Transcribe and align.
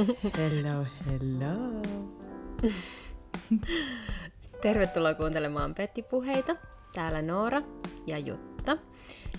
Hello! 0.00 0.86
Hello. 1.06 1.82
Tervetuloa 4.62 5.14
kuuntelemaan 5.14 5.74
Pettipuheita. 5.74 6.56
Täällä 6.94 7.22
Noora 7.22 7.62
ja 8.06 8.18
Jutta. 8.18 8.78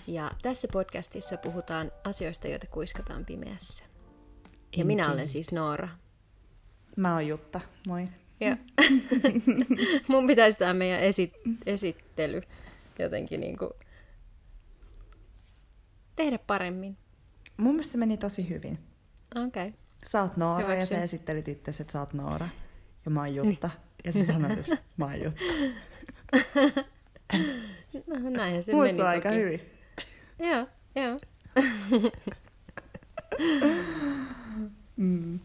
Ja 0.07 0.31
tässä 0.41 0.67
podcastissa 0.71 1.37
puhutaan 1.37 1.91
asioista, 2.03 2.47
joita 2.47 2.67
kuiskataan 2.67 3.25
pimeässä. 3.25 3.83
Ja 4.77 4.85
minä 4.85 5.11
olen 5.11 5.27
siis 5.27 5.51
Noora. 5.51 5.89
Mä 6.95 7.13
oon 7.13 7.27
Jutta, 7.27 7.61
moi. 7.87 8.07
Ja 8.39 8.57
mun 10.07 10.27
pitäisi 10.27 10.57
tämä 10.57 10.73
meidän 10.73 10.99
esi- 10.99 11.33
esittely 11.65 12.41
jotenkin 12.99 13.39
niinku 13.39 13.73
tehdä 16.15 16.39
paremmin. 16.47 16.97
Mun 17.57 17.73
mielestä 17.73 17.91
se 17.91 17.97
meni 17.97 18.17
tosi 18.17 18.49
hyvin. 18.49 18.79
Okei. 19.35 19.67
Okay. 19.67 19.80
Sä 20.05 20.21
oot 20.21 20.37
Noora 20.37 20.61
ja 20.61 20.67
Hyväksyn. 20.67 20.97
sä 20.97 21.03
esittelit 21.03 21.47
itse, 21.47 21.71
että 21.81 21.91
sä 21.93 21.99
oot 21.99 22.13
Noora. 22.13 22.47
Ja 23.05 23.11
mä 23.11 23.19
oon 23.19 23.35
Jutta. 23.35 23.69
Ja 24.05 24.11
sä 24.11 24.25
sanoit, 24.25 24.59
että 24.59 24.77
mä 24.97 25.05
oon 25.05 25.21
Jutta. 25.21 25.43
No, 28.07 28.29
näinhän 28.29 28.63
se 28.63 28.71
meni 28.71 28.79
Muissa 28.81 29.03
on 29.03 29.09
aika 29.09 29.29
toki. 29.29 29.41
hyvin. 29.41 29.61
Joo, 30.39 30.67
joo. 30.95 31.19
Mm. 34.97 35.39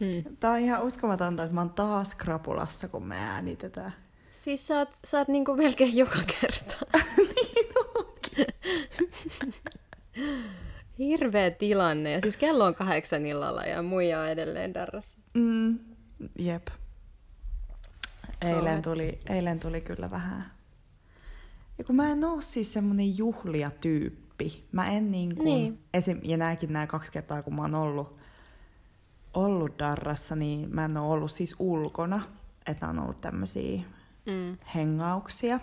Hmm. 0.00 0.36
Tää 0.40 0.50
on 0.50 0.58
ihan 0.58 0.82
uskomatonta, 0.82 1.42
että 1.42 1.54
mä 1.54 1.60
oon 1.60 1.70
taas 1.70 2.14
krapulassa, 2.14 2.88
kun 2.88 3.06
me 3.06 3.16
äänitetään. 3.16 3.92
Siis 4.32 4.66
sä 4.66 4.78
oot, 4.78 4.88
sä 5.04 5.18
oot 5.18 5.28
niinku 5.28 5.56
melkein 5.56 5.96
joka 5.96 6.18
kerta. 6.40 6.76
niin 7.16 7.72
onkin. 7.94 8.46
Hirveä 11.08 11.50
tilanne. 11.50 12.12
Ja 12.12 12.20
siis 12.20 12.36
kello 12.36 12.64
on 12.64 12.74
kahdeksan 12.74 13.26
illalla 13.26 13.62
ja 13.62 13.82
muija 13.82 14.20
on 14.20 14.28
edelleen 14.28 14.74
darrassa. 14.74 15.20
Mm. 15.34 15.78
Jep. 16.38 16.68
Eilen 18.42 18.82
tuli, 18.82 19.18
eilen 19.28 19.60
tuli 19.60 19.80
kyllä 19.80 20.10
vähän... 20.10 20.44
Ja 21.78 21.84
kun 21.84 21.96
mä 21.96 22.08
en 22.12 22.24
oo 22.24 22.40
siis 22.40 22.72
semmonen 22.72 23.18
juhlia-tyyppi. 23.18 24.64
Mä 24.72 24.90
en 24.90 25.10
niin 25.10 25.36
kuin... 25.36 25.44
Niin. 25.44 25.78
Esim, 25.94 26.20
ja 26.22 26.36
nääkin 26.36 26.72
nämä 26.72 26.86
kaksi 26.86 27.12
kertaa, 27.12 27.42
kun 27.42 27.54
mä 27.54 27.62
oon 27.62 27.74
ollut, 27.74 28.16
ollut 29.34 29.78
darrassa, 29.78 30.36
niin 30.36 30.74
mä 30.74 30.84
en 30.84 30.96
oo 30.96 31.12
ollut 31.12 31.32
siis 31.32 31.56
ulkona. 31.58 32.22
Että 32.66 32.88
on 32.88 32.98
ollut 32.98 33.20
tämmöisiä 33.20 33.82
Mm. 34.26 34.58
hengauksia. 34.74 35.60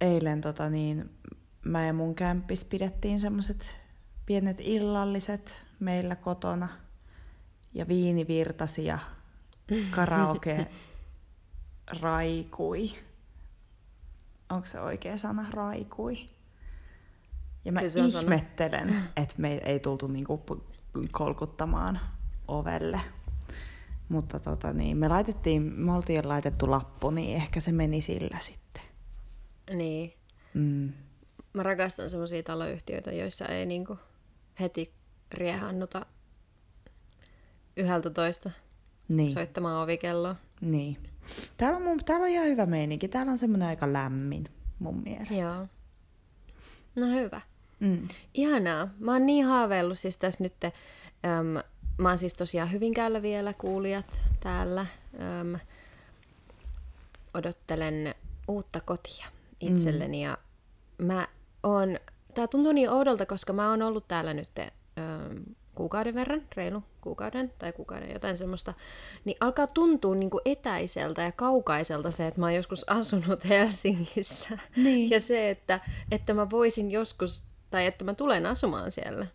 Eilen 0.00 0.40
tota 0.40 0.70
niin, 0.70 1.10
mä 1.68 1.86
ja 1.86 1.92
mun 1.92 2.14
kämppis 2.14 2.64
pidettiin 2.64 3.20
semmoset 3.20 3.74
pienet 4.26 4.56
illalliset 4.60 5.64
meillä 5.80 6.16
kotona. 6.16 6.68
Ja 7.74 7.88
viini 7.88 8.28
virtasi 8.28 8.84
ja 8.84 8.98
karaoke 9.90 10.66
raikui. 12.02 12.90
Onko 14.48 14.66
se 14.66 14.80
oikea 14.80 15.18
sana? 15.18 15.46
Raikui. 15.50 16.28
Ja 17.64 17.72
mä 17.72 17.80
ihmettelen, 17.80 18.94
että 19.16 19.34
me 19.38 19.54
ei 19.54 19.80
tultu 19.80 20.06
niinku 20.06 20.42
kolkuttamaan 21.10 22.00
ovelle. 22.48 23.00
Mutta 24.08 24.40
tota 24.40 24.72
niin, 24.72 24.96
me 24.96 25.08
laitettiin, 25.08 25.62
me 25.62 25.92
oltiin 25.92 26.28
laitettu 26.28 26.70
lappu, 26.70 27.10
niin 27.10 27.36
ehkä 27.36 27.60
se 27.60 27.72
meni 27.72 28.00
sillä 28.00 28.38
sitten. 28.40 28.82
Niin. 29.74 30.12
Mm. 30.54 30.92
Mä 31.52 31.62
rakastan 31.62 32.10
semmoisia 32.10 32.42
taloyhtiöitä, 32.42 33.12
joissa 33.12 33.46
ei 33.46 33.66
niinku 33.66 33.98
heti 34.60 34.92
riehannuta 35.34 36.06
yhdeltä 37.76 38.10
toista 38.10 38.50
Niin, 39.08 39.32
soittamaan 39.32 39.82
ovikelloa. 39.82 40.36
niin. 40.60 40.96
Täällä 41.56 41.76
on, 41.76 41.82
mun, 41.82 42.04
täällä 42.04 42.24
on 42.24 42.30
ihan 42.30 42.46
hyvä 42.46 42.66
meininki. 42.66 43.08
Täällä 43.08 43.32
on 43.32 43.38
semmoinen 43.38 43.68
aika 43.68 43.92
lämmin 43.92 44.48
mun 44.78 45.02
mielestä. 45.02 45.34
Joo. 45.34 45.66
No 46.96 47.06
hyvä. 47.06 47.40
Mm. 47.80 48.08
Ihanaa. 48.34 48.88
Mä 48.98 49.12
oon 49.12 49.26
niin 49.26 49.44
haaveillut 49.46 49.98
siis 49.98 50.16
tässä 50.16 50.44
nyt. 50.44 50.54
Äm, 50.64 50.72
mä 51.98 52.08
oon 52.08 52.18
siis 52.18 52.34
tosiaan 52.34 52.72
Hyvinkäällä 52.72 53.22
vielä 53.22 53.52
kuulijat 53.52 54.20
täällä. 54.40 54.80
Äm, 55.40 55.58
odottelen 57.34 58.14
uutta 58.48 58.80
kotia 58.80 59.26
itselleni 59.60 60.24
ja 60.24 60.38
mä 60.98 61.28
oon, 61.62 61.98
tää 62.34 62.46
tuntuu 62.46 62.72
niin 62.72 62.90
oudolta, 62.90 63.26
koska 63.26 63.52
mä 63.52 63.70
oon 63.70 63.82
ollut 63.82 64.08
täällä 64.08 64.34
nyt 64.34 64.48
äm, 64.58 65.44
kuukauden 65.74 66.14
verran, 66.14 66.42
reilu 66.56 66.82
kuukauden 67.00 67.52
tai 67.58 67.72
kuukauden 67.72 68.12
jotain 68.12 68.38
semmoista, 68.38 68.74
niin 69.24 69.36
alkaa 69.40 69.66
tuntua 69.66 70.14
niin 70.14 70.30
kuin 70.30 70.42
etäiseltä 70.44 71.22
ja 71.22 71.32
kaukaiselta 71.32 72.10
se, 72.10 72.26
että 72.26 72.40
mä 72.40 72.46
oon 72.46 72.54
joskus 72.54 72.88
asunut 72.88 73.48
Helsingissä. 73.48 74.58
Niin. 74.76 75.10
Ja 75.10 75.20
se, 75.20 75.50
että, 75.50 75.80
että 76.10 76.34
mä 76.34 76.50
voisin 76.50 76.90
joskus, 76.90 77.44
tai 77.70 77.86
että 77.86 78.04
mä 78.04 78.14
tulen 78.14 78.46
asumaan 78.46 78.90
siellä 78.90 79.26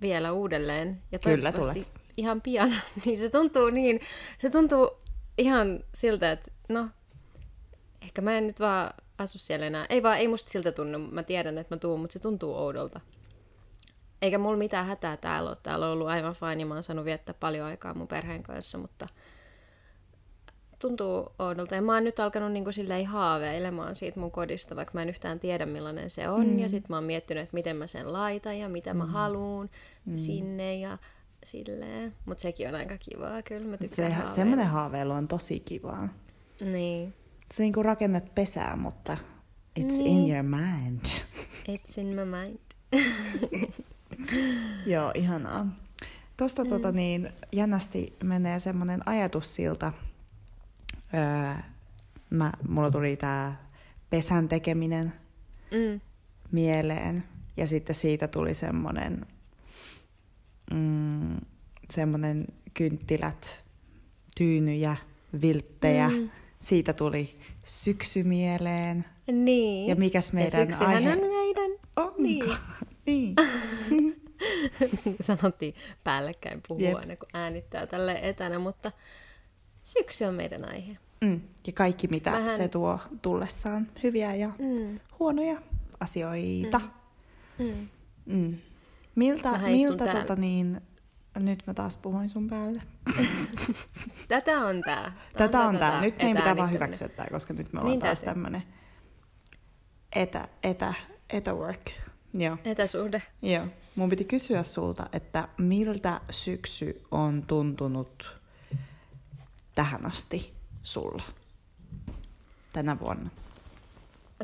vielä 0.00 0.32
uudelleen. 0.32 1.02
Ja 1.12 1.18
Kyllä 1.18 1.52
tulet. 1.52 1.88
ihan 2.16 2.40
pian. 2.40 2.74
Niin 3.04 3.18
se 3.18 3.30
tuntuu 3.30 3.70
niin, 3.70 4.00
se 4.38 4.50
tuntuu 4.50 4.90
ihan 5.38 5.84
siltä, 5.94 6.32
että 6.32 6.50
no, 6.68 6.88
ehkä 8.02 8.22
mä 8.22 8.38
en 8.38 8.46
nyt 8.46 8.60
vaan 8.60 8.94
asu 9.18 9.38
siellä 9.38 9.66
enää. 9.66 9.86
Ei 9.88 10.02
vaan, 10.02 10.18
ei 10.18 10.28
musta 10.28 10.50
siltä 10.50 10.72
tunnu. 10.72 10.98
Mä 10.98 11.22
tiedän, 11.22 11.58
että 11.58 11.74
mä 11.74 11.78
tuun, 11.78 12.00
mutta 12.00 12.12
se 12.12 12.18
tuntuu 12.18 12.54
oudolta. 12.54 13.00
Eikä 14.22 14.38
mulla 14.38 14.56
mitään 14.56 14.86
hätää 14.86 15.16
täällä 15.16 15.50
ole. 15.50 15.58
Täällä 15.62 15.86
on 15.86 15.92
ollut 15.92 16.08
aivan 16.08 16.34
fine 16.34 16.60
ja 16.60 16.66
mä 16.66 16.74
oon 16.74 16.82
saanut 16.82 17.04
viettää 17.04 17.34
paljon 17.40 17.66
aikaa 17.66 17.94
mun 17.94 18.08
perheen 18.08 18.42
kanssa, 18.42 18.78
mutta 18.78 19.08
tuntuu 20.78 21.32
oudolta. 21.38 21.74
Ja 21.74 21.82
mä 21.82 21.94
oon 21.94 22.04
nyt 22.04 22.20
alkanut 22.20 22.52
niin 22.52 22.64
kuin 22.64 22.74
silleen 22.74 23.06
haaveilemaan 23.06 23.94
siitä 23.94 24.20
mun 24.20 24.30
kodista, 24.30 24.76
vaikka 24.76 24.90
mä 24.94 25.02
en 25.02 25.08
yhtään 25.08 25.40
tiedä 25.40 25.66
millainen 25.66 26.10
se 26.10 26.28
on. 26.28 26.46
Mm. 26.46 26.58
Ja 26.58 26.68
sit 26.68 26.88
mä 26.88 26.96
oon 26.96 27.04
miettinyt, 27.04 27.42
että 27.42 27.54
miten 27.54 27.76
mä 27.76 27.86
sen 27.86 28.12
laitan 28.12 28.58
ja 28.58 28.68
mitä 28.68 28.94
mm. 28.94 28.98
mä 28.98 29.06
haluun 29.06 29.70
mm. 30.04 30.18
sinne 30.18 30.78
ja 30.78 30.98
silleen. 31.44 32.14
Mutta 32.24 32.42
sekin 32.42 32.68
on 32.68 32.74
aika 32.74 32.98
kivaa 32.98 33.42
kyllä. 33.42 33.66
Mä 33.66 33.76
tykkään 33.76 34.28
Se, 34.28 34.34
semmoinen 34.34 34.66
haaveilu 34.66 35.12
on 35.12 35.28
tosi 35.28 35.60
kivaa. 35.60 36.08
Niin. 36.60 37.14
Se 37.54 37.62
niinku 37.62 37.82
rakennat 37.82 38.34
pesää, 38.34 38.76
mutta 38.76 39.16
it's 39.80 39.84
Niin. 39.86 40.06
in 40.06 40.30
your 40.34 40.42
mind. 40.42 41.00
It's 41.68 42.00
in 42.00 42.06
my 42.06 42.24
mind. 42.24 42.58
Joo, 44.86 45.12
ihanaa. 45.14 45.66
Tuosta 46.36 46.64
mm. 46.64 46.68
tota, 46.70 46.92
niin, 46.92 47.32
jännästi 47.52 48.16
menee 48.24 48.60
semmoinen 48.60 49.08
ajatus 49.08 49.56
siltä. 49.56 49.92
Öö, 51.14 51.62
mä, 52.30 52.52
mulla 52.68 52.90
tuli 52.90 53.16
tää 53.16 53.66
pesän 54.10 54.48
tekeminen 54.48 55.12
Mm. 55.70 56.00
mieleen. 56.52 57.24
Ja 57.56 57.66
sitten 57.66 57.94
siitä 57.96 58.28
tuli 58.28 58.54
semmoinen, 58.54 59.26
mm, 60.70 61.36
semmoinen 61.90 62.46
kynttilät, 62.74 63.64
tyynyjä, 64.36 64.96
vilttejä. 65.40 66.08
Mm. 66.08 66.30
Siitä 66.64 66.92
tuli 66.92 67.36
syksy 67.64 68.22
mieleen. 68.22 69.04
Niin. 69.32 69.88
Ja 69.88 69.96
mikäs 69.96 70.32
meidän 70.32 70.68
ja 70.70 70.76
aihe- 70.86 71.12
on 71.12 71.18
meidän. 71.18 71.70
Onko? 71.96 72.14
Niin. 72.18 72.44
niin. 73.06 73.34
Sanottiin 75.20 75.74
päällekkäin 76.04 76.62
puhua 76.68 76.82
Jep. 76.88 76.94
aina, 76.96 77.16
kun 77.16 77.28
äänittää 77.34 77.86
tälle 77.86 78.18
etänä, 78.22 78.58
mutta 78.58 78.92
syksy 79.82 80.24
on 80.24 80.34
meidän 80.34 80.64
aihe. 80.68 80.96
Mm. 81.20 81.40
Ja 81.66 81.72
kaikki, 81.72 82.08
mitä 82.08 82.32
Vähän- 82.32 82.50
se 82.50 82.68
tuo 82.68 82.98
tullessaan, 83.22 83.88
hyviä 84.02 84.34
ja 84.34 84.50
Mm. 84.58 85.00
huonoja 85.18 85.62
asioita. 86.00 86.80
Mm. 87.58 87.64
Mm. 87.66 87.88
Mm. 88.26 88.56
Miltä, 89.14 89.58
miltä 89.58 90.06
tota 90.06 90.36
niin, 90.36 90.80
nyt 91.40 91.62
mä 91.66 91.74
taas 91.74 91.96
puhuin 91.96 92.28
sun 92.28 92.48
päälle. 92.48 92.82
Tätä 94.28 94.58
on 94.60 94.80
tää. 94.84 95.12
Tätä 95.36 95.60
on 95.60 95.78
tää. 95.78 95.90
tätä 95.90 96.00
Nyt 96.00 96.18
meidän 96.18 96.36
pitää 96.36 96.56
vaan 96.56 96.72
hyväksyä 96.72 97.08
tää, 97.08 97.26
koska 97.30 97.54
nyt 97.54 97.72
me 97.72 97.80
ollaan 97.80 97.90
Niin 97.90 98.00
taas 98.00 98.20
tämmönen 98.20 98.62
etä, 100.14 100.48
etä, 100.62 100.94
etäwork. 101.30 101.90
Joo. 102.34 102.56
Etäsuhde. 102.64 103.22
Joo. 103.42 103.66
Mun 103.96 104.08
piti 104.08 104.24
kysyä 104.24 104.62
sulta, 104.62 105.06
että 105.12 105.48
miltä 105.58 106.20
syksy 106.30 107.02
on 107.10 107.42
tuntunut 107.46 108.40
tähän 109.74 110.06
asti 110.06 110.54
sulla 110.82 111.22
tänä 112.72 113.00
vuonna? 113.00 113.30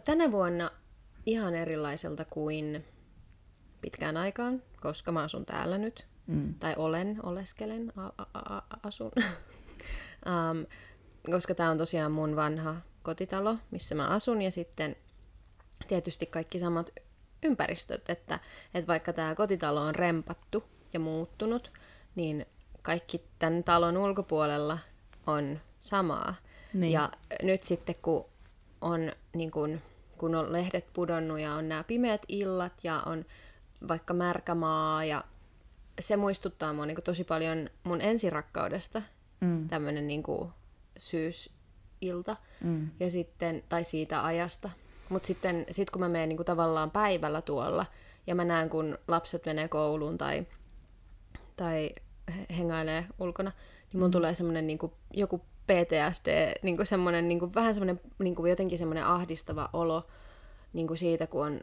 Tänä 0.05 0.33
vuonna 0.33 0.71
ihan 1.27 1.55
erilaiselta 1.55 2.25
kuin 2.25 2.85
pitkään 3.81 4.17
aikaan, 4.17 4.63
koska 4.81 5.13
mä 5.13 5.23
asun 5.23 5.47
täällä 5.47 5.79
nyt. 5.79 6.10
Mm. 6.31 6.55
Tai 6.55 6.75
olen, 6.77 7.21
oleskelen, 7.23 7.93
a- 7.97 8.25
a- 8.35 8.57
a- 8.57 8.63
asun. 8.83 9.13
um, 10.31 10.67
koska 11.31 11.55
tämä 11.55 11.71
on 11.71 11.79
tosiaan 11.79 12.13
mun 12.13 12.37
vanha 12.37 12.77
kotitalo, 13.03 13.57
missä 13.71 13.95
mä 13.95 14.09
asun. 14.09 14.43
Ja 14.43 14.51
sitten 14.51 14.97
tietysti 15.89 16.27
kaikki 16.27 16.59
samat 16.59 16.91
ympäristöt, 17.43 18.11
että, 18.11 18.41
että 18.75 18.89
vaikka 18.89 19.13
tämä 19.13 19.35
kotitalo 19.35 19.83
on 19.83 19.95
rempattu 19.95 20.65
ja 20.93 21.01
muuttunut, 21.01 21.73
niin 22.15 22.47
kaikki 22.83 23.25
tämän 23.39 23.65
talon 23.65 23.97
ulkopuolella 23.97 24.79
on 25.27 25.61
samaa. 25.79 26.35
Niin. 26.75 26.93
Ja 26.93 27.11
nyt 27.43 27.63
sitten 27.63 27.95
kun 28.03 28.25
on, 28.81 29.13
niin 29.35 29.51
kun, 29.51 29.81
kun 30.19 30.35
on 30.35 30.53
lehdet 30.53 30.93
pudonnut 30.93 31.41
ja 31.41 31.55
on 31.55 31.69
nämä 31.69 31.85
pimeät 31.85 32.23
illat 32.29 32.73
ja 32.83 33.03
on 33.07 33.25
vaikka 33.89 34.15
märkä 34.15 34.55
maa 34.55 35.05
ja 35.05 35.25
se 36.01 36.17
muistuttaa 36.17 36.73
mua 36.73 36.87
niin 36.87 37.03
tosi 37.05 37.25
paljon 37.25 37.71
mun 37.85 38.01
ensirakkaudesta, 38.01 39.03
Mm. 39.41 39.69
tämmöinen 39.69 40.07
niin 40.07 40.23
syysilta 40.99 42.37
Mm. 42.61 42.91
ja 43.01 43.11
sitten, 43.11 43.63
tai 43.69 43.85
siitä 43.85 44.25
ajasta. 44.25 44.71
Mutta 45.09 45.27
sitten 45.27 45.67
sit 45.71 45.91
kun 45.91 46.01
mä 46.01 46.09
menen 46.09 46.29
niin 46.29 46.45
tavallaan 46.45 46.91
päivällä 46.91 47.43
tuolla 47.43 47.87
ja 48.27 48.35
mä 48.35 48.45
näen, 48.45 48.71
kun 48.71 48.99
lapset 49.09 49.47
menee 49.47 49.69
kouluun 49.69 50.19
tai, 50.19 50.47
tai 51.57 51.91
he- 52.37 52.57
hengailee 52.57 53.05
ulkona, 53.19 53.53
niin 53.93 54.01
mun 54.01 54.11
tulee 54.11 54.35
semmoinen 54.35 54.67
niin 54.67 54.79
joku 55.15 55.39
PTSD, 55.67 56.53
niin 56.63 56.77
kuin 56.77 56.87
semmoinen, 56.87 57.29
niin 57.29 57.39
kuin, 57.39 57.55
vähän 57.55 57.75
semmoinen 57.75 58.01
niin 58.19 58.35
kuin 58.35 58.51
jotenkin 58.51 58.79
semmoinen 58.79 59.05
ahdistava 59.07 59.71
olo 59.73 60.07
niin 60.73 60.87
kuin 60.87 60.99
siitä, 60.99 61.27
kun 61.27 61.47
on 61.47 61.61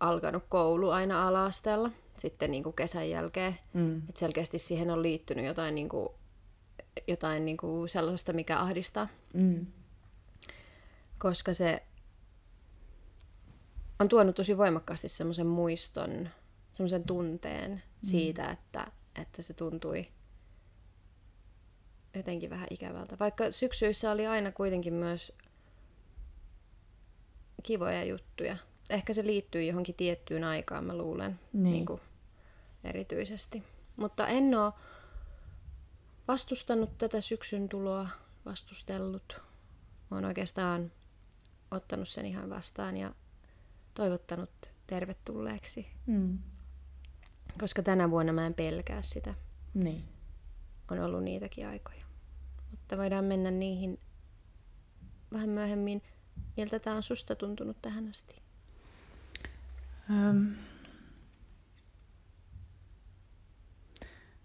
alkanut 0.00 0.42
koulu 0.48 0.90
aina 0.90 1.28
ala-asteella 1.28 1.90
sitten 2.20 2.50
niin 2.50 2.62
kuin 2.62 2.76
kesän 2.76 3.10
jälkeen. 3.10 3.58
Mm. 3.72 4.02
Et 4.08 4.16
selkeästi 4.16 4.58
siihen 4.58 4.90
on 4.90 5.02
liittynyt 5.02 5.44
jotain, 5.44 5.74
niin 5.74 5.88
kuin, 5.88 6.08
jotain 7.08 7.44
niin 7.44 7.56
kuin 7.56 7.88
sellaista, 7.88 8.32
mikä 8.32 8.58
ahdistaa 8.60 9.08
Mm. 9.34 9.66
koska 11.18 11.54
se 11.54 11.82
on 14.00 14.08
tuonut 14.08 14.36
tosi 14.36 14.58
voimakkaasti 14.58 15.08
semmoisen 15.08 15.46
muiston, 15.46 16.28
semmoisen 16.74 17.04
tunteen 17.04 17.70
mm. 17.72 17.80
siitä, 18.02 18.50
että, 18.50 18.86
että 19.20 19.42
se 19.42 19.54
tuntui 19.54 20.08
jotenkin 22.14 22.50
vähän 22.50 22.66
ikävältä. 22.70 23.16
Vaikka 23.20 23.52
syksyissä 23.52 24.10
oli 24.10 24.26
aina 24.26 24.52
kuitenkin 24.52 24.94
myös 24.94 25.32
kivoja 27.62 28.04
juttuja. 28.04 28.56
Ehkä 28.90 29.12
se 29.12 29.26
liittyy 29.26 29.62
johonkin 29.64 29.94
tiettyyn 29.94 30.44
aikaan, 30.44 30.84
mä 30.84 30.96
luulen, 30.96 31.40
Niin. 31.52 31.62
niin 31.72 31.86
kuin 31.86 32.00
erityisesti. 32.84 33.62
Mutta 33.96 34.26
en 34.28 34.54
ole 34.54 34.72
vastustanut 36.28 36.98
tätä 36.98 37.20
syksyn 37.20 37.68
tuloa, 37.68 38.08
vastustellut. 38.46 39.40
Olen 40.10 40.24
oikeastaan 40.24 40.92
ottanut 41.70 42.08
sen 42.08 42.26
ihan 42.26 42.50
vastaan 42.50 42.96
ja 42.96 43.14
toivottanut 43.94 44.50
tervetulleeksi, 44.86 45.86
Mm. 46.06 46.38
koska 47.60 47.82
tänä 47.82 48.10
vuonna 48.10 48.32
mä 48.32 48.46
en 48.46 48.54
pelkää 48.54 49.02
sitä. 49.02 49.34
Niin. 49.74 50.04
On 50.90 51.00
ollut 51.00 51.24
niitäkin 51.24 51.66
aikoja. 51.68 52.04
Mutta 52.70 52.96
voidaan 52.96 53.24
mennä 53.24 53.50
niihin 53.50 54.00
vähän 55.32 55.48
myöhemmin. 55.48 56.02
Miltä 56.56 56.78
tämä 56.78 56.96
on 56.96 57.02
susta 57.02 57.34
tuntunut 57.34 57.76
tähän 57.82 58.08
asti? 58.08 58.42
Öm. 60.10 60.54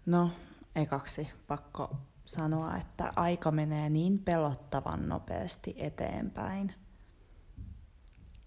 No, 0.06 0.30
ekaksi 0.76 1.28
pakko 1.46 1.96
sanoa, 2.24 2.76
että 2.76 3.12
aika 3.16 3.50
menee 3.50 3.90
niin 3.90 4.18
pelottavan 4.18 5.08
nopeasti 5.08 5.74
eteenpäin. 5.78 6.74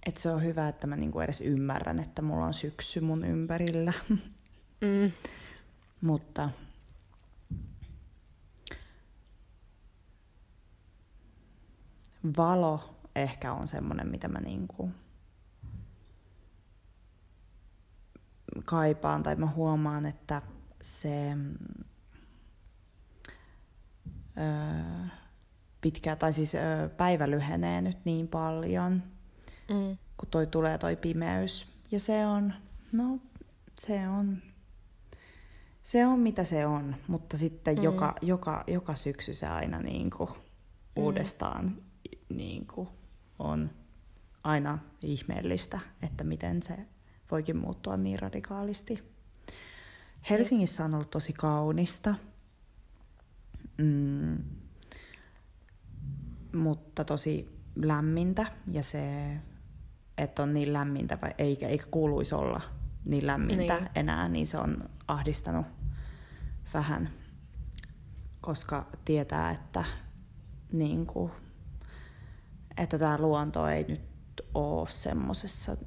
Että 0.06 0.22
se 0.22 0.32
on 0.32 0.44
hyvä, 0.44 0.68
että 0.68 0.88
mä 0.88 0.96
niinku 0.96 1.20
edes 1.20 1.42
ymmärrän, 1.42 2.00
että 2.00 2.22
mulla 2.22 2.46
on 2.46 2.54
syksy 2.54 3.02
mun 3.02 3.26
ympärillä. 3.26 3.94
Mm. 4.82 5.12
Mutta 6.02 6.50
valo 12.38 12.96
ehkä 13.16 13.54
on 13.54 13.68
semmoinen, 13.68 14.08
mitä 14.08 14.28
mä 14.28 14.40
niinku 14.40 14.92
kaipaan 18.66 19.24
tai 19.24 19.36
mä 19.36 19.48
huomaan, 19.48 20.06
että 20.06 20.42
se 20.82 21.32
öö, 24.38 25.08
pitkä, 25.82 26.16
tai 26.16 26.34
siis 26.34 26.56
öö, 26.56 26.90
päivä 26.90 27.30
lyhenee 27.30 27.82
nyt 27.82 27.98
niin 28.06 28.28
paljon, 28.28 29.04
Mm. 29.70 29.98
kun 30.18 30.30
toi 30.32 30.48
tulee 30.48 30.78
toi 30.78 30.96
pimeys. 30.96 31.68
Ja 31.92 32.00
se 32.00 32.26
on, 32.26 32.54
no 32.94 33.20
se 33.80 34.08
on, 34.08 34.42
se 35.84 36.06
on 36.06 36.20
mitä 36.20 36.44
se 36.44 36.66
on, 36.66 36.96
mutta 37.08 37.38
sitten 37.38 37.76
Mm. 37.76 37.80
mm. 37.80 37.84
joka, 37.84 38.16
joka, 38.22 38.64
joka 38.68 38.96
syksy 38.96 39.34
se 39.34 39.48
aina 39.48 39.80
niin 39.80 40.10
kuin 40.10 40.30
uudestaan 40.96 41.78
niin 42.30 42.68
kuin 42.68 42.90
on 43.40 43.70
aina 44.44 44.80
ihmeellistä, 45.02 45.80
että 46.04 46.24
miten 46.24 46.64
se 46.64 46.78
voikin 47.32 47.58
muuttua 47.58 47.98
niin 47.98 48.20
radikaalisti. 48.20 49.04
Helsingissä 50.30 50.86
on 50.86 50.94
ollut 50.94 51.10
tosi 51.10 51.34
kaunista, 51.34 52.16
mm, 53.78 54.38
mutta 56.54 57.06
tosi 57.06 57.60
lämmintä. 57.76 58.46
Ja 58.72 58.84
se, 58.84 59.34
että 60.18 60.44
on 60.44 60.54
niin 60.54 60.74
lämmintä, 60.74 61.18
vai 61.22 61.34
eikä, 61.38 61.68
eikä 61.68 61.86
kuuluisi 61.92 62.36
olla 62.36 62.62
niin 63.06 63.28
lämmintä 63.28 63.76
Niin. 63.76 63.90
enää, 63.96 64.30
niin 64.30 64.48
se 64.48 64.58
on 64.58 64.90
ahdistanut 65.08 65.66
vähän, 66.74 67.10
koska 68.42 68.88
tietää, 69.06 69.52
että, 69.52 69.86
niin 70.72 71.06
kuin, 71.06 71.32
että 72.78 73.00
tämä 73.00 73.18
luonto 73.18 73.68
ei 73.68 73.84
nyt 73.84 74.02
ole 74.54 74.90
semmoisessa 74.90 75.78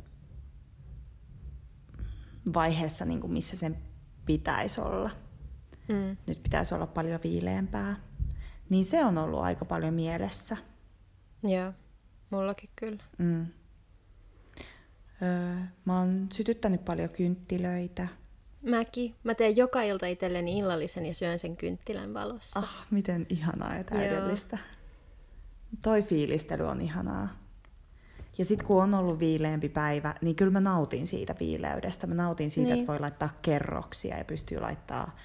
vaiheessa, 2.55 3.05
niin 3.05 3.21
kuin 3.21 3.33
missä 3.33 3.57
sen 3.57 3.79
pitäisi 4.27 4.81
olla. 4.81 5.11
Mm. 5.89 6.17
Nyt 6.27 6.43
pitäisi 6.43 6.75
olla 6.75 6.87
paljon 6.87 7.21
viileämpää. 7.25 7.97
Niin 8.69 8.85
se 8.85 9.05
on 9.05 9.19
ollut 9.19 9.41
aika 9.41 9.65
paljon 9.65 9.95
mielessä. 9.95 10.57
Joo, 11.43 11.73
mullakin 12.31 12.71
kyllä. 12.77 13.03
Mm. 13.19 13.47
Öö, 15.23 15.55
mä 15.85 15.99
oon 15.99 16.29
sytyttänyt 16.33 16.85
paljon 16.85 17.09
kynttilöitä. 17.09 18.09
Mäkin. 18.63 19.15
Mä 19.25 19.35
teen 19.35 19.57
joka 19.57 19.83
ilta 19.83 20.07
itselleni 20.07 20.59
illallisen 20.59 21.07
ja 21.07 21.15
syön 21.15 21.39
sen 21.39 21.57
kynttilän 21.57 22.15
valossa. 22.15 22.61
Ah, 22.61 22.87
miten 22.91 23.27
ihanaa 23.29 23.77
ja 23.77 23.85
täydellistä. 23.85 24.59
Toi 25.83 26.03
fiilistely 26.03 26.65
on 26.69 26.81
ihanaa. 26.81 27.42
Ja 28.39 28.45
sitten 28.45 28.67
kun 28.67 28.83
on 28.83 28.95
ollut 28.95 29.19
viileämpi 29.19 29.69
päivä, 29.69 30.15
niin 30.21 30.37
kyllä 30.37 30.53
mä 30.53 30.61
nautin 30.61 31.07
siitä 31.07 31.35
viileydestä. 31.41 32.07
Mä 32.07 32.15
nautin 32.15 32.51
siitä, 32.51 32.71
Niin. 32.71 32.81
että 32.81 32.93
voi 32.93 33.01
laittaa 33.01 33.29
kerroksia 33.43 34.19
ja 34.19 34.25
pystyy 34.25 34.61
laittaa, 34.61 35.17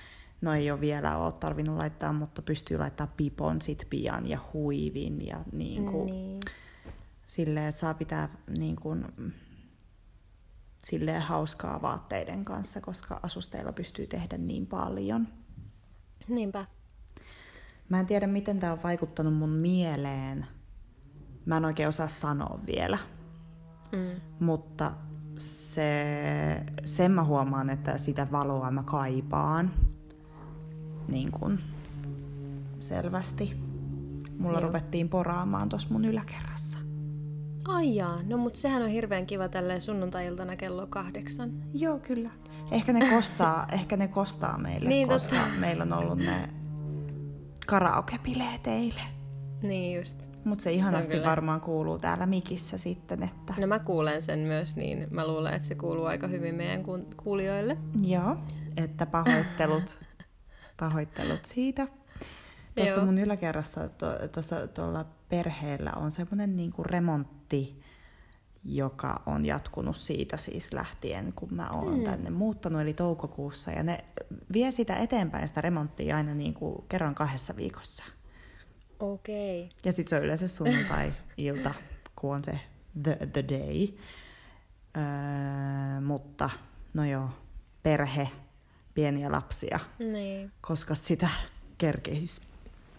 no 0.42 0.54
ei 0.54 0.72
ole 0.72 0.82
vielä 0.82 1.18
ole 1.18 1.34
tarvinnut 1.34 1.78
laittaa, 1.78 2.14
mutta 2.14 2.42
pystyy 2.42 2.78
laittaa 2.78 3.08
pipon 3.18 3.62
sit 3.62 3.88
pian 3.90 4.28
ja 4.28 4.40
huivin 4.54 5.26
ja 5.28 5.40
niin 5.52 5.86
kuin, 5.86 6.06
Niin. 6.06 6.40
silleen, 7.26 7.66
että 7.66 7.80
saa 7.82 7.94
pitää 7.94 8.30
niin 8.58 8.76
kuin, 8.76 9.06
silleen 10.78 11.22
hauskaa 11.22 11.82
vaatteiden 11.82 12.46
kanssa, 12.46 12.82
koska 12.82 13.20
asusteilla 13.24 13.72
pystyy 13.74 14.08
tehdä 14.08 14.38
niin 14.38 14.68
paljon. 14.68 15.28
Niinpä. 16.28 16.66
Mä 17.90 18.00
en 18.00 18.06
tiedä, 18.06 18.28
miten 18.28 18.60
tämä 18.60 18.74
on 18.74 18.84
vaikuttanut 18.84 19.34
mun 19.34 19.50
mieleen. 19.50 20.48
Mä 21.48 21.58
en 21.58 21.66
oikein 21.66 21.90
osaa 21.90 22.08
sanoa 22.08 22.60
vielä. 22.68 22.98
Mm. 23.92 24.22
Mutta 24.40 24.92
se, 25.38 25.96
sen 26.86 27.12
mä 27.12 27.24
huomaan, 27.24 27.70
että 27.70 27.98
sitä 27.98 28.28
valoa 28.32 28.72
mä 28.72 28.84
kaipaan. 28.84 29.72
Niin 31.08 31.32
kuin 31.32 31.60
selvästi. 32.80 33.58
Mulla 34.40 34.60
Joo. 34.60 34.68
ruvettiin 34.68 35.10
poraamaan 35.10 35.70
tuossa 35.70 35.90
mun 35.92 36.06
yläkerrassa. 36.06 36.78
Ai 37.68 37.96
jaa, 37.96 38.20
no 38.28 38.38
mut 38.38 38.56
sehän 38.56 38.82
on 38.84 38.90
hirveän 38.90 39.26
kiva 39.26 39.50
tälleen 39.50 39.82
sunnuntai-iltana 39.82 40.56
kello 40.56 40.88
kahdeksan. 40.88 41.52
Joo, 41.74 42.00
kyllä. 42.00 42.30
Ehkä 42.72 42.94
ne 42.94 43.10
kostaa, 43.10 43.68
ehkä 43.72 43.98
ne 43.98 44.08
kostaa 44.08 44.58
meille, 44.58 44.90
Niin, 44.90 45.08
koska 45.08 45.36
totta. 45.36 45.60
meillä 45.60 45.84
on 45.84 45.94
ollut 45.94 46.18
ne 46.18 46.50
karaokebileet 47.68 48.68
eilen. 48.68 49.08
Niin 49.62 49.98
just. 50.00 50.27
Mutta 50.48 50.64
se 50.64 50.72
ihanasti 50.72 51.12
kyllä. 51.12 51.30
varmaan 51.30 51.62
kuuluu 51.62 52.00
täällä 52.00 52.26
mikissä 52.26 52.78
sitten, 52.78 53.24
että 53.24 53.54
No 53.58 53.68
mä 53.68 53.80
kuulen 53.80 54.22
sen 54.22 54.40
myös, 54.40 54.76
niin 54.76 55.08
mä 55.12 55.28
luulen, 55.28 55.54
että 55.54 55.68
se 55.68 55.76
kuuluu 55.76 56.06
aika 56.06 56.28
hyvin 56.28 56.56
meidän 56.56 56.84
kuulijoille. 57.24 57.78
Joo, 58.02 58.38
että 58.78 59.06
pahoittelut, 59.06 60.00
pahoittelut 60.80 61.46
siitä. 61.46 61.88
Tuossa 62.76 62.96
Joo. 62.96 63.06
mun 63.06 63.18
yläkerrassa 63.18 63.90
to, 63.90 64.06
tuossa 64.34 64.68
tuolla 64.68 65.06
perheellä 65.30 65.92
on 65.96 66.12
semmoinen 66.12 66.56
niinku 66.56 66.84
remontti 66.84 67.82
joka 68.68 69.22
on 69.26 69.46
jatkunut 69.46 69.98
siitä 69.98 70.38
siis 70.38 70.74
lähtien, 70.74 71.34
kun 71.36 71.54
mä 71.54 71.70
oon 71.70 71.98
mm. 71.98 72.04
tänne 72.04 72.30
muuttanut, 72.30 72.82
eli 72.82 72.94
toukokuussa. 72.94 73.72
Ja 73.72 73.84
ne 73.84 74.06
vie 74.54 74.72
sitä 74.72 74.96
eteenpäin, 74.96 75.48
sitä 75.48 75.62
remonttia 75.62 76.18
aina 76.18 76.34
niin 76.34 76.54
kuin 76.54 76.84
kerran 76.90 77.16
kahdessa 77.16 77.56
viikossa. 77.56 78.04
Okei. 79.00 79.64
Okay. 79.64 79.78
Ja 79.86 79.94
sitten 79.94 80.10
se 80.10 80.16
on 80.16 80.24
yleensä 80.24 80.48
sunnuntai-ilta, 80.48 81.74
kun 82.16 82.36
on 82.36 82.44
se 82.44 82.60
the, 83.04 83.18
the 83.34 83.44
day. 83.50 83.88
Öö, 84.98 86.02
mutta 86.02 86.50
no 86.94 87.06
joo, 87.06 87.30
perhe, 87.84 88.30
pieniä 88.94 89.32
lapsia, 89.32 89.80
Niin. 90.00 90.52
koska 90.62 90.96
sitä 90.96 91.30
kerkeisi. 91.78 92.42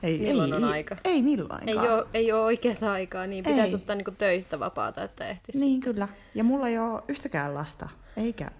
Ei, 0.03 0.19
Milloin 0.19 0.53
ei, 0.53 0.57
on 0.57 0.65
ei, 0.65 0.71
aika? 0.71 0.97
Ei 1.05 1.23
milloinkaan. 1.23 1.69
Ei 1.69 1.77
ole, 1.77 2.07
ei 2.15 2.33
ole 2.33 2.41
oikeaa 2.41 2.93
aikaa, 2.93 3.27
niin 3.27 3.45
pitäisi 3.45 3.75
Ei. 3.75 3.81
ottaa 3.81 3.97
niinku 3.97 4.11
töistä 4.11 4.59
vapaata, 4.59 5.05
että 5.05 5.29
ehtisi. 5.29 5.59
Niin 5.59 5.81
kyllä. 5.81 6.09
Ja 6.35 6.45
mulla 6.45 6.69
ei 6.69 6.79
ole 6.79 7.03
yhtäkään 7.09 7.55
lasta, 7.55 7.89
eikä 8.17 8.51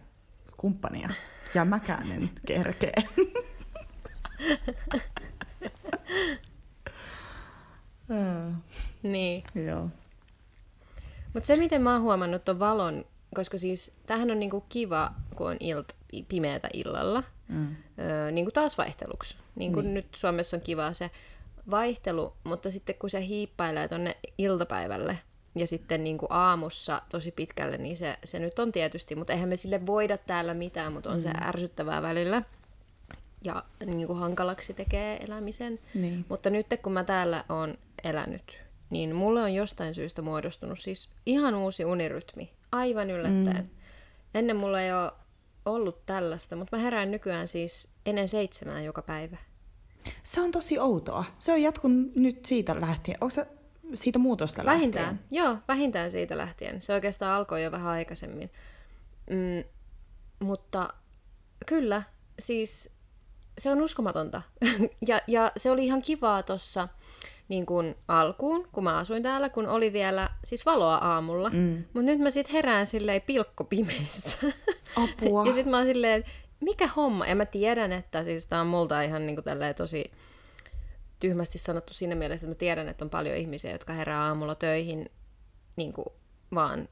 kumppania. 0.57 1.11
Ja 1.55 1.65
mäkään 1.65 2.13
en 2.13 2.31
kerkee. 2.47 2.93
Öö, 8.11 8.51
Niin. 9.03 9.45
Joo. 9.67 9.89
Mutta 11.35 11.47
se, 11.47 11.57
miten 11.57 11.83
mä 11.83 11.93
oon 11.93 12.03
huomannut 12.03 12.45
ton 12.45 12.59
valon, 12.59 13.05
koska 13.35 13.59
siis 13.59 13.97
tämähän 14.07 14.31
on 14.31 14.41
niinku 14.41 14.65
kiva, 14.69 15.13
kun 15.37 15.51
on 15.51 15.57
ilta, 15.61 15.95
pimeätä 16.29 16.69
illalla, 16.73 17.23
Mm. 17.49 17.77
öö, 17.99 18.31
niinku 18.31 18.51
taas 18.51 18.79
vaihteluksi. 18.79 19.37
Niin 19.57 19.73
kuin 19.73 19.85
Niin. 19.85 19.95
nyt 19.95 20.07
Suomessa 20.17 20.57
on 20.57 20.61
kiva 20.61 20.93
se 20.93 21.11
vaihtelu, 21.71 22.33
mutta 22.45 22.71
sitten 22.71 22.95
kun 22.99 23.11
se 23.11 23.27
hiippailee 23.27 23.89
tonne 23.89 24.17
iltapäivälle 24.39 25.19
ja 25.55 25.67
sitten 25.67 26.05
niinku 26.05 26.27
aamussa 26.31 27.03
tosi 27.09 27.31
pitkälle, 27.33 27.79
niin 27.79 27.97
se, 27.97 28.19
se 28.25 28.39
nyt 28.39 28.59
on 28.59 28.73
tietysti, 28.73 29.15
mutta 29.15 29.33
eihän 29.33 29.49
me 29.49 29.57
sille 29.57 29.87
voida 29.87 30.19
täällä 30.19 30.55
mitään, 30.55 30.93
mutta 30.93 31.11
on 31.11 31.17
mm. 31.17 31.21
se 31.21 31.31
ärsyttävää 31.43 32.03
välillä. 32.03 32.43
Ja 33.45 33.63
niin 33.87 34.07
kuin 34.07 34.19
hankalaksi 34.19 34.75
tekee 34.75 35.17
elämisen. 35.25 35.79
Niin. 35.95 36.25
Mutta 36.29 36.51
nyt 36.51 36.67
kun 36.83 36.93
mä 36.93 37.05
täällä 37.05 37.45
oon 37.49 37.79
elänyt, 38.05 38.59
niin 38.91 39.15
mulle 39.15 39.43
on 39.43 39.55
jostain 39.55 39.95
syystä 39.95 40.23
muodostunut 40.23 40.79
siis 40.79 41.11
ihan 41.27 41.55
uusi 41.55 41.85
unirytmi. 41.85 42.53
Aivan 42.73 43.11
yllättäen. 43.11 43.65
Mm. 43.65 43.71
Ennen 44.35 44.57
mulla 44.57 44.83
ei 44.83 44.93
ole 44.93 45.13
ollut 45.65 46.07
tällaista, 46.07 46.57
mutta 46.57 46.77
mä 46.77 46.83
herään 46.83 47.11
nykyään 47.11 47.49
siis 47.49 47.93
ennen 48.07 48.29
seitsemää 48.29 48.83
joka 48.83 49.03
päivä. 49.03 49.37
Se 50.23 50.41
on 50.41 50.51
tosi 50.51 50.79
outoa. 50.79 51.25
Se 51.39 51.53
on 51.53 51.63
jatkunut 51.63 52.15
nyt 52.15 52.47
siitä 52.47 52.81
lähtien. 52.81 53.19
Onko 53.21 53.31
se 53.31 53.47
siitä 53.95 54.19
muutosta 54.19 54.65
Vähintään, 54.65 55.07
lähtien? 55.07 55.27
joo, 55.31 55.57
vähintään 55.69 56.11
siitä 56.11 56.39
lähtien. 56.39 56.83
Se 56.83 56.95
oikeastaan 56.95 57.33
alkoi 57.33 57.65
jo 57.65 57.71
vähän 57.71 57.93
aikaisemmin. 57.93 58.51
Mm, 59.31 59.65
mutta 60.47 60.89
kyllä, 61.67 62.03
siis 62.39 62.99
se 63.59 63.71
on 63.71 63.83
uskomatonta. 63.83 64.43
ja, 65.09 65.21
ja 65.27 65.53
se 65.57 65.71
oli 65.71 65.87
ihan 65.87 66.03
kivaa 66.03 66.43
tuossa 66.43 66.89
niin 67.49 67.67
kuin 67.67 67.95
alkuun, 68.09 68.69
kun 68.73 68.85
mä 68.85 68.97
asuin 68.97 69.23
täällä, 69.23 69.49
kun 69.49 69.69
oli 69.69 69.93
vielä 69.93 70.31
siis 70.45 70.67
valoa 70.67 70.97
aamulla. 70.97 71.51
Mm. 71.51 71.85
Mutta 71.85 72.03
nyt 72.03 72.19
mä 72.19 72.31
sit 72.31 72.53
herään 72.53 72.87
silleen 72.87 73.23
pilkkopimeessä. 73.23 74.37
Apua. 74.97 75.47
ja 75.47 75.53
sit 75.53 75.67
mä 75.67 75.77
oon 75.77 75.87
silleen, 75.87 76.21
että 76.21 76.31
mikä 76.61 76.87
homma? 76.87 77.27
Ja 77.27 77.35
mä 77.35 77.47
tiedän, 77.47 77.93
että 77.93 78.25
siis 78.25 78.47
tää 78.47 78.61
on 78.61 78.67
multa 78.67 79.03
ihan 79.03 79.27
niinku 79.27 79.43
tälleen 79.43 79.75
tosi 79.75 80.11
tyhmästi 81.21 81.59
sanottu 81.59 81.95
siinä 81.95 82.15
mielessä, 82.15 82.47
että 82.47 82.57
mä 82.57 82.59
tiedän, 82.59 82.89
että 82.89 83.05
on 83.05 83.11
paljon 83.11 83.37
ihmisiä, 83.37 83.73
jotka 83.73 83.93
herää 83.93 84.23
aamulla 84.23 84.55
töihin 84.55 85.11
niinku 85.77 86.05
vaan 86.55 86.89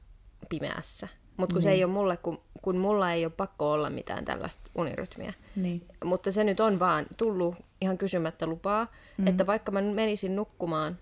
pimeässä. 0.49 1.07
Mutta 1.37 1.53
kun 1.53 1.61
se 1.61 1.71
ei 1.71 1.83
ole 1.83 1.93
mulle, 1.93 2.17
kun, 2.17 2.41
kun 2.61 2.77
mulla 2.77 3.11
ei 3.11 3.25
ole 3.25 3.33
pakko 3.37 3.71
olla 3.71 3.89
mitään 3.89 4.25
tällaista 4.25 4.71
unirytmiä. 4.75 5.33
Niin. 5.55 5.85
Mutta 6.05 6.31
se 6.31 6.43
nyt 6.43 6.59
on 6.59 6.79
vaan 6.79 7.05
tullut 7.17 7.55
ihan 7.81 7.97
kysymättä 7.97 8.45
lupaa, 8.45 8.87
mm. 9.17 9.27
että 9.27 9.47
vaikka 9.47 9.71
mä 9.71 9.81
menisin 9.81 10.35
nukkumaan, 10.35 10.97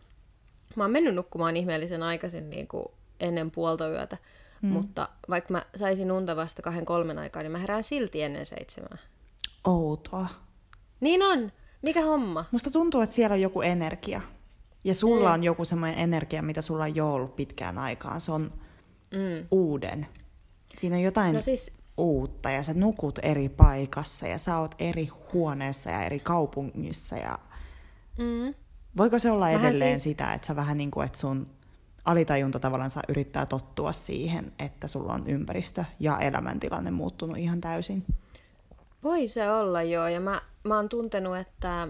mä 0.75 0.83
oon 0.83 0.91
mennyt 0.91 1.15
nukkumaan 1.15 1.57
ihmeellisen 1.57 2.03
aikaisin 2.03 2.49
niin 2.49 2.67
kuin 2.67 2.85
ennen 3.19 3.51
puolta 3.51 3.89
yötä, 3.89 4.17
mm. 4.61 4.69
mutta 4.69 5.09
vaikka 5.29 5.51
mä 5.53 5.65
saisin 5.75 6.11
unta 6.11 6.35
vasta 6.35 6.61
kahden 6.61 6.85
kolmen 6.85 7.19
aikaa, 7.19 7.41
niin 7.43 7.51
mä 7.51 7.57
herään 7.57 7.83
silti 7.83 8.21
ennen 8.21 8.45
seitsemää. 8.45 8.97
Outoa. 9.63 10.27
Niin 10.99 11.23
on! 11.23 11.51
Mikä 11.81 12.01
homma? 12.01 12.45
Musta 12.51 12.71
tuntuu, 12.71 13.01
että 13.01 13.15
siellä 13.15 13.33
on 13.33 13.41
joku 13.41 13.61
energia. 13.61 14.21
Ja 14.83 14.93
sulla 14.93 15.33
on 15.33 15.43
joku 15.43 15.65
semmoinen 15.65 15.99
energia, 15.99 16.41
mitä 16.41 16.61
sulla 16.61 16.85
ei 16.85 17.01
ole 17.01 17.11
ollut 17.11 17.35
pitkään 17.35 17.77
aikaan. 17.77 18.21
Se 18.21 18.31
on 18.31 18.51
Mm. 19.11 19.47
uuden. 19.51 20.07
Siinä 20.79 20.95
on 20.95 21.01
jotain 21.01 21.35
No 21.35 21.41
siis, 21.41 21.77
uutta 21.97 22.49
ja 22.49 22.63
sä 22.63 22.73
nukut 22.73 23.19
eri 23.21 23.49
paikassa 23.49 24.27
ja 24.27 24.37
sä 24.37 24.57
oot 24.57 24.75
eri 24.79 25.09
huoneessa 25.33 25.89
ja 25.91 26.03
eri 26.05 26.19
kaupungissa. 26.19 27.15
Ja... 27.17 27.39
mm, 28.17 28.53
Voiko 28.97 29.19
se 29.19 29.31
olla 29.31 29.45
Vähän 29.45 29.65
edelleen 29.65 29.99
siis- 29.99 30.03
sitä, 30.03 30.33
että 30.33 30.47
sä 30.47 30.55
vähän 30.55 30.77
niin 30.77 30.91
kuin, 30.91 31.05
että 31.05 31.17
sun 31.17 31.47
alitajunta 32.05 32.59
tavallaan 32.59 32.89
saa 32.89 33.03
yrittää 33.07 33.45
tottua 33.45 33.91
siihen, 33.91 34.51
että 34.59 34.87
sulla 34.87 35.13
on 35.13 35.27
ympäristö 35.27 35.85
ja 35.99 36.19
elämäntilanne 36.19 36.91
muuttunut 36.91 37.37
ihan 37.37 37.61
täysin? 37.61 38.03
voi 39.03 39.27
se 39.27 39.51
olla 39.51 39.83
joo, 39.83 40.07
ja 40.07 40.19
mä, 40.19 40.41
mä 40.63 40.75
oon 40.75 40.89
tuntenut, 40.89 41.37
että, 41.37 41.87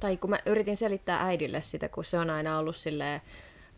tai 0.00 0.16
kun 0.16 0.30
mä 0.30 0.38
yritin 0.46 0.76
selittää 0.76 1.22
äidille 1.24 1.60
sitä, 1.60 1.88
kun 1.88 2.04
se 2.04 2.18
on 2.18 2.30
aina 2.30 2.58
ollut 2.58 2.76
silleen, 2.76 3.20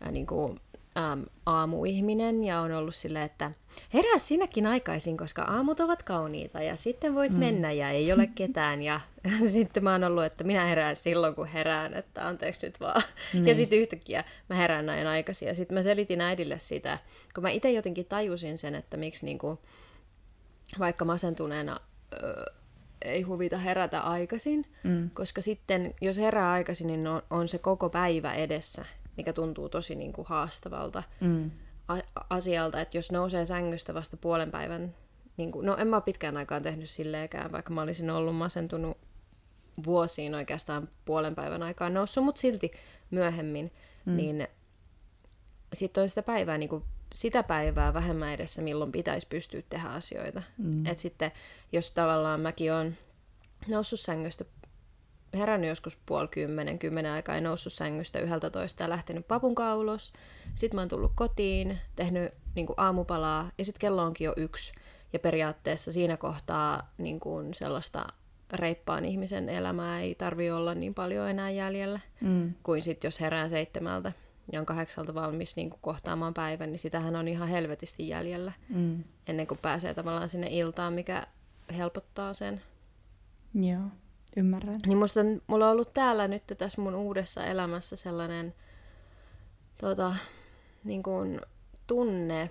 äh, 0.05 0.11
niin 0.11 0.25
kuin, 0.25 0.59
ähm, 0.97 1.21
aamuihminen 1.45 2.43
ja 2.43 2.59
on 2.59 2.71
ollut 2.71 2.95
silleen, 2.95 3.25
että 3.25 3.51
herää 3.93 4.19
sinäkin 4.19 4.67
aikaisin, 4.67 5.17
koska 5.17 5.41
aamut 5.41 5.79
ovat 5.79 6.03
kauniita 6.03 6.61
ja 6.61 6.75
sitten 6.75 7.15
voit 7.15 7.31
mm. 7.31 7.39
mennä 7.39 7.71
ja 7.71 7.89
ei 7.89 8.13
ole 8.13 8.27
ketään. 8.35 8.81
Ja 8.81 9.01
sitten 9.51 9.83
mä 9.83 9.91
oon 9.91 10.03
ollut, 10.03 10.23
että 10.23 10.43
minä 10.43 10.65
herään 10.65 10.95
silloin, 10.95 11.35
kun 11.35 11.47
herään, 11.47 11.93
että 11.93 12.27
anteeksi 12.27 12.67
nyt 12.67 12.79
vaan. 12.79 13.03
Niin. 13.33 13.47
Ja 13.47 13.55
sitten 13.55 13.79
yhtäkkiä 13.79 14.23
mä 14.49 14.55
herään 14.55 14.85
näin 14.85 15.07
aikaisin. 15.07 15.47
Ja 15.47 15.55
sitten 15.55 15.75
mä 15.75 15.83
selitin 15.83 16.21
äidille 16.21 16.59
sitä, 16.59 16.97
kun 17.33 17.41
mä 17.41 17.49
itse 17.49 17.71
jotenkin 17.71 18.05
tajusin 18.05 18.57
sen, 18.57 18.75
että 18.75 18.97
miksi 18.97 19.25
niinku, 19.25 19.59
vaikka 20.79 21.05
masentuneena 21.05 21.79
ö, 22.13 22.51
ei 23.01 23.21
huvita 23.21 23.57
herätä 23.57 23.99
aikaisin, 24.01 24.65
mm. 24.83 25.09
koska 25.09 25.41
sitten 25.41 25.93
jos 26.01 26.17
herää 26.17 26.51
aikaisin, 26.51 26.87
niin 26.87 27.07
on, 27.07 27.21
on 27.29 27.47
se 27.47 27.57
koko 27.57 27.89
päivä 27.89 28.33
edessä, 28.33 28.85
mikä 29.17 29.33
tuntuu 29.33 29.69
tosi 29.69 29.95
niin 29.95 30.13
kuin 30.13 30.27
haastavalta 30.27 31.03
Mm. 31.21 31.51
Asialta, 32.29 32.81
että 32.81 32.97
jos 32.97 33.11
nousee 33.11 33.45
sängystä 33.45 33.93
vasta 33.93 34.17
puolen 34.17 34.51
päivän, 34.51 34.95
niin 35.37 35.51
kuin, 35.51 35.65
no 35.65 35.77
en 35.77 35.87
mä 35.87 35.95
ole 35.95 36.03
pitkään 36.03 36.37
aikaan 36.37 36.63
tehnyt 36.63 36.89
silleenkään, 36.89 37.51
vaikka 37.51 37.73
mä 37.73 37.81
olisin 37.81 38.09
ollut 38.09 38.35
masentunut 38.35 38.97
vuosiin 39.85 40.35
oikeastaan 40.35 40.89
puolen 41.05 41.35
päivän 41.35 41.63
aikaa 41.63 41.89
noussut, 41.89 42.23
mutta 42.23 42.41
silti 42.41 42.71
myöhemmin, 43.11 43.71
mm. 44.05 44.15
niin 44.15 44.47
sitten 45.73 46.01
on 46.01 46.09
sitä 46.09 46.23
päivää, 46.23 46.57
niin 46.57 46.69
kuin 46.69 46.83
sitä 47.13 47.43
päivää 47.43 47.93
vähemmän 47.93 48.33
edessä, 48.33 48.61
milloin 48.61 48.91
pitäisi 48.91 49.27
pystyä 49.27 49.61
tehdä 49.69 49.87
asioita. 49.87 50.41
Mm. 50.57 50.85
Et 50.85 50.99
sitten, 50.99 51.31
jos 51.71 51.91
tavallaan 51.91 52.41
mäkin 52.41 52.73
on 52.73 52.95
noussut 53.67 53.99
sängystä, 53.99 54.45
herännyt 55.35 55.67
joskus 55.69 55.97
puoli 56.05 56.27
kymmenen, 56.27 56.79
kymmenen 56.79 57.11
aikaa 57.11 57.35
ja 57.35 57.41
noussut 57.41 57.73
sängystä 57.73 58.19
yhdeltä 58.19 58.49
toista 58.49 58.83
ja 58.83 58.89
lähtenyt 58.89 59.27
papunkaan 59.27 59.77
ulos. 59.77 60.13
Sitten 60.55 60.75
mä 60.77 60.81
oon 60.81 60.89
tullut 60.89 61.11
kotiin, 61.15 61.79
tehnyt 61.95 62.33
niin 62.55 62.65
kuin 62.65 62.75
aamupalaa 62.79 63.49
ja 63.57 63.65
sitten 63.65 63.79
kello 63.79 64.03
onkin 64.03 64.25
jo 64.25 64.33
yksi. 64.37 64.73
Ja 65.13 65.19
periaatteessa 65.19 65.91
siinä 65.91 66.17
kohtaa 66.17 66.91
niin 66.97 67.19
kuin 67.19 67.53
sellaista 67.53 68.07
reippaan 68.53 69.05
ihmisen 69.05 69.49
elämää 69.49 69.99
ei 70.01 70.15
tarvi 70.15 70.51
olla 70.51 70.75
niin 70.75 70.93
paljon 70.93 71.29
enää 71.29 71.49
jäljellä 71.49 71.99
Mm. 72.21 72.53
kuin 72.63 72.83
sitten 72.83 73.07
jos 73.07 73.21
herää 73.21 73.49
seitsemältä 73.49 74.11
ja 74.51 74.59
on 74.59 74.65
kahdeksalta 74.65 75.13
valmis 75.13 75.55
niin 75.55 75.69
kuin 75.69 75.79
kohtaamaan 75.81 76.33
päivän, 76.33 76.71
niin 76.71 76.79
sitähän 76.79 77.15
on 77.15 77.27
ihan 77.27 77.47
helvetisti 77.49 78.07
jäljellä 78.07 78.51
Mm. 78.69 79.03
ennen 79.27 79.47
kuin 79.47 79.57
pääsee 79.61 79.93
tavallaan 79.93 80.29
sinne 80.29 80.47
iltaan, 80.51 80.93
mikä 80.93 81.27
helpottaa 81.77 82.33
sen. 82.33 82.61
Joo, 83.53 83.81
ymmärrän. 84.35 84.79
Niin 84.85 84.97
musta 84.97 85.19
on- 85.19 85.41
mulla 85.47 85.65
on 85.65 85.71
ollut 85.71 85.93
täällä 85.93 86.27
nyt 86.27 86.43
tässä 86.57 86.81
mun 86.81 86.95
uudessa 86.95 87.45
elämässä 87.45 87.95
sellainen 87.95 88.53
tota, 89.77 90.15
niin 90.83 91.03
kuin 91.03 91.41
tunne, 91.87 92.49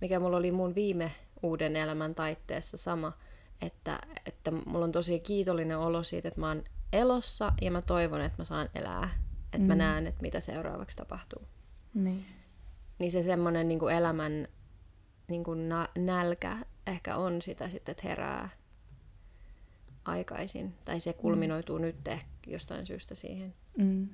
mikä 0.00 0.20
mulla 0.20 0.36
oli 0.36 0.52
mun 0.52 0.74
viime 0.74 1.12
uuden 1.42 1.76
elämän 1.76 2.14
taitteessa 2.14 2.76
sama, 2.76 3.12
että, 3.60 3.98
että 4.26 4.50
mulla 4.50 4.84
on 4.84 4.92
tosi 4.92 5.20
kiitollinen 5.20 5.78
olo 5.78 6.02
siitä, 6.02 6.28
että 6.28 6.40
mä 6.40 6.48
oon 6.48 6.64
elossa 6.92 7.52
ja 7.62 7.70
mä 7.70 7.82
toivon, 7.82 8.20
että 8.20 8.38
mä 8.38 8.44
saan 8.44 8.68
elää. 8.74 9.10
Että 9.44 9.58
mm. 9.58 9.64
mä 9.64 9.74
näen, 9.74 10.06
että 10.06 10.22
mitä 10.22 10.40
seuraavaksi 10.40 10.96
tapahtuu. 10.96 11.42
Niin. 11.94 12.26
Niin 12.98 13.12
se 13.12 13.22
semmoinen 13.22 13.68
niin 13.68 13.90
elämän 13.96 14.48
niin 15.28 15.44
kuin 15.44 15.68
na- 15.68 15.88
nälkä 15.98 16.58
ehkä 16.86 17.16
on 17.16 17.42
sitä 17.42 17.68
sitten, 17.68 17.92
että 17.92 18.08
herää 18.08 18.48
aikaisin. 20.06 20.74
Tai 20.84 21.00
se 21.00 21.12
kulminoituu 21.12 21.78
mm. 21.78 21.82
nyt 21.82 22.08
ehkä 22.08 22.26
jostain 22.46 22.86
syystä 22.86 23.14
siihen. 23.14 23.54
Mm. 23.78 24.08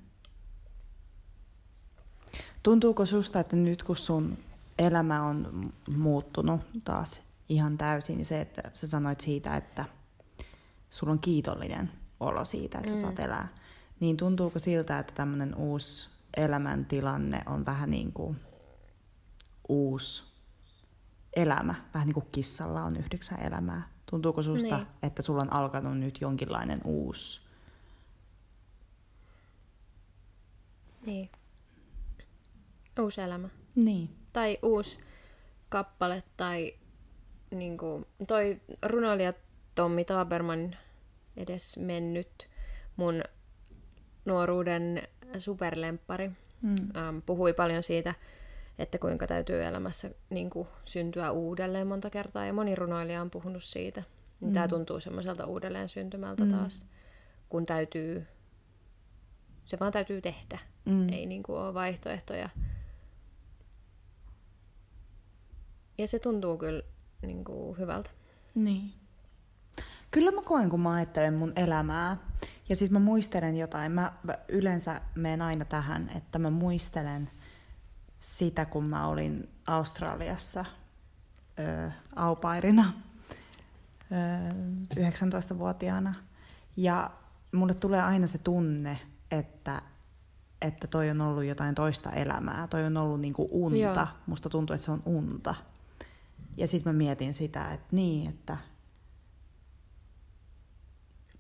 Tuntuuko 2.63 3.07
susta, 3.07 3.41
että 3.41 3.57
nyt 3.57 3.83
kun 3.83 3.97
sun 3.97 4.39
elämä 4.79 5.23
on 5.23 5.71
muuttunut 5.97 6.61
taas 6.85 7.23
ihan 7.49 7.79
täysin, 7.79 8.17
niin 8.17 8.27
se, 8.27 8.41
että 8.41 8.63
sä 8.75 8.87
sanoit 8.87 9.21
siitä, 9.21 9.57
että 9.57 9.85
sulla 10.91 11.13
on 11.13 11.19
kiitollinen 11.19 11.91
olo 12.21 12.45
siitä, 12.45 12.79
että 12.79 12.91
sä 12.91 13.01
saat 13.01 13.19
Mm. 13.19 13.25
elää, 13.25 13.49
niin 14.01 14.17
tuntuuko 14.17 14.59
siltä, 14.59 14.99
että 14.99 15.15
tämmöinen 15.15 15.55
uusi 15.55 16.09
elämäntilanne 16.37 17.43
on 17.47 17.67
vähän 17.67 17.91
niin 17.91 18.13
kuin 18.13 18.37
uusi 19.69 20.33
elämä, 21.37 21.75
vähän 21.95 22.07
niin 22.07 22.15
kuin 22.15 22.27
kissalla 22.33 22.83
on 22.83 22.97
yhdeksän 22.97 23.41
elämää. 23.41 23.92
Tuntuuko 24.13 24.43
susta, 24.43 24.77
Niin. 24.77 24.87
että 25.03 25.23
sulla 25.23 25.43
on 25.43 25.53
alkanut 25.53 25.99
nyt 25.99 26.21
jonkinlainen 26.21 26.81
uusi? 26.85 27.41
Niin. 31.07 31.31
Uusi 33.01 33.21
elämä. 33.21 33.49
Niin. 33.75 34.11
Tai 34.33 34.59
uusi 34.63 34.99
kappale 35.69 36.23
tai 36.37 36.75
niinku, 37.51 38.07
toi 38.29 38.61
runoilija 38.87 39.33
Tommi 39.75 40.05
Taberman 40.05 40.77
edes 41.37 41.77
mennyt 41.77 42.49
mun 42.97 43.23
nuoruuden 44.25 45.03
superlemppari. 45.39 46.31
Mm. 46.63 46.77
Ähm, 46.97 47.19
puhui 47.27 47.53
paljon 47.53 47.83
siitä, 47.83 48.15
että 48.79 48.99
kuinka 48.99 49.27
täytyy 49.27 49.65
elämässä 49.65 50.11
niin 50.31 50.51
kuin, 50.51 50.69
syntyä 50.85 51.31
uudelleen 51.31 51.87
monta 51.87 52.11
kertaa, 52.11 52.47
ja 52.47 52.53
moni 52.53 52.75
runoilija 52.75 53.21
on 53.23 53.31
puhunut 53.31 53.65
siitä. 53.65 54.03
Mm. 54.41 54.53
Tämä 54.53 54.69
tuntuu 54.69 55.01
semmoiselta 55.01 55.47
uudelleen 55.47 55.89
syntymältä 55.89 56.45
Mm. 56.45 56.51
taas, 56.51 56.87
kun 57.49 57.67
täytyy, 57.67 58.27
se 59.65 59.79
vaan 59.81 59.93
täytyy 59.93 60.21
tehdä. 60.21 60.59
Mm. 60.85 61.09
Ei 61.09 61.27
niin 61.27 61.43
kuin, 61.43 61.59
ole 61.59 61.75
vaihtoehtoja. 61.75 62.49
Ja 65.99 66.09
se 66.09 66.19
tuntuu 66.19 66.59
kyllä 66.59 66.83
niin 67.23 67.45
kuin, 67.45 67.79
hyvältä. 67.79 68.11
Niin. 68.55 68.93
Kyllä 70.11 70.31
mä 70.31 70.43
koen, 70.43 70.71
kun 70.71 70.81
mä 70.81 70.93
ajattelen 70.93 71.35
mun 71.35 71.53
elämää. 71.57 72.17
Ja 72.69 72.77
sitten 72.77 72.93
mä 72.93 73.05
muistelen 73.05 73.57
jotain. 73.57 73.93
Mä 73.93 74.13
mä 74.23 74.39
yleensä 74.49 75.01
menen 75.15 75.43
aina 75.43 75.65
tähän, 75.65 76.11
että 76.17 76.39
mä 76.39 76.51
muistelen 76.51 77.31
sitä, 78.23 78.65
kun 78.65 78.85
mä 78.85 79.07
olin 79.07 79.49
Australiassa 79.67 80.65
ö, 81.59 81.91
aupairina 82.17 82.93
ö, 84.13 84.15
19-vuotiaana. 85.01 86.15
Ja 86.77 87.11
mulle 87.53 87.75
tulee 87.75 88.03
aina 88.03 88.27
se 88.27 88.39
tunne, 88.39 88.99
että, 89.31 89.83
että 90.61 90.87
toi 90.87 91.11
on 91.11 91.21
ollut 91.21 91.45
jotain 91.45 91.75
toista 91.75 92.11
elämää. 92.13 92.67
Toi 92.67 92.85
on 92.85 92.97
ollut 92.97 93.21
niinku 93.21 93.49
unta. 93.51 93.79
Joo. 93.79 94.07
Musta 94.27 94.49
tuntuu, 94.49 94.75
että 94.75 94.85
se 94.85 94.91
on 94.91 95.03
unta. 95.07 95.55
Ja 96.57 96.67
sitten 96.67 96.93
mä 96.93 96.99
mietin 96.99 97.35
sitä, 97.35 97.73
että 97.73 97.89
niin, 97.91 98.31
että 98.31 98.57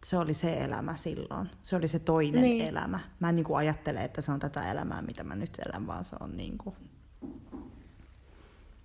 se 0.04 0.18
oli 0.18 0.34
se 0.34 0.58
elämä 0.64 0.96
silloin. 0.96 1.50
Se 1.62 1.76
oli 1.76 1.88
se 1.88 1.98
toinen 1.98 2.40
Niin. 2.40 2.58
niin. 2.58 2.68
elämä. 2.68 3.00
Mä 3.20 3.28
en 3.28 3.36
niinku 3.36 3.54
ajattele, 3.54 4.04
että 4.04 4.20
se 4.20 4.32
on 4.32 4.40
tätä 4.40 4.70
elämää, 4.70 5.02
mitä 5.02 5.24
mä 5.24 5.34
nyt 5.34 5.50
elän, 5.66 5.86
vaan 5.86 6.04
se 6.04 6.16
on 6.20 6.36
niinku... 6.36 6.74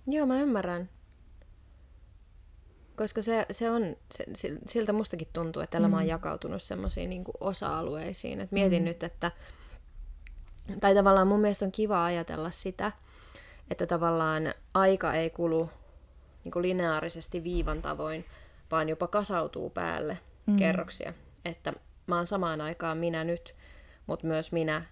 Joo, 0.06 0.26
mä 0.26 0.40
ymmärrän. 0.40 0.88
Koska 2.96 3.22
se, 3.22 3.46
se 3.50 3.70
on, 3.70 3.82
se, 4.14 4.24
sil- 4.40 4.62
siltä 4.66 4.92
mustakin 4.92 5.28
tuntuu, 5.32 5.62
että 5.62 5.78
elämä 5.78 5.96
on 5.96 6.06
jakautunut 6.06 6.62
semmoisiin 6.62 7.10
niin 7.10 7.24
osa-alueisiin. 7.40 8.40
Et 8.40 8.52
mietin 8.52 8.84
nyt, 8.84 9.02
että, 9.02 9.32
tai 10.80 10.94
tavallaan 10.94 11.26
mun 11.28 11.40
mielestä 11.40 11.64
on 11.64 11.72
kiva 11.72 12.04
ajatella 12.04 12.50
sitä, 12.50 12.92
että 13.70 13.86
tavallaan 13.86 14.54
aika 14.74 15.14
ei 15.14 15.30
kulu 15.30 15.70
niin 16.44 16.52
kuin 16.52 16.62
lineaarisesti 16.62 17.44
viivan 17.44 17.82
tavoin, 17.82 18.24
vaan 18.70 18.88
jopa 18.88 19.06
kasautuu 19.06 19.70
päälle 19.70 20.18
mm. 20.50 20.56
kerroksia. 20.56 21.12
Että 21.44 21.72
mä 22.06 22.16
oon 22.16 22.26
samaan 22.26 22.60
aikaan 22.60 22.98
minä 22.98 23.24
nyt, 23.24 23.54
mutta 24.06 24.26
myös 24.26 24.52
minä 24.52 24.82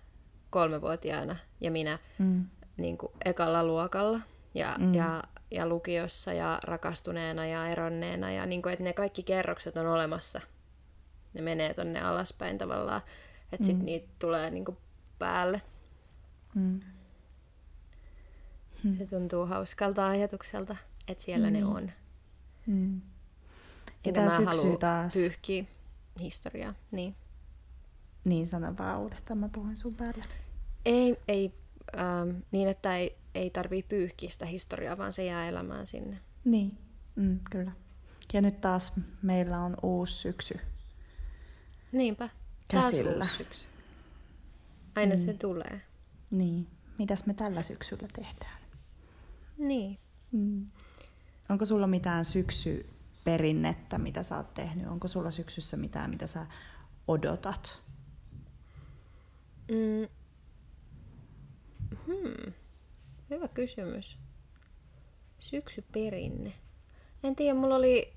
kolmevuotiaana 0.50 1.36
ja 1.60 1.70
minä 1.70 1.98
Mm. 2.18 2.46
niin 2.76 2.98
kuin 2.98 3.12
ekalla 3.24 3.64
luokalla 3.64 4.20
ja, 4.54 4.76
mm. 4.78 4.94
ja, 4.94 5.22
ja 5.50 5.66
lukiossa 5.66 6.32
ja 6.32 6.58
rakastuneena 6.64 7.46
ja 7.46 7.68
eronneena. 7.68 8.32
Ja 8.32 8.46
niin 8.46 8.62
kuin, 8.62 8.72
että 8.72 8.84
ne 8.84 8.92
kaikki 8.92 9.22
kerrokset 9.22 9.76
on 9.76 9.86
olemassa. 9.86 10.40
Ne 11.34 11.42
menee 11.42 11.74
tonne 11.74 12.00
alaspäin 12.00 12.58
tavallaan. 12.58 13.02
Että 13.52 13.56
mm. 13.62 13.64
sitten 13.64 13.86
niitä 13.86 14.08
tulee 14.18 14.50
niin 14.50 14.64
kuin 14.64 14.76
päälle. 15.18 15.62
Mm. 16.54 16.80
Se 18.98 19.06
tuntuu 19.06 19.46
hauskalta 19.46 20.08
ajatukselta, 20.08 20.76
että 21.08 21.24
siellä 21.24 21.46
mm. 21.46 21.52
ne 21.52 21.64
on. 21.64 21.92
Mm. 22.66 23.00
Ja 24.04 24.08
Enkä 24.08 24.20
tää 24.20 24.30
mä 24.30 24.36
syksy 24.36 24.62
halua 24.62 24.76
taas... 24.76 25.12
pyyhkiä 25.12 25.64
historiaa. 26.20 26.74
Niin. 26.90 27.14
Niin, 28.24 28.48
sano 28.48 28.74
vaan 28.78 29.00
uudestaan, 29.00 29.38
mä 29.38 29.48
puhuin 29.48 29.76
sun 29.76 29.94
päälle. 29.94 30.24
Ei, 30.84 31.16
ei 31.28 31.54
ähm, 31.98 32.30
niin, 32.50 32.68
että 32.68 32.96
ei, 32.96 33.16
ei 33.34 33.50
tarvii 33.50 33.82
pyyhkiä 33.82 34.30
sitä 34.30 34.46
historiaa, 34.46 34.98
vaan 34.98 35.12
se 35.12 35.24
jää 35.24 35.48
elämään 35.48 35.86
sinne. 35.86 36.18
Niin, 36.44 36.78
mm, 37.16 37.40
kyllä. 37.50 37.72
Ja 38.32 38.42
nyt 38.42 38.60
taas 38.60 38.92
meillä 39.22 39.60
on 39.60 39.76
uusi 39.82 40.14
syksy. 40.14 40.60
Niinpä. 41.92 42.28
Käsillä. 42.68 43.12
Taas 43.12 43.30
uusi 43.30 43.36
syksy. 43.36 43.66
Aina 44.96 45.14
mm. 45.14 45.20
se 45.20 45.34
tulee. 45.34 45.80
Niin, 46.30 46.66
mitäs 46.98 47.26
me 47.26 47.34
tällä 47.34 47.62
syksyllä 47.62 48.08
tehdään? 48.16 48.60
Niin. 49.58 49.98
Mm. 50.32 50.66
Onko 51.48 51.64
sulla 51.64 51.86
mitään 51.86 52.24
syksyperinnettä, 53.26 53.98
mitä 53.98 54.22
sä 54.22 54.36
oot 54.36 54.54
tehnyt? 54.54 54.86
Onko 54.86 55.08
sulla 55.08 55.30
syksyssä 55.30 55.76
mitään, 55.76 56.10
mitä 56.10 56.26
sä 56.26 56.46
odotat? 57.08 57.78
Mm. 59.70 60.08
Hmm. 62.06 62.52
Hyvä 63.30 63.48
kysymys. 63.48 64.18
Syksyperinne. 65.38 66.52
En 67.24 67.36
tiedä, 67.36 67.54
mulla 67.54 67.76
oli 67.76 68.14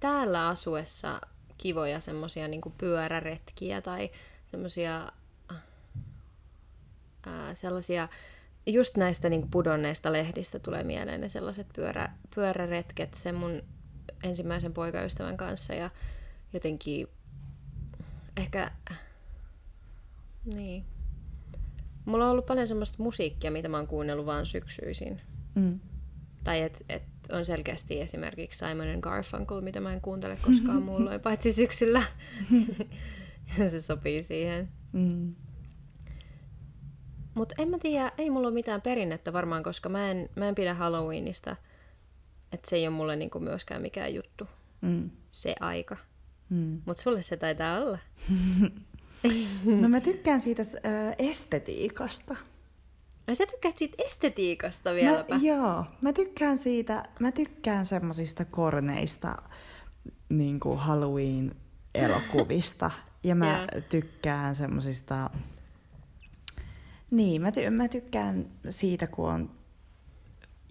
täällä 0.00 0.48
asuessa 0.48 1.20
kivoja 1.58 2.00
semmosia 2.00 2.48
niinku 2.48 2.70
pyöräretkiä 2.70 3.80
tai 3.80 4.10
semmosia 4.46 5.12
ää, 7.26 7.54
sellaisia, 7.54 8.08
just 8.66 8.96
näistä 8.96 9.28
niinku 9.28 9.48
pudonneista 9.50 10.12
lehdistä 10.12 10.58
tulee 10.58 10.84
mieleen 10.84 11.20
ne 11.20 11.28
sellaiset 11.28 11.66
pyörä, 11.76 12.12
pyöräretket 12.34 13.14
sen 13.14 13.34
mun 13.34 13.62
ensimmäisen 14.22 14.72
poikaystävän 14.72 15.36
kanssa 15.36 15.74
ja 15.74 15.90
jotenkin 16.52 17.08
ehkä 18.36 18.70
niin. 20.54 20.84
Mulla 22.04 22.24
on 22.24 22.30
ollut 22.30 22.46
paljon 22.46 22.68
semmoista 22.68 23.02
musiikkia, 23.02 23.50
mitä 23.50 23.68
mä 23.68 23.76
oon 23.76 23.86
kuunnellut 23.86 24.26
vaan 24.26 24.46
syksyisin. 24.46 25.20
Mm. 25.54 25.80
Tai 26.44 26.62
et, 26.62 26.84
et 26.88 27.02
on 27.32 27.44
selkeästi 27.44 28.00
esimerkiksi 28.00 28.58
Simon 28.58 28.88
and 28.88 29.00
Garfunkel, 29.00 29.60
mitä 29.60 29.80
mä 29.80 29.92
en 29.92 30.00
kuuntele 30.00 30.38
koskaan 30.42 30.82
muulloin, 30.88 31.20
paitsi 31.20 31.52
syksyllä. 31.52 32.02
se 33.68 33.80
sopii 33.80 34.22
siihen. 34.22 34.68
Mm. 34.92 35.34
Mutta 37.34 37.54
en 37.58 37.68
mä 37.68 37.78
tiedä, 37.78 38.12
ei 38.18 38.30
mulla 38.30 38.48
ole 38.48 38.54
mitään 38.54 38.82
perinnettä 38.82 39.32
varmaan, 39.32 39.62
koska 39.62 39.88
mä 39.88 40.10
en, 40.10 40.28
mä 40.36 40.48
en 40.48 40.54
pidä 40.54 40.74
Halloweenista. 40.74 41.56
Että 42.52 42.70
se 42.70 42.76
ei 42.76 42.86
ole 42.88 42.96
mulle 42.96 43.16
niinku 43.16 43.40
myöskään 43.40 43.82
mikään 43.82 44.14
juttu, 44.14 44.46
Mm. 44.80 45.10
se 45.32 45.54
aika. 45.60 45.96
Mm. 46.50 46.82
Mutta 46.86 47.02
sulle 47.02 47.22
se 47.22 47.36
taitaa 47.36 47.78
olla. 47.78 47.98
No 49.80 49.88
mä 49.88 50.00
tykkään 50.00 50.40
siitä 50.40 50.62
äh, 50.62 50.68
estetiikasta. 51.18 52.36
No 53.26 53.34
sä 53.34 53.46
tykkäät 53.46 53.78
siitä 53.78 54.02
estetiikasta 54.06 54.90
Mä, 54.90 54.96
vieläpä. 54.96 55.36
joo, 55.42 55.84
mä 56.00 56.12
tykkään 56.12 56.58
siitä, 56.58 57.08
mä 57.20 57.32
tykkään 57.32 57.86
semmosista 57.86 58.44
korneista 58.44 59.36
niin 60.28 60.60
kuin 60.60 60.78
Halloween-elokuvista. 60.78 62.90
ja 63.24 63.34
mä 63.34 63.66
Joo. 63.72 63.80
tykkään 63.88 64.54
semmosista... 64.54 65.30
Niin, 67.10 67.42
mä, 67.42 67.50
ty- 67.50 67.70
mä 67.70 67.88
tykkään 67.88 68.46
siitä, 68.70 69.06
kun 69.06 69.30
on 69.30 69.50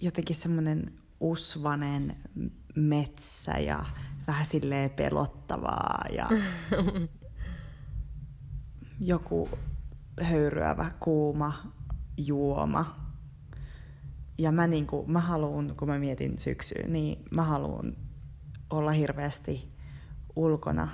jotenkin 0.02 0.36
semmoinen 0.36 0.92
usvanen 1.20 2.16
metsä 2.76 3.60
ja 3.60 3.86
vähän 4.28 4.46
silleen 4.46 4.90
pelottavaa 4.90 6.06
ja 6.16 6.30
joku 9.00 9.50
höyryävä 10.22 10.92
kuuma 11.00 11.54
juoma. 12.18 13.08
Ja 14.38 14.52
mä, 14.52 14.68
niinku, 14.68 15.06
mä 15.08 15.20
haluun, 15.20 15.74
kun 15.78 15.88
mä 15.88 16.00
mietin 16.00 16.40
syksyä, 16.40 16.84
niin 16.88 17.26
mä 17.32 17.44
haluun 17.44 17.98
olla 18.70 18.92
hirveästi 18.92 19.72
ulkona 20.36 20.90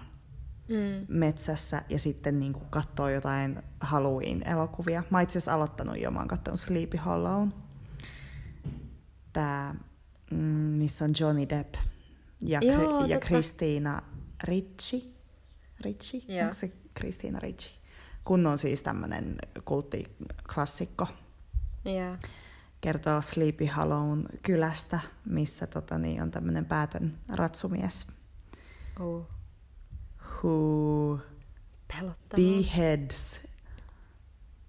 Mm. 0.70 1.06
metsässä 1.08 1.82
ja 1.90 2.00
sitten 2.00 2.40
niinku 2.40 2.60
katsoa 2.70 3.12
jotain 3.12 3.64
Halloween-elokuvia. 3.80 5.04
Mä 5.10 5.22
itse 5.22 5.38
asiassa 5.38 5.54
aloittanut 5.54 6.00
jo, 6.00 6.12
mä 6.12 6.20
oon 6.20 6.28
katsonut 6.28 6.60
Sleepy 6.60 6.98
Hollown. 6.98 7.54
tää, 9.34 9.76
missä 10.32 11.06
on 11.06 11.12
Johnny 11.20 11.50
Depp 11.50 11.76
ja, 12.42 12.60
Joo, 12.64 12.78
Kri- 12.78 13.10
ja 13.10 13.16
totta. 13.16 13.28
Kristiina 13.28 14.02
Ricci. 14.44 15.16
Ricci? 15.82 16.26
Joo. 16.28 16.42
Onko 16.42 16.54
se 16.54 16.72
Kristiina 16.94 17.40
Ricci? 17.40 17.72
Kun 18.26 18.48
on 18.48 18.58
siis 18.58 18.82
tämmönen 18.84 19.36
kulttiklassikko. 19.66 21.08
Joo. 21.86 22.18
Kertoo 22.82 23.22
Sleepy 23.22 23.66
Hollown 23.66 24.26
kylästä, 24.42 25.00
missä 25.26 25.68
tota, 25.68 25.98
niin, 25.98 26.22
on 26.22 26.32
tämmönen 26.32 26.66
päätön 26.66 27.18
ratsumies, 27.30 28.08
Oh. 29.00 29.28
who 30.44 31.20
Pelottavaa. 31.88 32.46
beheads 32.46 33.40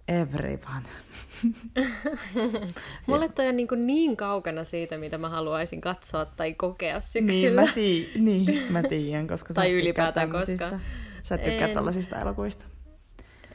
everyone. 0.09 0.83
Mulle 3.07 3.29
toi 3.29 3.49
on 3.49 3.57
niin, 3.57 3.69
kuin 3.69 3.87
niin 3.87 4.17
kaukana 4.17 4.65
siitä, 4.65 4.99
mitä 4.99 5.19
mä 5.19 5.29
haluaisin 5.29 5.81
katsoa 5.81 6.25
tai 6.25 6.55
kokea 6.55 6.95
Niin, 6.95 7.03
syksyllä. 7.03 7.61
mä, 7.61 7.73
tii, 7.75 8.13
niin, 8.19 8.63
mä 8.73 8.83
tiedän, 8.83 9.27
koska 9.29 9.55
Tai 9.55 9.67
sä 9.67 9.73
ylipäätään 9.73 10.31
koskaan. 10.31 10.81
Sä 11.23 11.39
tykkää 11.39 11.69
En. 11.69 11.75
tollasista 11.75 12.19
elokuvista. 12.19 12.65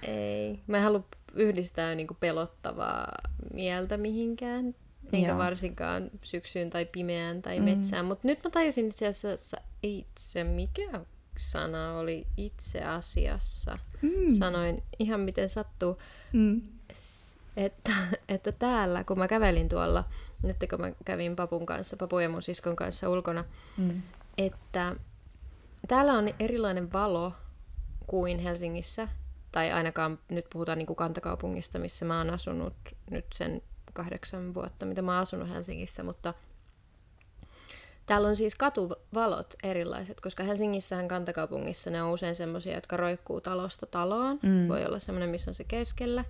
Ei. 0.07 0.59
Mä 0.67 0.77
en 0.77 0.83
halua 0.83 1.03
yhdistää 1.33 1.95
niin 1.95 2.07
kuin 2.07 2.17
pelottavaa 2.19 3.11
mieltä 3.53 3.97
mihinkään. 3.97 4.75
Enkä 5.13 5.27
Joo. 5.29 5.37
varsinkaan 5.37 6.11
syksyyn 6.23 6.69
tai 6.69 6.85
pimeään 6.85 7.41
tai 7.41 7.59
metsään. 7.59 8.05
Mutta 8.05 8.27
nyt 8.27 8.43
mä 8.43 8.49
tajusin 8.49 8.87
itse 8.87 9.07
asiassa 9.07 9.57
itse, 9.83 10.43
mikä 10.43 11.01
sana 11.39 11.97
oli 11.97 12.27
itse 12.37 12.83
asiassa. 12.83 13.79
Mm. 14.01 14.31
Sanoin 14.39 14.83
ihan 14.99 15.19
miten 15.19 15.49
sattuu. 15.49 15.97
Mm. 16.33 16.61
Että, 17.57 17.91
että 18.29 18.51
täällä, 18.51 19.03
kun 19.03 19.17
mä 19.17 19.27
kävelin 19.27 19.69
tuolla, 19.69 20.03
nyt 20.43 20.57
kun 20.69 20.81
mä 20.81 20.91
kävin 21.05 21.35
papun 21.35 21.65
kanssa, 21.65 21.97
papu 21.97 22.19
ja 22.19 22.29
mun 22.29 22.41
siskon 22.41 22.75
kanssa 22.75 23.09
ulkona, 23.09 23.45
Mm. 23.77 24.01
että 24.37 24.95
täällä 25.87 26.13
on 26.13 26.29
erilainen 26.39 26.93
valo 26.93 27.33
kuin 28.07 28.39
Helsingissä, 28.39 29.07
tai 29.51 29.71
ainakaan 29.71 30.19
nyt 30.29 30.45
puhutaan 30.53 30.77
niin 30.77 30.85
kuin 30.85 30.97
kantakaupungista, 30.97 31.79
missä 31.79 32.05
mä 32.05 32.17
oon 32.17 32.29
asunut 32.29 32.75
nyt 33.11 33.25
sen 33.33 33.61
kahdeksan 33.93 34.53
vuotta, 34.53 34.85
mitä 34.85 35.01
mä 35.01 35.11
oon 35.11 35.21
asunut 35.21 35.49
Helsingissä, 35.49 36.03
mutta 36.03 36.33
täällä 38.09 38.27
on 38.27 38.35
siis 38.35 38.55
katuvalot 38.55 39.53
erilaiset, 39.63 40.21
koska 40.21 40.43
Helsingissähän 40.43 41.07
kantakaupungissa 41.07 41.89
ne 41.91 42.03
on 42.03 42.11
usein 42.11 42.35
semmoisia, 42.35 42.75
jotka 42.75 42.97
roikkuu 42.97 43.41
talosta 43.41 43.85
taloon. 43.85 44.39
Mm. 44.41 44.67
Voi 44.67 44.85
olla 44.85 44.99
semmoinen, 44.99 45.29
missä 45.29 45.51
on 45.51 45.55
se 45.55 45.63
keskellä. 45.63 46.25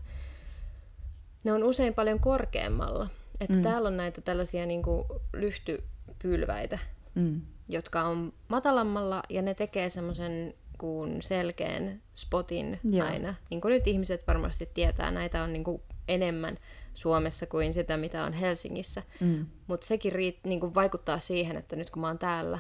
Ne 1.43 1.53
on 1.53 1.63
usein 1.63 1.93
paljon 1.93 2.19
korkeammalla. 2.19 3.07
Että 3.39 3.55
mm. 3.57 3.63
täällä 3.63 3.87
on 3.87 3.97
näitä 3.97 4.21
tällaisia 4.21 4.65
niin 4.65 4.81
kuin 4.81 5.05
lyhtypylväitä, 5.33 6.79
Mm. 7.15 7.41
jotka 7.69 8.01
on 8.01 8.33
matalammalla 8.47 9.23
ja 9.29 9.41
ne 9.41 9.53
tekee 9.53 9.89
semmoisen 9.89 10.53
kuin 10.77 11.21
selkeän 11.21 12.01
spotin 12.13 12.79
Joo. 12.83 13.07
aina. 13.07 13.35
Niin 13.49 13.61
kuin 13.61 13.71
nyt 13.71 13.87
ihmiset 13.87 14.27
varmasti 14.27 14.69
tietää, 14.73 15.11
näitä 15.11 15.43
on 15.43 15.53
niin 15.53 15.63
kuin 15.63 15.81
enemmän 16.07 16.57
Suomessa 16.99 17.45
kuin 17.45 17.73
sitä, 17.73 17.97
mitä 17.97 18.23
on 18.23 18.33
Helsingissä. 18.33 19.03
Mm. 19.19 19.45
Mutta 19.67 19.87
sekin 19.87 20.11
riit, 20.11 20.39
niin 20.43 20.59
kuin 20.59 20.75
vaikuttaa 20.75 21.19
siihen, 21.19 21.55
että 21.57 21.75
nyt 21.75 21.89
kun 21.89 22.01
mä 22.01 22.07
oon 22.07 22.19
täällä, 22.19 22.59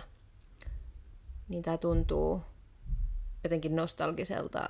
niin 1.49 1.63
tämä 1.63 1.77
tuntuu 1.77 2.41
jotenkin 3.43 3.75
nostalgiselta 3.75 4.67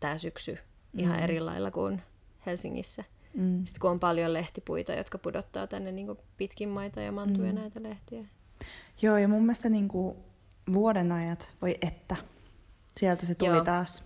tämä 0.00 0.18
syksy 0.18 0.58
ihan 0.96 1.16
Mm. 1.16 1.22
eri 1.24 1.40
lailla 1.40 1.70
kuin 1.70 2.02
Helsingissä. 2.46 3.04
Mm. 3.34 3.58
Sitten 3.66 3.80
kun 3.80 3.90
on 3.90 4.00
paljon 4.00 4.32
lehtipuita, 4.32 4.92
jotka 4.92 5.18
pudottaa 5.18 5.66
tänne 5.66 5.92
niin 5.92 6.06
kuin 6.06 6.18
pitkin 6.36 6.68
maita 6.68 7.00
ja 7.00 7.12
mantuja 7.12 7.52
Mm. 7.52 7.58
näitä 7.58 7.82
lehtiä. 7.82 8.24
Joo, 9.02 9.16
ja 9.16 9.28
mun 9.28 9.42
mielestä 9.42 9.68
niin 9.68 9.88
kuin 9.88 10.16
vuoden 10.72 11.12
ajat, 11.12 11.48
voi 11.62 11.78
että, 11.82 12.16
sieltä 12.96 13.26
se 13.26 13.34
tuli 13.34 13.50
Joo. 13.50 13.64
taas. 13.64 14.04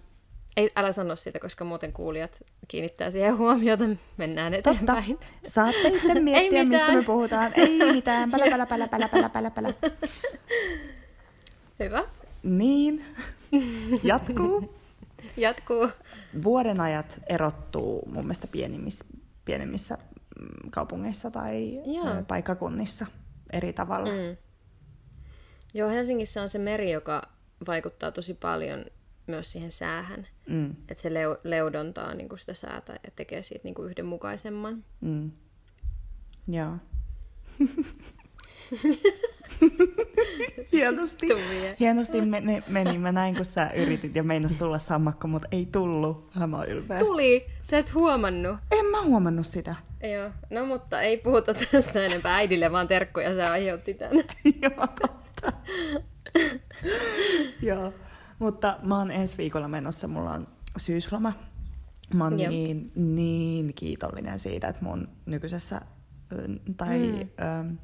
Ei, 0.56 0.70
älä 0.76 0.92
sano 0.92 1.16
sitä, 1.16 1.38
koska 1.38 1.64
muuten 1.64 1.92
kuulijat 1.92 2.42
kiinnittää 2.68 3.10
siihen 3.10 3.36
huomiota. 3.36 3.84
Mennään 4.16 4.52
Totta. 4.52 4.70
eteenpäin. 4.70 5.18
Saatte 5.44 5.88
itse 5.88 6.20
miettiä, 6.20 6.58
Ei 6.58 6.66
mistä 6.66 6.92
me 6.92 7.02
puhutaan. 7.02 7.52
Ei 7.54 7.92
mitään. 7.92 8.30
Pälä, 8.30 8.44
pälä, 8.50 8.66
pälä, 8.66 8.88
pälä, 8.88 9.08
pälä, 9.08 9.30
pälä, 9.30 9.50
pälä. 9.50 9.74
Hyvä. 11.80 12.04
Niin. 12.42 13.04
Jatkuu. 14.02 14.74
Jatkuu. 15.36 15.88
Vuoden 16.44 16.80
ajat 16.80 17.20
erottuu 17.26 18.02
mun 18.06 18.24
mielestä 18.24 18.46
pienimmissä, 18.46 19.04
pienemmissä 19.44 19.98
mm, 20.40 20.70
kaupungeissa 20.70 21.30
tai 21.30 21.80
Joo. 21.94 22.22
paikkakunnissa 22.28 23.06
eri 23.52 23.72
tavalla. 23.72 24.10
Mm. 24.10 24.36
Joo, 25.74 25.90
Helsingissä 25.90 26.42
on 26.42 26.48
se 26.48 26.58
meri, 26.58 26.90
joka 26.90 27.22
vaikuttaa 27.66 28.10
tosi 28.10 28.34
paljon 28.34 28.84
myös 29.26 29.52
siihen 29.52 29.72
säähän. 29.72 30.26
Mm. 30.48 30.70
Että 30.70 31.02
se 31.02 31.08
leu- 31.08 31.40
leudontaa 31.44 32.14
niin 32.14 32.28
sitä 32.36 32.54
säätä 32.54 32.92
ja 32.92 33.10
tekee 33.16 33.42
siitä 33.42 33.64
niin 33.64 33.74
yhdenmukaisemman. 33.90 34.84
Mm. 35.00 35.30
Joo. 36.48 36.72
Hienosti. 40.72 41.26
Hienosti 41.80 42.20
meni, 42.20 42.62
meni. 42.68 42.98
Mä 42.98 43.12
näin, 43.12 43.36
kun 43.36 43.44
sä 43.44 43.70
yritit 43.76 44.16
ja 44.16 44.22
meinas 44.22 44.52
tulla 44.54 44.78
sammakko, 44.78 45.28
mutta 45.28 45.48
ei 45.52 45.68
tullut. 45.72 46.30
Mä 46.46 46.56
oon 46.56 46.68
ylpeä. 46.68 46.98
Tuli! 46.98 47.44
Sä 47.64 47.78
et 47.78 47.94
huomannut. 47.94 48.56
En 48.70 48.86
mä 48.86 49.02
huomannut 49.02 49.46
sitä. 49.46 49.74
Joo, 50.14 50.30
no 50.50 50.66
mutta 50.66 51.00
ei 51.00 51.18
puhuta 51.18 51.54
tästä 51.54 52.04
enempää 52.04 52.34
äidille, 52.36 52.72
vaan 52.72 52.88
terkkuja 52.88 53.34
se 53.34 53.42
aiheutti 53.46 53.94
tän. 53.94 54.10
Joo, 54.62 54.86
totta. 55.00 55.52
Joo. 57.62 57.92
Mutta 58.42 58.78
mä 58.82 58.98
oon 58.98 59.10
ensi 59.10 59.38
viikolla 59.38 59.68
menossa. 59.68 60.08
Mulla 60.08 60.32
on 60.32 60.48
syysloma. 60.76 61.32
Mä 62.14 62.24
oon 62.24 62.38
Jep. 62.40 62.50
niin, 62.50 62.92
niin 62.94 63.74
kiitollinen 63.74 64.38
siitä, 64.38 64.68
että 64.68 64.84
mun 64.84 65.08
nykyisessä 65.26 65.80
tai 66.76 66.98
Mm. 66.98 67.20
ö, 67.20 67.74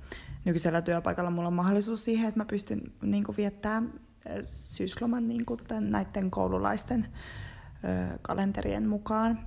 nykyisellä 0.44 0.82
työpaikalla 0.82 1.30
mulla 1.30 1.48
on 1.48 1.54
mahdollisuus 1.54 2.04
siihen, 2.04 2.28
että 2.28 2.40
mä 2.40 2.44
pystyn 2.44 2.80
niin 3.02 3.24
viettämään 3.36 3.92
ö, 4.26 4.40
syysloman 4.44 5.28
niin 5.28 5.44
tämän, 5.68 5.90
näiden 5.90 6.30
koululaisten 6.30 7.06
ö, 7.84 8.18
kalenterien 8.22 8.88
mukaan. 8.88 9.38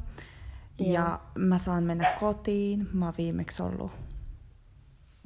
Joo. 0.79 0.93
Ja 0.93 1.19
mä 1.37 1.57
saan 1.57 1.83
mennä 1.83 2.07
kotiin. 2.19 2.87
Mä 2.93 3.05
oon 3.05 3.13
viimeksi 3.17 3.63
ollut 3.63 3.91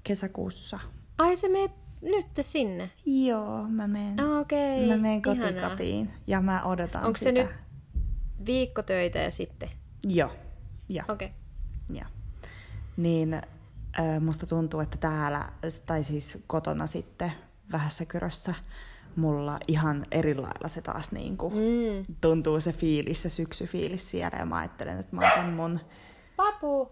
kesäkuussa. 0.03 0.79
Ai 1.17 1.35
se 1.35 1.49
meet 1.49 1.71
nyt 2.05 2.27
sinne? 2.41 2.89
Joo, 3.05 3.63
mä 3.67 3.87
menen. 3.87 4.19
Ah, 4.19 4.39
Okei, 4.39 4.87
Mä 4.87 4.97
menen 4.97 5.21
ihanaa. 5.27 5.47
kotikatiin 5.47 6.13
ja 6.27 6.41
mä 6.41 6.63
odotan 6.63 7.03
Onko 7.05 7.17
se 7.17 7.29
sitä. 7.29 7.41
nyt 7.41 7.49
viikkotöitä 8.45 9.19
ja 9.19 9.31
sitten? 9.31 9.69
Joo, 10.03 10.31
joo, 10.89 11.05
Okei. 11.09 11.27
Okay. 11.27 11.97
joo. 11.97 12.05
Niin 12.97 13.33
äh, 13.33 13.43
musta 14.21 14.45
tuntuu, 14.47 14.79
että 14.79 14.97
täällä, 14.97 15.49
tai 15.85 16.03
siis 16.03 16.43
kotona 16.47 16.87
sitten 16.87 17.31
vähässä 17.71 18.05
kyrössä, 18.05 18.53
mulla 19.15 19.59
ihan 19.67 20.05
eri 20.11 20.35
lailla 20.35 20.67
se 20.69 20.81
taas 20.81 21.11
niin 21.11 21.37
kuin 21.37 21.53
Mm. 21.53 22.15
tuntuu 22.21 22.61
se 22.61 22.73
fiilis, 22.73 23.21
se 23.21 23.29
syksyfiilis 23.29 24.11
siellä 24.11 24.37
ja 24.39 24.45
mä 24.45 24.57
ajattelen, 24.57 24.99
että 24.99 25.15
mä 25.15 25.33
otan 25.33 25.49
mun... 25.53 25.79
Papu! 26.35 26.91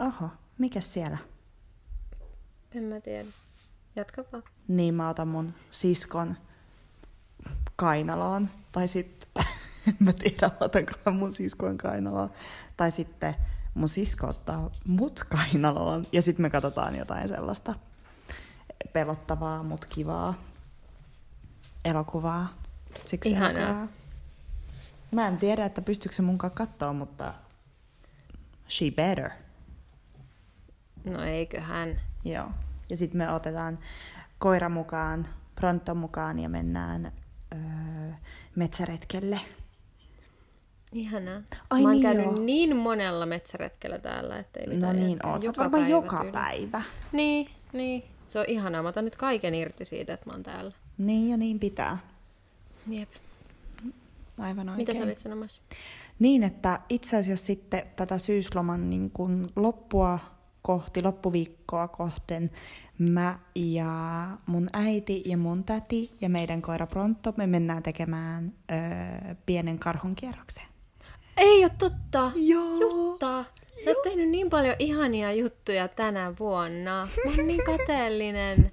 Oho, 0.00 0.28
mikä 0.58 0.80
siellä? 0.80 1.18
En 2.74 2.82
mä 2.82 3.00
tiedä. 3.00 3.28
Jatka 3.96 4.24
vaan. 4.32 4.42
Niin 4.68 4.94
mä 4.94 5.08
otan 5.08 5.28
mun 5.28 5.54
siskon 5.70 6.36
kainaloon. 7.76 8.48
Tai 8.72 8.88
sitten, 8.88 9.44
en 9.88 9.96
mä 9.98 10.12
tiedä, 10.12 10.50
otankohan 10.60 11.16
mun 11.16 11.32
siskon 11.32 11.78
kainaloon. 11.78 12.30
Tai 12.76 12.90
sitten 12.90 13.34
mun 13.74 13.88
sisko 13.88 14.26
ottaa 14.26 14.70
mut 14.86 15.24
kainaloon. 15.28 16.04
Ja 16.12 16.22
sitten 16.22 16.42
me 16.42 16.50
katsotaan 16.50 16.96
jotain 16.96 17.28
sellaista 17.28 17.74
pelottavaa, 18.92 19.62
mut 19.62 19.84
kivaa 19.84 20.34
elokuvaa. 21.84 22.48
Siksi 23.06 23.30
Ihanaa. 23.30 23.50
elokuvaa. 23.62 23.88
Mä 25.10 25.28
en 25.28 25.38
tiedä, 25.38 25.64
että 25.64 25.82
pystyykö 25.82 26.16
se 26.16 26.22
munkaan 26.22 26.50
katsoa, 26.52 26.92
mutta 26.92 27.34
she 28.68 28.90
better. 28.90 29.30
No 31.04 31.22
eiköhän. 31.22 32.00
Joo. 32.24 32.48
Ja 32.90 32.96
sitten 32.96 33.18
me 33.18 33.32
otetaan 33.32 33.78
koira 34.38 34.68
mukaan, 34.68 35.28
pronto 35.54 35.94
mukaan 35.94 36.38
ja 36.38 36.48
mennään 36.48 37.12
öö, 37.52 37.58
metsäretkelle. 38.56 39.40
Ihanaa. 40.92 41.42
Ai 41.70 41.82
mä 41.82 41.88
oon 41.88 41.92
niin 41.92 42.02
käynyt 42.02 42.24
joo. 42.24 42.38
niin 42.38 42.76
monella 42.76 43.26
metsäretkellä 43.26 43.98
täällä, 43.98 44.38
ettei 44.38 44.66
No 44.66 44.74
mitään 44.74 44.96
niin, 44.96 45.10
järkeä. 45.10 45.30
oot 45.30 45.42
sä 45.42 45.52
varmaan 45.56 45.90
joka 45.90 46.24
päivä. 46.32 46.82
Niin, 47.12 47.48
niin. 47.72 48.04
Se 48.26 48.38
on 48.38 48.44
ihanaa. 48.48 48.82
Mä 48.82 48.88
otan 48.88 49.04
nyt 49.04 49.16
kaiken 49.16 49.54
irti 49.54 49.84
siitä, 49.84 50.14
että 50.14 50.26
mä 50.26 50.32
oon 50.32 50.42
täällä. 50.42 50.72
Niin 50.98 51.30
ja 51.30 51.36
niin 51.36 51.58
pitää. 51.58 51.98
Jep. 52.88 53.08
Aivan 54.38 54.68
oikein. 54.68 54.76
Mitä 54.88 54.94
sä 54.98 55.04
olit 55.04 55.18
sanomassa? 55.18 55.60
Niin, 56.18 56.42
että 56.42 56.80
itse 56.88 57.16
asiassa 57.16 57.46
sitten 57.46 57.82
tätä 57.96 58.18
syysloman 58.18 58.90
niin 58.90 59.10
kun 59.10 59.48
loppua 59.56 60.18
kohti, 60.62 61.02
loppuviikkoa 61.02 61.88
kohten 61.88 62.50
mä 62.98 63.38
ja 63.54 64.26
mun 64.46 64.68
äiti 64.72 65.22
ja 65.26 65.36
mun 65.36 65.64
täti 65.64 66.10
ja 66.20 66.28
meidän 66.28 66.62
koira 66.62 66.86
Pronto, 66.86 67.34
me 67.36 67.46
mennään 67.46 67.82
tekemään 67.82 68.52
öö, 68.70 69.34
pienen 69.46 69.78
karhun 69.78 70.14
kierroksen. 70.14 70.62
Ei 71.36 71.64
ole 71.64 71.72
totta. 71.78 72.32
Joo. 72.36 72.80
Jutta. 72.80 73.44
Sä 73.84 73.90
oot 73.90 74.02
tehnyt 74.02 74.28
niin 74.28 74.50
paljon 74.50 74.76
ihania 74.78 75.32
juttuja 75.32 75.88
tänä 75.88 76.32
vuonna. 76.40 77.08
Mä 77.24 77.30
oon 77.36 77.46
niin 77.46 77.64
kateellinen. 77.64 78.72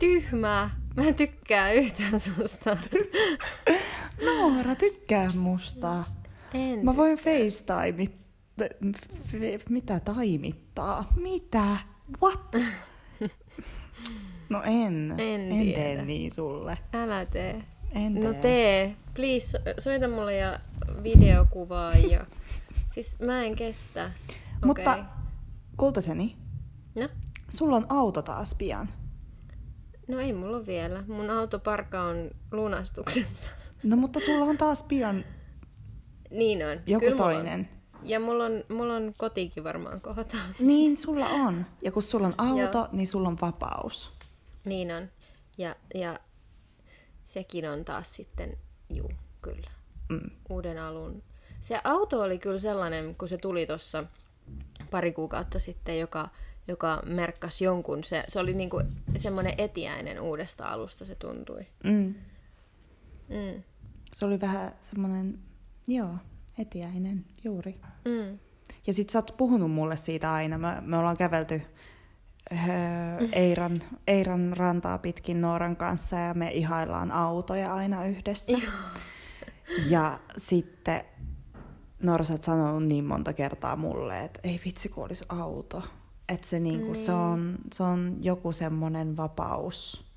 Tyhmä. 0.00 0.70
Mä 0.96 1.04
en 1.04 1.14
tykkää 1.14 1.72
yhtään 1.72 2.20
susta. 2.20 2.76
Noora, 4.24 4.74
tykkää 4.74 5.30
musta. 5.34 6.04
En. 6.54 6.84
Mä 6.84 6.96
voin 6.96 7.18
FaceTime. 7.18 8.08
Mitä 9.68 10.00
taimittaa? 10.00 11.12
Mitä? 11.16 11.76
What? 12.22 12.56
No 14.48 14.62
en. 14.62 15.14
En 15.18 15.40
en 15.52 15.58
tiedä. 15.60 15.78
tee 15.82 16.04
niin 16.04 16.30
sulle. 16.30 16.78
Älä 16.92 17.26
tee. 17.26 17.62
En 17.92 18.14
tee. 18.14 18.24
No 18.24 18.34
tee. 18.34 18.96
Please, 19.14 19.46
so- 19.46 19.58
soita 19.78 20.08
mulle 20.08 20.36
ja 20.36 20.60
videokuvaa 21.02 21.92
ja... 21.94 22.26
Siis 22.94 23.20
mä 23.20 23.42
en 23.44 23.56
kestä. 23.56 24.10
Mutta 24.64 24.92
Okei. 24.92 25.04
kultaseni, 25.76 26.36
No? 26.94 27.08
sulla 27.48 27.76
on 27.76 27.86
auto 27.88 28.22
taas 28.22 28.54
pian. 28.54 28.88
No 30.08 30.18
ei 30.18 30.32
mulla 30.32 30.56
ole 30.56 30.66
vielä. 30.66 31.04
Mun 31.08 31.30
autoparka 31.30 32.02
on 32.02 32.30
lunastuksessa. 32.52 33.50
No 33.82 33.96
mutta 33.96 34.20
sulla 34.20 34.44
on 34.44 34.58
taas 34.58 34.82
pian 34.82 35.24
niin 36.30 36.66
on. 36.66 36.80
joku 36.86 37.04
Kyllä 37.04 37.16
mulla 37.16 37.34
toinen. 37.34 37.68
Ja 38.02 38.20
mulla 38.20 38.44
on, 38.44 38.52
mulla 38.68 38.94
on 38.96 39.12
kotikin 39.18 39.64
varmaan 39.64 40.00
kohta. 40.00 40.36
Niin, 40.58 40.96
sulla 40.96 41.26
on. 41.26 41.66
Ja 41.82 41.92
kun 41.92 42.02
sulla 42.02 42.26
on 42.26 42.34
auto, 42.38 42.88
niin 42.92 43.06
sulla 43.06 43.28
on 43.28 43.38
vapaus. 43.40 44.12
Niin 44.64 44.92
on. 44.92 45.08
Ja, 45.58 45.76
ja 45.94 46.18
sekin 47.24 47.70
on 47.70 47.84
taas 47.84 48.14
sitten, 48.14 48.56
juu, 48.90 49.10
kyllä, 49.42 49.70
Mm. 50.08 50.30
uuden 50.48 50.78
alun. 50.78 51.22
Se 51.60 51.80
auto 51.84 52.20
oli 52.22 52.38
kyllä 52.38 52.58
sellainen, 52.58 53.14
kun 53.14 53.28
se 53.28 53.38
tuli 53.38 53.66
tuossa 53.66 54.04
pari 54.90 55.12
kuukautta 55.12 55.58
sitten, 55.58 55.98
joka, 56.00 56.28
joka 56.68 57.02
merkkasi 57.06 57.64
jonkun. 57.64 58.04
Se, 58.04 58.24
se 58.28 58.40
oli 58.40 58.54
niinku 58.54 58.82
semmoinen 59.16 59.54
etiäinen 59.58 60.20
uudesta 60.20 60.64
alusta, 60.64 61.04
se 61.04 61.14
tuntui. 61.14 61.66
Mm. 61.84 62.14
Mm. 63.28 63.62
Se 64.12 64.24
oli 64.24 64.40
vähän 64.40 64.74
semmoinen, 64.82 65.38
joo, 65.86 66.14
etiäinen 66.60 67.24
juuri. 67.44 67.80
Mm. 68.04 68.38
Ja 68.86 68.92
sit 68.92 69.10
sä 69.10 69.18
oot 69.18 69.34
puhunut 69.36 69.70
mulle 69.70 69.96
siitä 69.96 70.32
aina. 70.32 70.58
Me, 70.58 70.80
me 70.80 70.96
ollaan 70.98 71.16
kävelty 71.16 71.62
öö, 72.52 73.28
Eiran, 73.32 73.76
Eiran 74.06 74.52
rantaa 74.56 74.98
pitkin 74.98 75.40
Nooran 75.40 75.76
kanssa 75.76 76.16
ja 76.16 76.34
me 76.34 76.50
ihaillaan 76.50 77.12
autoja 77.12 77.74
aina 77.74 78.04
yhdessä. 78.06 78.58
Ja 79.88 80.18
sitten 80.36 81.04
Noora, 82.02 82.24
sä 82.24 82.34
oot 82.34 82.42
sanonut 82.42 82.84
niin 82.84 83.04
monta 83.04 83.32
kertaa 83.32 83.76
mulle, 83.76 84.20
että 84.20 84.40
ei 84.44 84.60
vitsi 84.64 84.88
kun 84.88 85.04
olisi 85.04 85.24
auto. 85.28 85.82
Että 86.28 86.46
se, 86.46 86.60
niinku, 86.60 86.94
se, 86.94 87.12
on, 87.12 87.58
se 87.72 87.82
on 87.82 88.16
joku 88.20 88.52
semmoinen 88.52 89.16
vapaus 89.16 90.10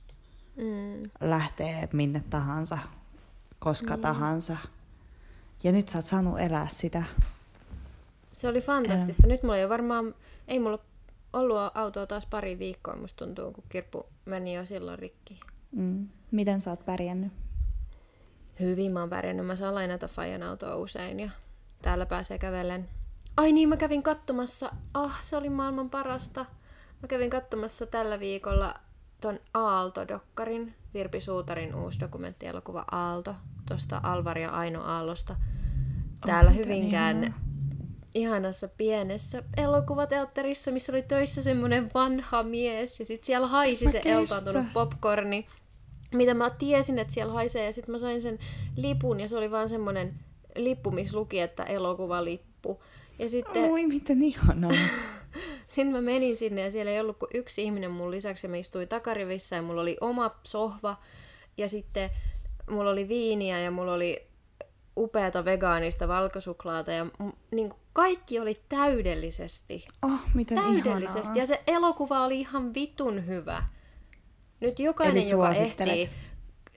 Mm. 0.57 1.09
lähtee 1.21 1.89
minne 1.93 2.23
tahansa, 2.29 2.77
koska 3.59 3.97
tahansa. 3.97 4.57
Ja 5.63 5.71
nyt 5.71 5.89
sä 5.89 5.97
oot 5.97 6.05
saanut 6.05 6.39
elää 6.39 6.67
sitä. 6.67 7.03
Se 8.31 8.47
oli 8.47 8.61
fantastista. 8.61 9.27
Nyt 9.27 9.43
mulla 9.43 9.57
ei 9.57 9.69
varmaan, 9.69 10.15
ei 10.47 10.59
mulla 10.59 10.79
ollut 11.33 11.57
autoa 11.73 12.07
taas 12.07 12.25
pari 12.25 12.59
viikkoa, 12.59 12.95
musta 12.95 13.25
tuntuu, 13.25 13.51
kun 13.51 13.63
kirppu 13.69 14.05
meni 14.25 14.53
jo 14.53 14.65
silloin 14.65 14.99
rikki. 14.99 15.39
Mm. 15.71 16.07
Miten 16.31 16.61
sä 16.61 16.69
oot 16.69 16.85
pärjännyt? 16.85 17.31
Hyvin 18.59 18.91
mä 18.91 18.99
oon 18.99 19.09
pärjännyt. 19.09 19.45
Mä 19.45 19.55
saan 19.55 19.75
lainata 19.75 20.07
Fajan 20.07 20.43
autoa 20.43 20.75
usein 20.75 21.19
ja 21.19 21.29
täällä 21.81 22.05
pääsee 22.05 22.37
kävellen. 22.37 22.89
Ai 23.37 23.51
niin, 23.51 23.69
mä 23.69 23.77
kävin 23.77 24.03
katsomassa. 24.03 24.71
Ah, 24.93 25.23
se 25.23 25.37
oli 25.37 25.49
maailman 25.49 25.89
parasta. 25.89 26.45
Mä 27.01 27.07
kävin 27.07 27.29
katsomassa 27.29 27.85
tällä 27.85 28.19
viikolla 28.19 28.75
ton 29.21 29.39
Aalto-dokkarin, 29.53 30.73
Virpi 30.93 31.21
Suutarin 31.21 31.75
uusi 31.75 31.99
dokumenttielokuva 31.99 32.85
Aalto, 32.91 33.35
tuosta 33.67 33.99
Alvar 34.03 34.37
ja 34.37 34.49
Aino 34.49 34.81
Aallosta. 34.81 35.35
Täällä 36.25 36.51
miten 36.51 36.65
Hyvinkään 36.65 37.17
ihanaa. 37.23 37.39
ihanassa 38.15 38.67
pienessä 38.67 39.43
elokuvateatterissa, 39.57 40.71
missä 40.71 40.91
oli 40.91 41.01
töissä 41.01 41.43
semmoinen 41.43 41.91
vanha 41.93 42.43
mies 42.43 42.99
ja 42.99 43.05
sitten 43.05 43.25
siellä 43.25 43.47
haisi 43.47 43.89
se 43.89 44.01
eltaantunut 44.05 44.65
popcorni, 44.73 45.47
mitä 46.13 46.33
mä 46.33 46.49
tiesin, 46.49 46.99
että 46.99 47.13
siellä 47.13 47.33
haisee 47.33 47.65
ja 47.65 47.71
sitten 47.73 47.91
mä 47.91 47.99
sain 47.99 48.21
sen 48.21 48.39
lipun 48.75 49.19
ja 49.19 49.27
se 49.27 49.37
oli 49.37 49.51
vaan 49.51 49.69
semmoinen 49.69 50.13
lippu, 50.55 50.91
missä 50.91 51.17
luki, 51.17 51.39
että 51.39 51.63
elokuvalippu. 51.63 52.83
Ja 53.19 53.29
sitten 53.29 53.71
Oi, 53.71 53.87
miten 53.87 54.23
ihanaa. 54.23 54.71
Sitten 55.73 55.91
mä 55.95 56.01
menin 56.01 56.35
sinne 56.37 56.61
ja 56.61 56.71
siellä 56.71 56.91
ei 56.91 56.99
ollut 56.99 57.19
kuin 57.19 57.29
yksi 57.33 57.63
ihminen 57.63 57.91
mun 57.91 58.11
lisäksi 58.11 58.47
ja 58.47 58.49
mä 58.51 58.57
istuin 58.57 58.87
takarivissä 58.87 59.55
ja 59.55 59.61
mulla 59.61 59.81
oli 59.81 59.97
oma 60.01 60.39
sohva 60.43 60.97
ja 61.57 61.69
sitten 61.69 62.09
mulla 62.69 62.89
oli 62.89 63.07
viiniä 63.07 63.59
ja 63.59 63.71
mulla 63.71 63.93
oli 63.93 64.27
upeata 64.97 65.45
vegaanista 65.45 66.07
valkosuklaata 66.07 66.91
ja 66.91 67.05
niin 67.51 67.69
kuin 67.69 67.79
kaikki 67.93 68.39
oli 68.39 68.61
täydellisesti. 68.69 69.85
Oh, 70.01 70.19
miten 70.33 70.57
Täydellisesti. 70.57 71.19
ihanaa. 71.19 71.37
Ja 71.37 71.47
se 71.47 71.63
elokuva 71.67 72.23
oli 72.25 72.39
ihan 72.39 72.73
vitun 72.73 73.27
hyvä. 73.27 73.63
Nyt 74.59 74.79
jokainen, 74.79 75.29
joka 75.29 75.51
ehtii, 75.51 76.09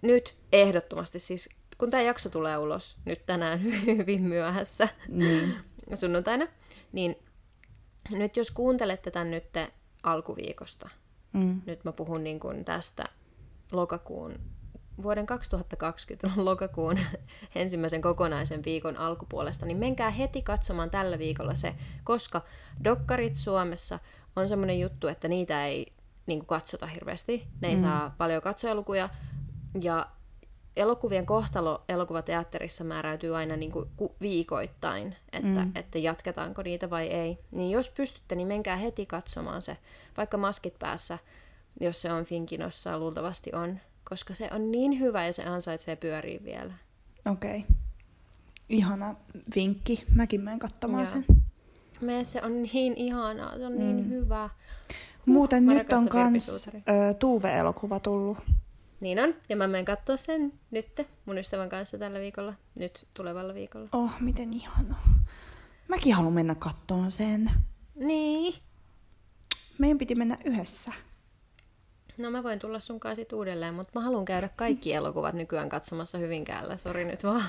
nyt 0.03 0.37
ehdottomasti 0.53 1.19
siis, 1.19 1.49
kun 1.79 1.91
tämä 1.91 2.03
jakso 2.03 2.29
tulee 2.29 2.59
ulos 2.59 2.97
nyt 3.05 3.27
tänään 3.27 3.63
hyvin 3.87 4.23
myöhässä 4.23 4.89
Niin. 5.09 5.55
sunnuntaina, 5.95 6.47
niin 6.93 7.17
nyt 8.11 8.37
jos 8.37 8.51
kuuntelette 8.51 9.11
tämän 9.11 9.31
nyt 9.31 9.45
alkuviikosta, 10.03 10.89
Mm. 11.33 11.63
nyt 11.67 11.85
mä 11.85 11.93
puhun 11.93 12.25
niin 12.25 12.41
kuin 12.41 12.65
tästä 12.65 13.05
lokakuun, 13.73 14.35
vuoden 15.03 15.27
2020 15.27 16.31
lokakuun 16.45 16.99
ensimmäisen 17.55 18.03
kokonaisen 18.03 18.65
viikon 18.65 18.97
alkupuolesta, 18.97 19.67
niin 19.67 19.77
menkää 19.77 20.11
heti 20.11 20.43
katsomaan 20.43 20.91
tällä 20.91 21.19
viikolla 21.19 21.55
se, 21.55 21.75
koska 22.05 22.43
dokkarit 22.85 23.37
Suomessa 23.37 23.99
on 24.37 24.49
semmoinen 24.49 24.81
juttu, 24.81 25.09
että 25.09 25.29
niitä 25.29 25.67
ei 25.67 25.93
niin 26.27 26.39
kuin 26.39 26.47
katsota 26.47 26.87
hirveästi. 26.87 27.47
Ne 27.61 27.69
ei 27.69 27.75
mm. 27.75 27.81
saa 27.81 28.15
paljon 28.19 28.43
katsojalukuja 28.43 29.09
ja 29.81 30.07
elokuvien 30.77 31.27
kohtalo 31.27 31.85
elokuvateatterissa 31.89 32.85
määräytyy 32.85 33.37
aina 33.37 33.57
niin 33.57 33.73
kuin 33.73 33.89
ku- 33.97 34.17
viikoittain, 34.21 35.17
että, 35.33 35.65
mm. 35.65 35.73
että 35.75 35.99
jatketaanko 35.99 36.63
niitä 36.63 36.91
vai 36.91 37.07
ei. 37.07 37.39
Niin 37.51 37.71
jos 37.71 37.89
pystytte, 37.89 38.35
niin 38.35 38.49
menkää 38.49 38.77
heti 38.77 39.07
katsomaan 39.07 39.63
se, 39.63 39.77
vaikka 40.17 40.37
maskit 40.37 40.79
päässä, 40.79 41.19
jos 41.81 42.03
se 42.03 42.13
on 42.13 42.25
Finkinossa, 42.25 42.99
luultavasti 42.99 43.51
on, 43.53 43.81
koska 44.05 44.35
se 44.35 44.49
on 44.53 44.73
niin 44.73 45.01
hyvä 45.01 45.27
ja 45.27 45.33
se 45.33 45.45
ansaitsee 45.45 45.97
pyöriä 45.97 46.41
vielä. 46.45 46.73
Okei. 47.27 47.59
Okay. 47.59 47.77
Ihana 48.69 49.15
vinkki. 49.57 50.05
Mäkin 50.15 50.41
menen 50.41 50.59
katsomaan 50.59 51.05
Joo. 51.05 51.13
sen. 51.13 51.25
Me 52.01 52.25
se 52.25 52.43
on 52.43 52.63
niin 52.63 52.95
ihanaa, 52.97 53.59
se 53.59 53.67
on 53.67 53.73
mm. 53.73 53.79
niin 53.79 54.09
hyvä. 54.11 54.51
Muuten 55.27 55.65
mä 55.65 55.75
nyt 55.75 55.93
on 55.93 56.09
kans 56.09 56.69
ö, 56.69 57.15
Tuuve-elokuva 57.15 58.01
tullut. 58.01 58.39
Niin 59.01 59.19
on, 59.21 59.35
ja 59.49 59.57
mä 59.57 59.67
menen 59.67 59.85
katsoa 59.85 60.17
sen 60.17 60.53
nyt 60.71 60.87
mun 61.27 61.39
ystävän 61.39 61.69
kanssa 61.69 61.99
tällä 61.99 62.21
viikolla, 62.21 62.55
nyt 62.79 63.07
tulevalla 63.15 63.55
viikolla. 63.55 63.89
Oh, 63.93 64.11
miten 64.21 64.53
ihanaa. 64.53 65.03
Mäkin 65.89 66.15
haluan 66.15 66.33
mennä 66.33 66.55
kattoon 66.55 67.11
sen. 67.11 67.51
Niin. 67.95 68.55
Meidän 69.79 69.99
piti 69.99 70.15
mennä 70.15 70.39
yhdessä. 70.45 70.93
No 72.19 72.31
mä 72.31 72.43
voin 72.43 72.59
tulla 72.59 72.81
sun 72.81 73.01
kanssa 73.01 73.23
sit 73.23 73.33
uudelleen, 73.33 73.75
mutta 73.75 73.91
mä 73.95 74.05
haluan 74.05 74.25
käydä 74.25 74.49
kaikki 74.57 74.93
elokuvat 74.93 75.35
nykyään 75.35 75.69
katsomassa 75.69 76.19
Hyvinkäällä. 76.19 76.77
Sori 76.77 77.05
nyt 77.05 77.25
vaan. 77.25 77.45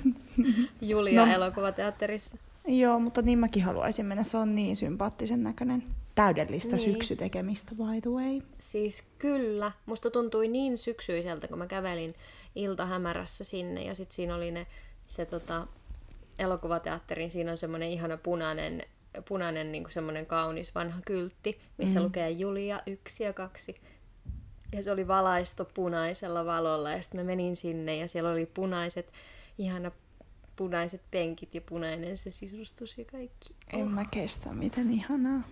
Julia 0.80 1.26
No. 1.26 1.32
elokuvateatterissa. 1.32 2.36
Joo, 2.66 2.98
mutta 3.00 3.22
niin 3.22 3.38
mäkin 3.38 3.62
haluaisin 3.64 4.06
mennä. 4.06 4.22
Se 4.24 4.36
on 4.36 4.54
niin 4.54 4.76
sympaattisen 4.76 5.42
näköinen. 5.42 5.84
Täydellistä 6.14 6.76
Niin. 6.76 6.92
syksytekemistä, 6.92 7.74
by 7.74 8.00
the 8.02 8.10
way. 8.10 8.40
Siis 8.58 9.04
kyllä, 9.18 9.72
musta 9.86 10.10
tuntui 10.10 10.48
niin 10.48 10.78
syksyiseltä, 10.78 11.48
kun 11.48 11.58
mä 11.58 11.66
kävelin 11.66 12.14
iltahämärässä 12.54 13.44
sinne 13.44 13.84
ja 13.84 13.94
sitten 13.94 14.14
siinä 14.14 14.34
oli 14.34 14.50
ne, 14.50 14.66
se 15.06 15.26
tota, 15.26 15.66
elokuvateatterin, 16.38 17.30
siinä 17.30 17.50
on 17.50 17.56
semmoinen 17.56 17.90
ihana 17.90 18.16
punainen, 18.16 18.82
punainen 19.28 19.72
niin 19.72 19.84
semmoinen 19.88 20.26
kaunis 20.26 20.74
vanha 20.74 21.00
kyltti, 21.06 21.60
missä 21.78 22.00
mm. 22.00 22.04
lukee 22.04 22.30
Julia 22.30 22.80
1 22.86 23.24
ja 23.24 23.32
2. 23.32 23.80
Ja 24.72 24.82
se 24.82 24.92
oli 24.92 25.08
valaistu 25.08 25.64
punaisella 25.74 26.44
valolla 26.46 26.90
ja 26.90 27.02
sitten 27.02 27.20
mä 27.20 27.24
menin 27.24 27.56
sinne 27.56 27.96
ja 27.96 28.08
siellä 28.08 28.30
oli 28.30 28.46
punaiset, 28.46 29.12
ihana 29.58 29.90
punaiset 30.56 31.02
penkit 31.10 31.54
ja 31.54 31.60
punainen 31.60 32.16
se 32.16 32.30
sisustus 32.30 32.98
ja 32.98 33.04
kaikki. 33.04 33.54
En 33.72 33.90
mä 33.90 34.04
kestä, 34.10 34.52
miten 34.52 34.90
ihanaa. 34.90 35.42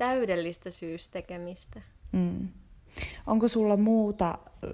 Täydellistä 0.00 0.70
syystekemistä. 0.70 1.82
Mm. 2.12 2.48
Onko 3.26 3.48
sulla 3.48 3.76
muuta 3.76 4.38
öö, 4.64 4.70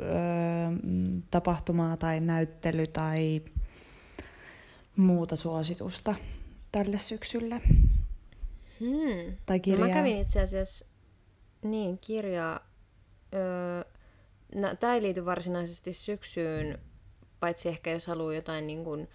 tapahtumaa 1.31 1.97
tai 1.97 2.21
näyttely 2.21 2.87
tai 2.87 3.43
muuta 4.97 5.37
suositusta 5.37 6.15
tälle 6.73 6.99
syksylle? 6.99 7.61
Hmm. 8.81 9.37
Tai 9.47 9.57
No 9.59 9.63
kirjaa? 9.63 9.89
mä 9.89 9.95
kävin 9.95 10.19
itse 10.19 10.41
asiassa 10.41 10.87
niin 11.63 11.99
kirjaa. 11.99 12.61
Öö, 13.35 13.85
no, 14.55 14.75
tämä 14.81 14.95
ei 14.95 15.03
liity 15.03 15.25
varsinaisesti 15.25 15.93
syksyyn, 15.93 16.79
paitsi 17.41 17.69
ehkä 17.69 17.91
jos 17.91 18.07
haluaa 18.07 18.35
jotain 18.35 18.67
niin 18.67 18.85
kuin, 18.85 19.09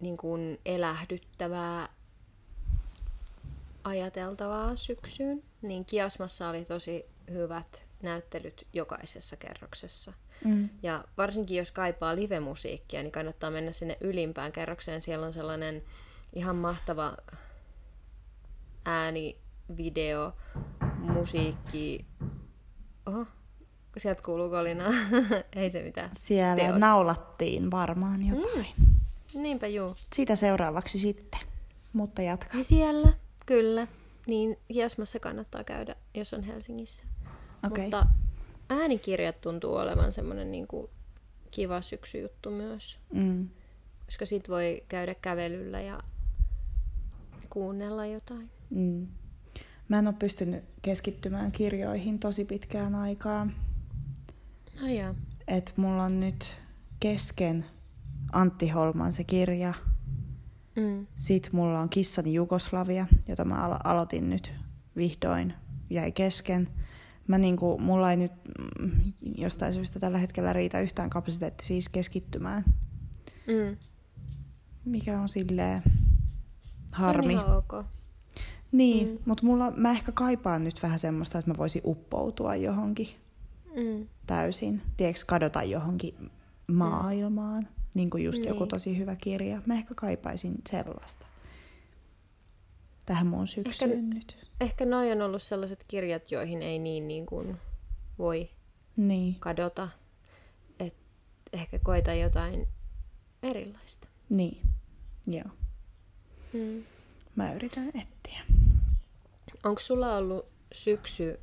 niin 0.00 0.16
kuin 0.16 0.60
elähdyttävää 0.64 1.88
ajateltavaa 3.84 4.76
syksyyn. 4.76 5.42
Niin 5.62 5.84
Kiasmassa 5.84 6.48
oli 6.48 6.64
tosi 6.64 7.04
hyvät 7.30 7.84
näyttelyt 8.02 8.66
jokaisessa 8.72 9.36
kerroksessa. 9.36 10.12
Mm. 10.44 10.68
Ja 10.82 11.04
varsinkin 11.18 11.56
jos 11.56 11.70
kaipaa 11.70 12.16
livemusiikkia, 12.16 13.02
niin 13.02 13.12
kannattaa 13.12 13.50
mennä 13.50 13.72
sinne 13.72 13.96
ylimpään 14.00 14.52
kerrokseen. 14.52 15.02
Siellä 15.02 15.26
on 15.26 15.32
sellainen 15.32 15.82
ihan 16.32 16.56
mahtava 16.56 17.16
ääni, 18.84 19.36
video, 19.76 20.32
musiikki. 20.98 22.06
Oho, 23.06 23.26
sieltä 23.96 24.22
kuuluu 24.22 24.50
kolinaa. 24.50 24.90
Ei 25.56 25.70
se 25.70 25.82
mitään. 25.82 26.10
Siellä 26.16 26.56
Teos. 26.56 26.78
naulattiin 26.78 27.70
varmaan 27.70 28.26
jotain. 28.26 28.66
Mm. 28.76 29.42
Niinpä 29.42 29.66
juu. 29.66 29.94
Siitä 30.12 30.36
seuraavaksi 30.36 30.98
sitten. 30.98 31.40
Mutta 31.92 32.22
jatka. 32.22 32.58
Ja 32.58 32.64
siellä, 32.64 33.08
kyllä. 33.46 33.86
Niin 34.26 34.58
Jasmassa 34.68 35.20
kannattaa 35.20 35.64
käydä, 35.64 35.96
jos 36.14 36.34
on 36.34 36.42
Helsingissä. 36.42 37.04
Okei. 37.66 37.84
Mutta 37.84 38.06
äänikirjat 38.68 39.40
tuntuu 39.40 39.74
olevan 39.74 40.12
semmoinen 40.12 40.50
niin 40.50 40.66
kuin 40.66 40.90
kiva 41.50 41.82
syksyjuttu 41.82 42.50
myös. 42.50 42.98
Mm. 43.12 43.48
Koska 44.04 44.26
sit 44.26 44.48
voi 44.48 44.84
käydä 44.88 45.14
kävelyllä 45.14 45.80
ja 45.80 45.98
kuunnella 47.50 48.06
jotain. 48.06 48.50
Mm. 48.70 49.06
Mä 49.88 49.98
en 49.98 50.06
ole 50.06 50.14
pystynyt 50.18 50.64
keskittymään 50.82 51.52
kirjoihin 51.52 52.18
tosi 52.18 52.44
pitkään 52.44 52.94
aikaa. 52.94 53.44
No. 54.80 55.14
Et 55.48 55.72
mulla 55.76 56.04
on 56.04 56.20
nyt 56.20 56.56
kesken 57.00 57.64
Antti 58.32 58.68
Holman 58.68 59.12
se 59.12 59.24
kirja. 59.24 59.74
Mm. 60.76 61.06
Sitten 61.16 61.50
mulla 61.54 61.80
on 61.80 61.88
Kissani 61.88 62.34
Jugoslavia, 62.34 63.06
jota 63.28 63.44
mä 63.44 63.54
alo- 63.68 63.80
aloitin 63.84 64.30
nyt 64.30 64.52
vihdoin, 64.96 65.54
jäi 65.90 66.12
kesken. 66.12 66.68
Mä 67.26 67.38
niinku, 67.38 67.78
mulla 67.78 68.10
ei 68.10 68.16
nyt 68.16 68.32
mm, 68.78 68.90
jostain 69.38 69.72
syystä 69.72 70.00
tällä 70.00 70.18
hetkellä 70.18 70.52
riitä 70.52 70.80
yhtään 70.80 71.10
kapasiteetti 71.10 71.64
siis 71.64 71.88
keskittymään, 71.88 72.64
Mm. 73.46 73.76
mikä 74.84 75.20
on 75.20 75.28
silleen 75.28 75.82
Se 75.86 75.90
harmi. 76.92 77.24
on 77.24 77.30
ihan 77.44 77.56
ok. 77.56 77.72
Niin, 78.72 79.06
Mm. 79.08 79.12
mm. 79.12 79.18
mutta 79.26 79.46
mulla, 79.46 79.70
mä 79.70 79.90
ehkä 79.90 80.12
kaipaan 80.12 80.64
nyt 80.64 80.82
vähän 80.82 80.98
semmoista, 80.98 81.38
että 81.38 81.50
mä 81.50 81.56
voisin 81.58 81.82
uppoutua 81.84 82.56
johonkin 82.56 83.08
Mm. 83.76 84.06
täysin. 84.26 84.82
Tiedätkö, 84.96 85.22
kadota 85.26 85.62
johonkin 85.62 86.30
maailmaan. 86.72 87.68
Niin 87.94 88.10
kuin 88.10 88.24
just 88.24 88.44
joku 88.44 88.60
Niin. 88.60 88.68
tosi 88.68 88.98
hyvä 88.98 89.16
kirja. 89.16 89.62
Mä 89.66 89.74
ehkä 89.74 89.94
kaipaisin 89.94 90.54
sellaista. 90.70 91.26
Tähän 93.06 93.26
mun 93.26 93.46
syksyyn 93.46 93.90
Ehkä- 93.90 94.14
nyt. 94.14 94.36
Ehkä 94.60 94.84
noi 94.86 95.12
on 95.12 95.22
ollut 95.22 95.42
sellaiset 95.42 95.84
kirjat, 95.88 96.30
joihin 96.30 96.62
ei 96.62 96.78
niin, 96.78 97.08
niin 97.08 97.26
kuin 97.26 97.56
voi 98.18 98.50
Niin, 98.96 99.34
kadota. 99.40 99.88
Et 100.80 100.96
ehkä 101.52 101.78
koita 101.78 102.14
jotain 102.14 102.68
erilaista. 103.42 104.08
niin. 104.28 104.58
Joo. 105.26 105.50
Mm. 106.52 106.82
Mä 107.36 107.52
yritän 107.52 107.88
etsiä. 107.88 108.40
Onko 109.64 109.80
sulla 109.80 110.16
ollut 110.16 110.46
syksy, 110.72 111.40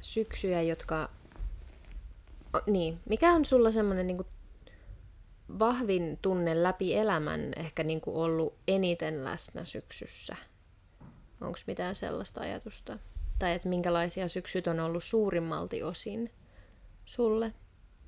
syksyjä, 0.00 0.62
jotka... 0.62 1.10
Niin, 2.66 3.00
mikä 3.08 3.32
on 3.32 3.44
sulla 3.44 3.70
semmoinen 3.70 4.06
niinku 4.06 4.26
vahvin 5.58 6.18
tunne 6.22 6.62
läpi 6.62 6.94
elämän 6.94 7.52
ehkä 7.56 7.82
niinku 7.82 8.22
ollut 8.22 8.54
eniten 8.68 9.24
läsnä 9.24 9.64
syksyssä? 9.64 10.36
Onko 11.40 11.58
mitään 11.66 11.94
sellaista 11.94 12.40
ajatusta? 12.40 12.98
Tai 13.38 13.52
että 13.52 13.68
minkälaisia 13.68 14.28
syksyt 14.28 14.66
on 14.66 14.80
ollut 14.80 15.04
suurimmalti 15.04 15.82
osin 15.82 16.30
sulle? 17.04 17.52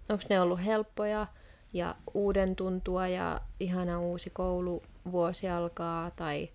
Onko 0.08 0.24
ne 0.28 0.40
ollut 0.40 0.64
helppoja 0.64 1.26
ja 1.72 1.94
uuden 2.14 2.56
tuntua 2.56 3.08
ja 3.08 3.40
ihana 3.60 4.00
uusi 4.00 4.30
kouluvuosi 4.30 5.48
alkaa 5.48 6.10
tai 6.10 6.48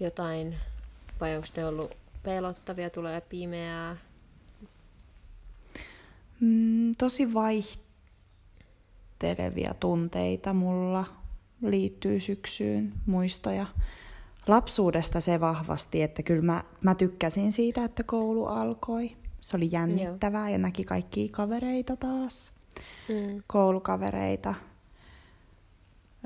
jotain, 0.00 0.56
vai 1.20 1.36
onko 1.36 1.48
ne 1.56 1.66
ollut 1.66 1.94
pelottavia, 2.22 2.90
tulee 2.90 3.20
pimeää? 3.20 3.96
Mm, 6.40 6.94
tosi 6.98 7.34
vaihtelevia 7.34 9.74
tunteita 9.80 10.54
mulla 10.54 11.04
liittyy 11.62 12.20
syksyyn, 12.20 12.92
muistoja. 13.06 13.66
Lapsuudesta 14.46 15.20
se 15.20 15.40
vahvasti, 15.40 16.02
että 16.02 16.22
kyllä 16.22 16.42
mä, 16.42 16.64
mä 16.80 16.94
tykkäsin 16.94 17.52
siitä, 17.52 17.84
että 17.84 18.02
koulu 18.02 18.46
alkoi. 18.46 19.16
Se 19.40 19.56
oli 19.56 19.68
jännittävää 19.72 20.50
ja 20.50 20.58
näki 20.58 20.84
kaikkia 20.84 21.28
kavereita 21.32 21.96
taas, 21.96 22.52
Mm. 23.08 23.42
koulukavereita. 23.46 24.54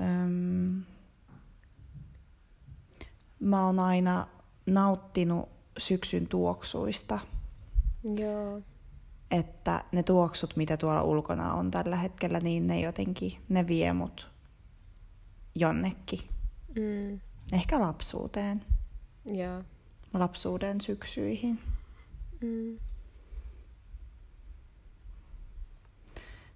Öm, 0.03 0.83
mä 3.41 3.67
oon 3.67 3.79
aina 3.79 4.27
nauttinut 4.67 5.49
syksyn 5.79 6.27
tuoksuista, 6.27 7.19
Joo. 8.05 8.61
Että 9.33 9.85
ne 9.93 10.03
tuoksut, 10.03 10.57
mitä 10.57 10.77
tuolla 10.77 11.03
ulkona 11.03 11.55
on 11.55 11.71
tällä 11.71 11.97
hetkellä, 11.97 12.41
niin 12.41 12.67
ne 12.67 12.81
jotenkin, 12.81 13.33
ne 13.49 13.67
vie 13.67 13.93
mut 13.93 14.31
jonnekin. 15.55 16.21
Mm. 16.79 17.21
Ehkä 17.53 17.81
lapsuuteen, 17.81 18.65
Joo. 19.27 19.63
lapsuuden 20.15 20.81
syksyihin. 20.81 21.59
Mm. 22.41 22.79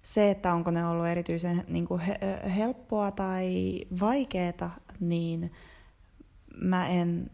Se, 0.01 0.31
että 0.31 0.53
onko 0.53 0.71
ne 0.71 0.87
ollut 0.87 1.07
erityisen 1.07 1.63
niin 1.67 1.87
kuin 1.87 2.01
he, 2.01 2.19
helppoa 2.55 3.11
tai 3.11 3.79
vaikeeta, 3.99 4.69
niin 4.99 5.51
mä 6.61 6.87
en, 6.87 7.31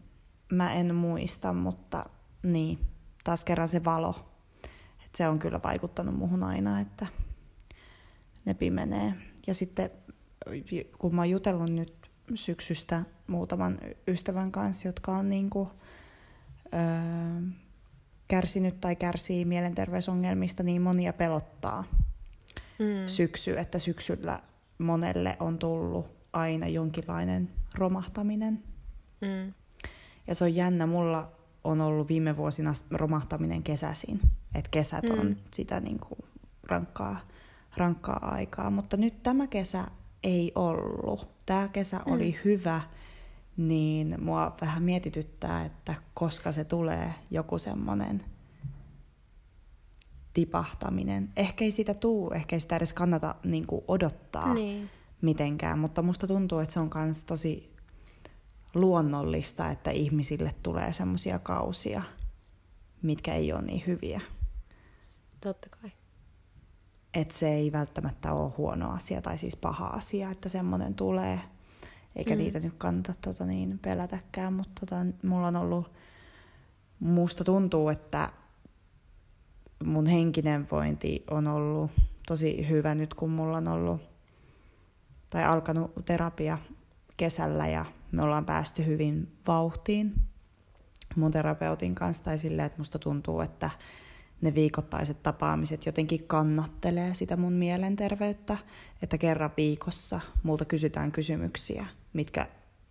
mä 0.52 0.72
en 0.72 0.94
muista, 0.94 1.52
mutta 1.52 2.06
niin, 2.42 2.78
taas 3.24 3.44
kerran 3.44 3.68
se 3.68 3.84
valo. 3.84 4.33
Se 5.16 5.28
on 5.28 5.38
kyllä 5.38 5.60
vaikuttanut 5.64 6.14
muhun 6.14 6.42
aina, 6.42 6.80
että 6.80 7.06
ne 8.44 8.54
pimenee. 8.54 9.14
Ja 9.46 9.54
sitten 9.54 9.90
kun 10.98 11.14
mä 11.14 11.20
oon 11.20 11.30
jutellut 11.30 11.70
nyt 11.70 12.10
syksystä 12.34 13.02
muutaman 13.26 13.78
ystävän 14.08 14.52
kanssa, 14.52 14.88
jotka 14.88 15.12
on 15.12 15.30
niin 15.30 15.50
kuin, 15.50 15.68
öö, 16.74 17.40
kärsinyt 18.28 18.80
tai 18.80 18.96
kärsii 18.96 19.44
mielenterveysongelmista, 19.44 20.62
niin 20.62 20.82
monia 20.82 21.12
pelottaa 21.12 21.84
Mm. 22.78 23.08
syksy, 23.08 23.58
että 23.58 23.78
syksyllä 23.78 24.40
monelle 24.78 25.36
on 25.40 25.58
tullut 25.58 26.06
aina 26.32 26.68
jonkinlainen 26.68 27.50
romahtaminen. 27.74 28.62
Mm. 29.20 29.54
Ja 30.26 30.34
se 30.34 30.44
on 30.44 30.54
jännä, 30.54 30.86
mulla 30.86 31.32
on 31.64 31.80
ollut 31.80 32.08
viime 32.08 32.36
vuosina 32.36 32.72
romahtaminen 32.90 33.62
kesäisin. 33.62 34.20
Että 34.54 34.70
kesät 34.70 35.04
on 35.10 35.26
Mm. 35.26 35.36
sitä 35.54 35.80
niin 35.80 35.98
kuin 35.98 36.18
rankkaa, 36.62 37.20
rankkaa 37.76 38.28
aikaa. 38.34 38.70
Mutta 38.70 38.96
nyt 38.96 39.22
tämä 39.22 39.46
kesä 39.46 39.84
ei 40.22 40.52
ollut. 40.54 41.28
Tämä 41.46 41.68
kesä 41.68 41.96
Mm. 42.06 42.12
oli 42.12 42.38
hyvä, 42.44 42.80
niin 43.56 44.16
mua 44.22 44.56
vähän 44.60 44.82
mietityttää, 44.82 45.64
että 45.64 45.94
koska 46.14 46.52
se 46.52 46.64
tulee 46.64 47.14
joku 47.30 47.58
semmoinen 47.58 48.24
tipahtaminen. 50.34 51.30
Ehkä 51.36 51.64
ei 51.64 51.70
sitä 51.70 51.94
tuu, 51.94 52.30
ehkä 52.30 52.56
ei 52.56 52.60
sitä 52.60 52.76
edes 52.76 52.92
kannata 52.92 53.34
niin 53.44 53.66
kuin 53.66 53.84
odottaa 53.88 54.54
Niin. 54.54 54.90
mitenkään, 55.22 55.78
mutta 55.78 56.02
musta 56.02 56.26
tuntuu, 56.26 56.58
että 56.58 56.72
se 56.74 56.80
on 56.80 56.90
myös 56.94 57.24
tosi 57.24 57.73
luonnollista, 58.74 59.70
että 59.70 59.90
ihmisille 59.90 60.54
tulee 60.62 60.92
semmoisia 60.92 61.38
kausia, 61.38 62.02
mitkä 63.02 63.34
ei 63.34 63.52
ole 63.52 63.62
niin 63.62 63.82
hyviä. 63.86 64.20
Totta 65.40 65.68
kai. 65.80 65.92
Että 67.14 67.34
se 67.34 67.48
ei 67.48 67.72
välttämättä 67.72 68.32
ole 68.32 68.52
huono 68.56 68.90
asia 68.90 69.22
tai 69.22 69.38
siis 69.38 69.56
paha 69.56 69.86
asia, 69.86 70.30
että 70.30 70.48
semmoinen 70.48 70.94
tulee. 70.94 71.40
eikä 72.16 72.34
mm. 72.34 72.38
niitä 72.38 72.60
nyt 72.60 72.74
kannata 72.78 73.14
tota, 73.20 73.46
niin, 73.46 73.78
pelätäkään, 73.78 74.52
mutta 74.52 74.80
tota, 74.80 74.96
mulla 75.22 75.46
on 75.46 75.56
ollut, 75.56 75.92
musta 77.00 77.44
tuntuu, 77.44 77.88
että 77.88 78.32
mun 79.84 80.06
henkinen 80.06 80.68
vointi 80.70 81.24
on 81.30 81.46
ollut 81.46 81.90
tosi 82.26 82.68
hyvä 82.68 82.94
nyt, 82.94 83.14
kun 83.14 83.30
mulla 83.30 83.56
on 83.56 83.68
ollut 83.68 84.00
tai 85.30 85.44
alkanut 85.44 85.92
terapia 86.04 86.58
kesällä 87.16 87.66
ja 87.66 87.84
me 88.14 88.22
ollaan 88.22 88.44
päästy 88.44 88.86
hyvin 88.86 89.32
vauhtiin 89.46 90.14
mun 91.16 91.30
terapeutin 91.30 91.94
kanssa 91.94 92.24
tai 92.24 92.38
silleen, 92.38 92.66
että 92.66 92.78
musta 92.78 92.98
tuntuu, 92.98 93.40
että 93.40 93.70
ne 94.40 94.54
viikoittaiset 94.54 95.22
tapaamiset 95.22 95.86
jotenkin 95.86 96.26
kannattelee 96.26 97.14
sitä 97.14 97.36
mun 97.36 97.52
mielenterveyttä, 97.52 98.56
että 99.02 99.18
kerran 99.18 99.50
viikossa 99.56 100.20
multa 100.42 100.64
kysytään 100.64 101.12
kysymyksiä, 101.12 101.86
mitkä 102.12 102.48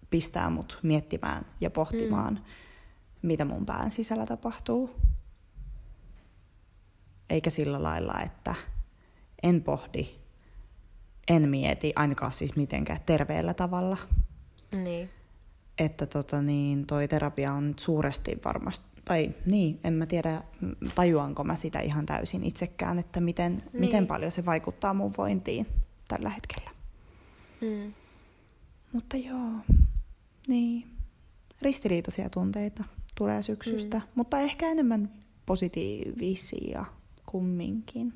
pistää 0.10 0.50
mut 0.50 0.80
miettimään 0.84 1.46
ja 1.62 1.70
pohtimaan, 1.70 2.34
mm. 2.34 2.42
mitä 3.22 3.46
mun 3.46 3.66
pään 3.66 3.92
sisällä 3.92 4.26
tapahtuu. 4.26 4.96
Eikä 7.30 7.50
sillä 7.50 7.84
lailla, 7.84 8.22
että 8.22 8.56
en 9.44 9.64
pohdi, 9.64 10.10
en 11.28 11.50
mieti, 11.50 11.94
ainakaan 11.96 12.34
siis 12.34 12.56
mitenkään 12.56 13.00
terveellä 13.06 13.54
tavalla. 13.54 13.98
Niin. 14.74 15.10
Että 15.78 16.06
tota 16.06 16.42
niin, 16.42 16.86
toi 16.86 17.08
terapia 17.08 17.54
on 17.54 17.74
suuresti 17.80 18.40
varmasti, 18.46 18.88
tai 19.06 19.32
niin, 19.46 19.80
en 19.84 19.94
mä 19.94 20.06
tiedä, 20.06 20.44
tajuanko 20.96 21.44
mä 21.44 21.56
sitä 21.56 21.80
ihan 21.80 22.06
täysin 22.06 22.44
itsekään, 22.44 23.00
että 23.00 23.22
miten, 23.22 23.54
niin. 23.56 23.80
miten 23.80 24.08
paljon 24.08 24.32
se 24.32 24.46
vaikuttaa 24.46 24.94
mun 24.94 25.14
vointiin 25.18 25.68
tällä 26.08 26.30
hetkellä. 26.30 26.72
Mm. 27.62 27.94
Mutta 28.92 29.18
joo, 29.18 29.52
niin, 30.48 30.84
ristiriitaisia 31.62 32.30
tunteita 32.30 32.84
tulee 33.16 33.42
syksystä, 33.42 33.98
mm. 33.98 34.04
mutta 34.16 34.40
ehkä 34.40 34.70
enemmän 34.70 35.12
positiivisia 35.46 36.86
kumminkin. 37.26 38.14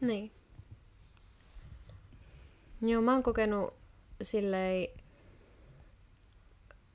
Niin. 0.00 0.30
Joo, 2.82 3.02
mä 3.02 3.12
oon 3.12 3.22
kokenut 3.22 3.74
silleen, 4.22 4.88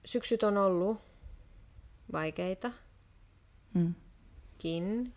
syksyt 0.10 0.44
on 0.44 0.58
ollut 0.58 0.98
vaikeita. 2.12 2.72
Mm. 3.74 3.94
Kin, 4.58 5.14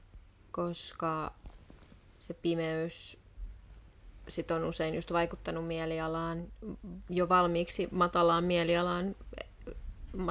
koska 0.50 1.32
se 2.20 2.34
pimeys 2.34 3.18
sit 4.28 4.50
on 4.50 4.64
usein 4.64 4.94
just 4.94 5.12
vaikuttanut 5.12 5.66
mielialaan, 5.66 6.46
jo 7.08 7.28
valmiiksi 7.28 7.88
matalaan 7.90 8.44
mielialaan 8.44 9.16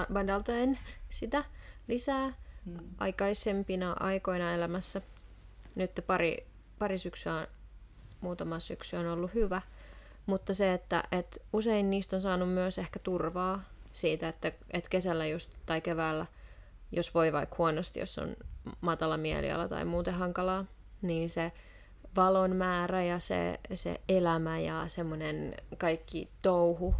madaltaen 0.09 0.79
sitä 1.09 1.43
lisää 1.87 2.33
mm. 2.65 2.77
aikaisempina 2.97 3.95
aikoina 3.99 4.53
elämässä. 4.53 5.01
Nyt 5.75 5.91
pari, 6.07 6.47
pari 6.79 6.97
syksyä, 6.97 7.47
muutama 8.21 8.59
syksy 8.59 8.97
on 8.97 9.07
ollut 9.07 9.33
hyvä, 9.33 9.61
mutta 10.25 10.53
se, 10.53 10.73
että 10.73 11.03
et 11.11 11.41
usein 11.53 11.89
niistä 11.89 12.15
on 12.15 12.21
saanut 12.21 12.53
myös 12.53 12.77
ehkä 12.77 12.99
turvaa 12.99 13.63
siitä, 13.91 14.29
että, 14.29 14.51
että 14.71 14.89
kesällä 14.89 15.27
just, 15.27 15.49
tai 15.65 15.81
keväällä, 15.81 16.25
jos 16.91 17.13
voi 17.13 17.33
vaikka 17.33 17.55
huonosti, 17.57 17.99
jos 17.99 18.17
on 18.17 18.35
matala 18.81 19.17
mieliala 19.17 19.67
tai 19.67 19.85
muuten 19.85 20.13
hankalaa, 20.13 20.65
niin 21.01 21.29
se 21.29 21.51
valon 22.15 22.55
määrä 22.55 23.03
ja 23.03 23.19
se, 23.19 23.59
se 23.73 24.01
elämä 24.09 24.59
ja 24.59 24.87
semmoinen 24.87 25.55
kaikki 25.77 26.29
touhu 26.41 26.95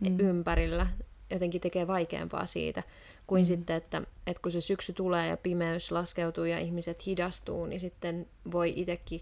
mm. 0.00 0.20
ympärillä 0.20 0.86
jotenkin 1.30 1.60
tekee 1.60 1.86
vaikeampaa 1.86 2.46
siitä, 2.46 2.82
kuin 3.26 3.42
mm. 3.42 3.46
sitten, 3.46 3.76
että, 3.76 4.02
että 4.26 4.42
kun 4.42 4.52
se 4.52 4.60
syksy 4.60 4.92
tulee 4.92 5.28
ja 5.28 5.36
pimeys 5.36 5.92
laskeutuu 5.92 6.44
ja 6.44 6.58
ihmiset 6.58 7.06
hidastuu, 7.06 7.66
niin 7.66 7.80
sitten 7.80 8.26
voi 8.52 8.72
itsekin 8.76 9.20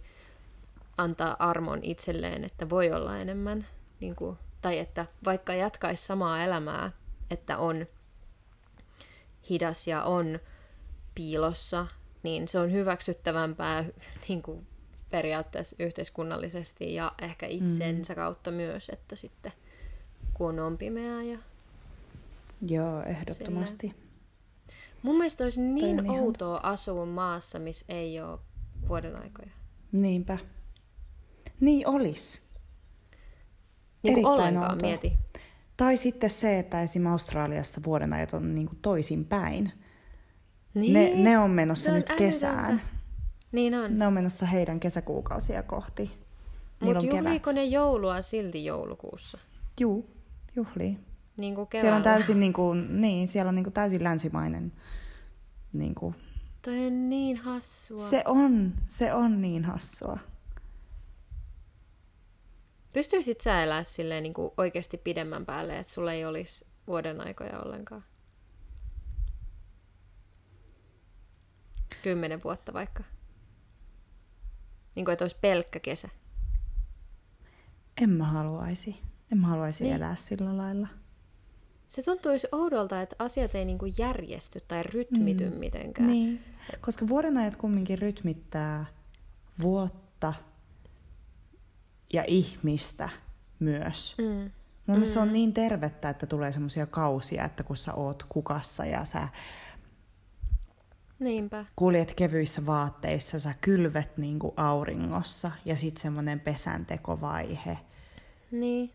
antaa 0.98 1.36
armon 1.38 1.80
itselleen, 1.82 2.44
että 2.44 2.70
voi 2.70 2.92
olla 2.92 3.18
enemmän, 3.18 3.66
niin 4.00 4.16
kuin, 4.16 4.38
tai 4.62 4.78
että 4.78 5.06
vaikka 5.24 5.54
jatkaisi 5.54 6.06
samaa 6.06 6.44
elämää, 6.44 6.92
että 7.30 7.58
on 7.58 7.86
hidas 9.50 9.86
ja 9.86 10.02
on 10.02 10.38
piilossa, 11.14 11.86
niin 12.22 12.48
se 12.48 12.58
on 12.58 12.72
hyväksyttävämpää 12.72 13.84
niin 14.28 14.42
kuin 14.42 14.66
periaatteessa 15.10 15.76
yhteiskunnallisesti 15.78 16.94
ja 16.94 17.12
ehkä 17.22 17.46
itsensä 17.46 18.12
mm. 18.12 18.16
kautta 18.16 18.50
myös, 18.50 18.88
että 18.88 19.16
sitten 19.16 19.52
kun 20.34 20.60
on 20.60 20.78
pimeää 20.78 21.22
ja 21.22 21.38
Joo, 22.68 23.02
ehdottomasti. 23.02 23.86
Silleen. 23.86 24.04
Mun 25.02 25.16
mielestä 25.16 25.44
olisi 25.44 25.60
niin 25.60 26.04
ihan... 26.04 26.20
outoa 26.20 26.60
asua 26.62 27.06
maassa, 27.06 27.58
missä 27.58 27.84
ei 27.88 28.20
ole 28.20 28.38
vuoden 28.88 29.16
aikoja. 29.16 29.50
Niinpä. 29.92 30.38
Niin 31.60 31.86
olis. 31.86 32.42
Niin 34.02 34.12
Erittäin 34.12 34.26
ollenkaan 34.26 34.70
outoa. 34.70 34.88
mieti. 34.88 35.12
Tai 35.76 35.96
sitten 35.96 36.30
se, 36.30 36.58
että 36.58 36.82
esim. 36.82 37.06
Australiassa 37.06 37.80
vuoden 37.84 38.12
ajat 38.12 38.32
on 38.32 38.54
niin 38.54 38.68
toisin 38.82 39.24
päin. 39.24 39.72
Niin. 40.74 40.92
Ne, 40.92 41.14
ne 41.14 41.38
on 41.38 41.50
menossa 41.50 41.90
on 41.90 41.96
nyt 41.96 42.10
älytöntä. 42.10 42.24
kesään. 42.24 42.82
Niin 43.52 43.74
on. 43.74 43.98
Ne 43.98 44.06
on 44.06 44.12
menossa 44.12 44.46
heidän 44.46 44.80
kesäkuukausia 44.80 45.62
kohti. 45.62 46.10
Mutta 46.80 47.02
juhliiko 47.02 47.52
ne 47.52 47.64
joulua 47.64 48.22
silti 48.22 48.64
joulukuussa? 48.64 49.38
Juu, 49.80 50.10
juhlii. 50.56 50.98
Niin 51.36 51.54
kuin 51.54 51.68
Siellä 51.70 51.96
on 51.96 52.02
täysin, 52.02 52.40
niin 52.40 52.52
kuin, 52.52 53.00
niin, 53.00 53.28
siellä 53.28 53.48
on 53.48 53.54
niin 53.54 53.64
kuin 53.64 53.74
täysin 53.74 54.04
länsimainen. 54.04 54.72
Niin 55.72 55.94
kuin. 55.94 56.14
Toi 56.62 56.86
on 56.86 57.10
niin 57.10 57.36
hassua. 57.36 58.08
Se 58.08 58.22
on, 58.26 58.72
se 58.88 59.12
on 59.12 59.42
niin 59.42 59.64
hassua. 59.64 60.18
Pystyisit 62.94 63.40
sä 63.40 63.62
elää 63.62 63.84
silleen 63.84 64.22
niin 64.22 64.34
kuin 64.34 64.52
oikeasti 64.56 64.98
pidemmän 64.98 65.46
päälle, 65.46 65.78
että 65.78 65.92
sulla 65.92 66.12
ei 66.12 66.24
olisi 66.24 66.66
vuoden 66.86 67.20
aikoja 67.20 67.60
ollenkaan? 67.60 68.04
Kymmenen 72.02 72.42
vuotta 72.44 72.72
vaikka. 72.72 73.04
Niin 74.94 75.04
kuin, 75.04 75.12
että 75.12 75.24
olisi 75.24 75.36
pelkkä 75.40 75.80
kesä. 75.80 76.08
En 78.02 78.10
mä 78.10 78.24
haluaisi. 78.24 78.96
En 79.32 79.38
mä 79.38 79.46
haluaisi 79.46 79.84
niin. 79.84 79.96
elää 79.96 80.16
sillä 80.16 80.56
lailla. 80.56 80.88
Se 81.88 82.02
tuntuisi 82.02 82.48
oudolta, 82.52 83.02
että 83.02 83.16
asiat 83.18 83.54
ei 83.54 83.64
niinku 83.64 83.86
järjesty 83.98 84.60
tai 84.68 84.82
rytmity 84.82 85.50
mm. 85.50 85.56
mitenkään. 85.56 86.08
Niin, 86.08 86.44
koska 86.80 87.08
vuodenajat 87.08 87.56
kumminkin 87.56 87.98
rytmittää 87.98 88.86
vuotta 89.62 90.34
ja 92.14 92.24
ihmistä 92.26 93.08
myös. 93.58 94.14
Mm. 94.18 94.50
Mun 94.86 94.98
mm. 94.98 95.04
se 95.04 95.20
on 95.20 95.32
niin 95.32 95.52
tervettä, 95.52 96.08
että 96.08 96.26
tulee 96.26 96.52
semmoisia 96.52 96.86
kausia, 96.86 97.44
että 97.44 97.62
kun 97.62 97.76
sä 97.76 97.94
oot 97.94 98.22
kukassa 98.28 98.86
ja 98.86 99.04
sä 99.04 99.28
Niinpä. 101.18 101.64
kuljet 101.76 102.14
kevyissä 102.14 102.66
vaatteissa, 102.66 103.38
sä 103.38 103.54
kylvet 103.60 104.16
niinku 104.16 104.54
auringossa 104.56 105.50
ja 105.64 105.76
sitten 105.76 106.02
semmoinen 106.02 106.40
pesäntekovaihe. 106.40 107.78
Niin 108.50 108.90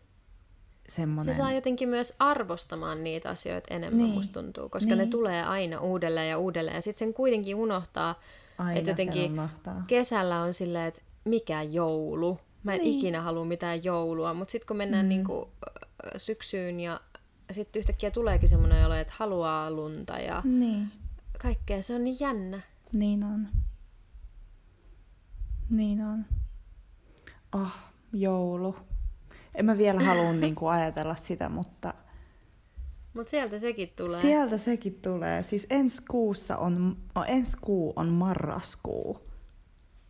semmoinen... 0.88 1.34
Se 1.34 1.38
saa 1.38 1.52
jotenkin 1.52 1.88
myös 1.88 2.16
arvostamaan 2.18 3.04
niitä 3.04 3.30
asioita 3.30 3.74
enemmän, 3.74 4.02
niin. 4.02 4.14
musta 4.14 4.42
tuntuu, 4.42 4.68
koska 4.68 4.88
niin. 4.94 4.98
ne 4.98 5.06
tulee 5.06 5.42
aina 5.42 5.80
uudelleen 5.80 6.30
ja 6.30 6.38
uudelleen. 6.38 6.74
Ja 6.74 6.82
sitten 6.82 7.06
sen 7.06 7.14
kuitenkin 7.14 7.56
unohtaa, 7.56 8.20
aina 8.58 8.78
että 8.78 8.90
jotenkin 8.90 9.40
kesällä 9.86 10.40
on 10.40 10.54
silleen, 10.54 10.88
että 10.88 11.02
mikä 11.24 11.62
joulu. 11.62 12.40
Mä 12.62 12.74
en 12.74 12.80
niin. 12.80 12.98
ikinä 12.98 13.20
halua 13.20 13.44
mitään 13.44 13.84
joulua, 13.84 14.34
mutta 14.34 14.52
sitten 14.52 14.66
kun 14.66 14.76
mennään 14.76 15.06
mm. 15.06 15.08
niinku 15.08 15.52
syksyyn 16.16 16.80
ja 16.80 17.00
sitten 17.52 17.80
yhtäkkiä 17.80 18.10
tuleekin 18.10 18.48
semmoinen 18.48 18.86
olo, 18.86 18.94
että 18.94 19.12
haluaa 19.16 19.70
lunta 19.70 20.18
ja 20.18 20.42
niin. 20.44 20.92
kaikkea, 21.42 21.82
se 21.82 21.94
on 21.94 22.04
niin 22.04 22.16
jännä. 22.20 22.60
Niin 22.94 23.24
on. 23.24 23.48
Niin 25.70 26.00
on. 26.00 26.24
Oh, 27.52 27.76
joulu 28.12 28.76
en 29.54 29.64
mä 29.64 29.78
vielä 29.78 30.00
halua 30.00 30.32
niin 30.40 30.54
kuin 30.54 30.72
ajatella 30.72 31.14
sitä, 31.14 31.48
mutta... 31.48 31.94
Mutta 33.14 33.30
sieltä 33.30 33.58
sekin 33.58 33.92
tulee. 33.96 34.20
Sieltä 34.20 34.58
sekin 34.58 34.94
tulee. 35.02 35.42
Siis 35.42 35.66
ensi 35.70 36.02
kuussa 36.10 36.56
on, 36.56 36.96
no, 37.14 37.24
ensi 37.24 37.56
kuu 37.60 37.92
on 37.96 38.08
marraskuu. 38.08 39.20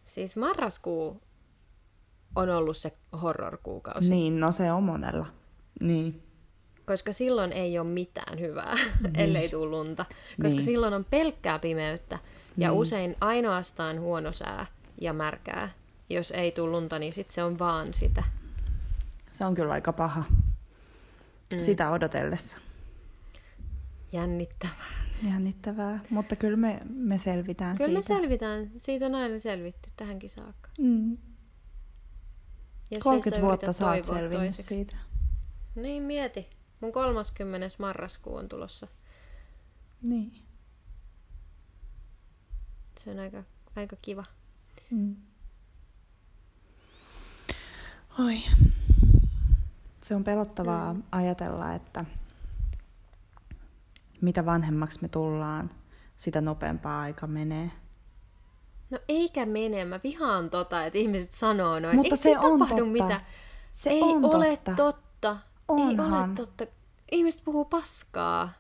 Siis 0.05 0.37
marraskuu 0.37 1.23
on 2.37 2.51
ollut 2.51 2.77
se 2.77 2.93
horror-kuukausi. 3.23 4.11
Niin, 4.11 4.41
no 4.41 4.53
se 4.53 4.73
on 4.73 4.83
monella. 4.83 5.27
Niin. 5.83 6.23
Koska 6.87 7.13
silloin 7.13 7.53
ei 7.53 7.79
ole 7.79 7.89
mitään 7.89 8.41
hyvää, 8.41 8.75
niin. 9.03 9.17
ellei 9.17 9.49
tule 9.49 9.71
lunta. 9.71 10.05
Koska 10.43 10.49
niin. 10.57 10.63
silloin 10.63 10.95
on 10.95 11.05
pelkkää 11.05 11.59
pimeyttä 11.59 12.19
ja 12.57 12.69
niin. 12.69 12.79
usein 12.79 13.17
ainoastaan 13.21 14.01
huono 14.01 14.33
sää 14.33 14.67
ja 15.01 15.13
märkää. 15.13 15.71
Jos 16.11 16.31
ei 16.31 16.53
tule 16.53 16.71
lunta, 16.71 16.99
niin 16.99 17.13
sit 17.13 17.31
se 17.31 17.45
on 17.45 17.59
vaan 17.59 17.95
sitä. 17.95 18.23
Se 19.31 19.45
on 19.45 19.55
kyllä 19.55 19.73
aika 19.73 19.93
paha. 19.93 20.25
mm. 21.53 21.59
sitä 21.59 21.91
odotellessa. 21.91 22.59
Jännittävää. 24.13 25.01
Jännittävää, 25.31 25.99
mutta 26.11 26.37
kyllä 26.37 26.57
me, 26.57 26.81
me 26.95 27.19
selvitään 27.19 27.77
Kyllä 27.77 28.01
siitä. 28.01 28.15
me 28.15 28.21
selvitään. 28.21 28.71
Siitä 28.77 29.07
on 29.07 29.15
aina 29.15 29.39
selvitty 29.39 29.91
tähänkin 29.97 30.31
saakka. 30.31 30.71
mm. 30.79 31.17
Jos 32.91 33.03
30 33.03 33.29
ei 33.29 33.35
sitä 33.35 33.47
vuotta 33.47 33.73
sä 33.73 33.91
oot 33.91 34.05
selvinnyt 34.05 34.39
toiseksi. 34.39 34.75
siitä. 34.75 34.97
Niin 35.75 36.03
mieti. 36.03 36.47
Mun 36.81 36.93
30. 36.93 37.67
marraskuu 37.79 38.37
on 38.37 38.49
tulossa. 38.49 38.87
Niin. 40.03 40.43
Se 42.99 43.11
on 43.11 43.19
aika, 43.19 43.45
aika 43.77 43.97
kiva. 44.03 44.25
Mm. 44.91 45.17
Oi. 48.19 48.43
Se 50.03 50.15
on 50.15 50.25
pelottavaa 50.25 50.95
mm. 50.95 51.03
ajatella, 51.13 51.75
että 51.75 52.05
mitä 54.21 54.47
vanhemmaksi 54.47 54.99
me 55.03 55.09
tullaan, 55.09 55.71
sitä 56.17 56.41
nopeampaa 56.41 57.01
aika 57.01 57.27
menee. 57.27 57.71
No 58.91 58.99
eikä 59.09 59.47
mene. 59.47 59.85
Mä 59.85 60.01
vihaan 60.05 60.51
tota, 60.51 60.85
että 60.87 60.99
ihmiset 60.99 61.33
sanoo 61.33 61.79
noin. 61.81 61.97
Mutta 61.97 62.15
Ei 62.15 62.17
se 62.17 62.39
on 62.39 62.59
tapahdu 62.59 62.77
totta. 62.77 62.93
Mitä. 63.05 63.21
Se 63.73 63.91
ei 63.91 64.03
on 64.03 64.25
ole 64.35 64.57
totta. 64.57 64.73
totta. 64.77 65.31
Ei 65.69 65.75
Onhan. 65.99 66.29
ole 66.31 66.37
totta. 66.37 66.67
Ihmiset 67.13 67.45
puhuu 67.45 67.65
paskaa. 67.65 68.51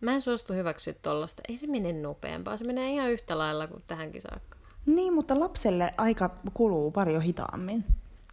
Mä 0.00 0.12
en 0.12 0.22
suostu 0.22 0.52
hyväksyä 0.52 0.92
tollasta. 1.02 1.42
Ei 1.48 1.56
se 1.56 1.66
mene 1.66 1.92
nopeampaa. 1.92 2.56
Se 2.56 2.64
menee 2.64 2.92
ihan 2.92 3.10
yhtä 3.10 3.38
lailla 3.38 3.66
kuin 3.66 3.82
tähänkin 3.86 4.22
saakka. 4.22 4.58
Niin, 4.86 5.12
mutta 5.12 5.40
lapselle 5.40 5.92
aika 5.96 6.30
kuluu 6.54 6.90
paljon 6.90 7.22
hitaammin 7.22 7.84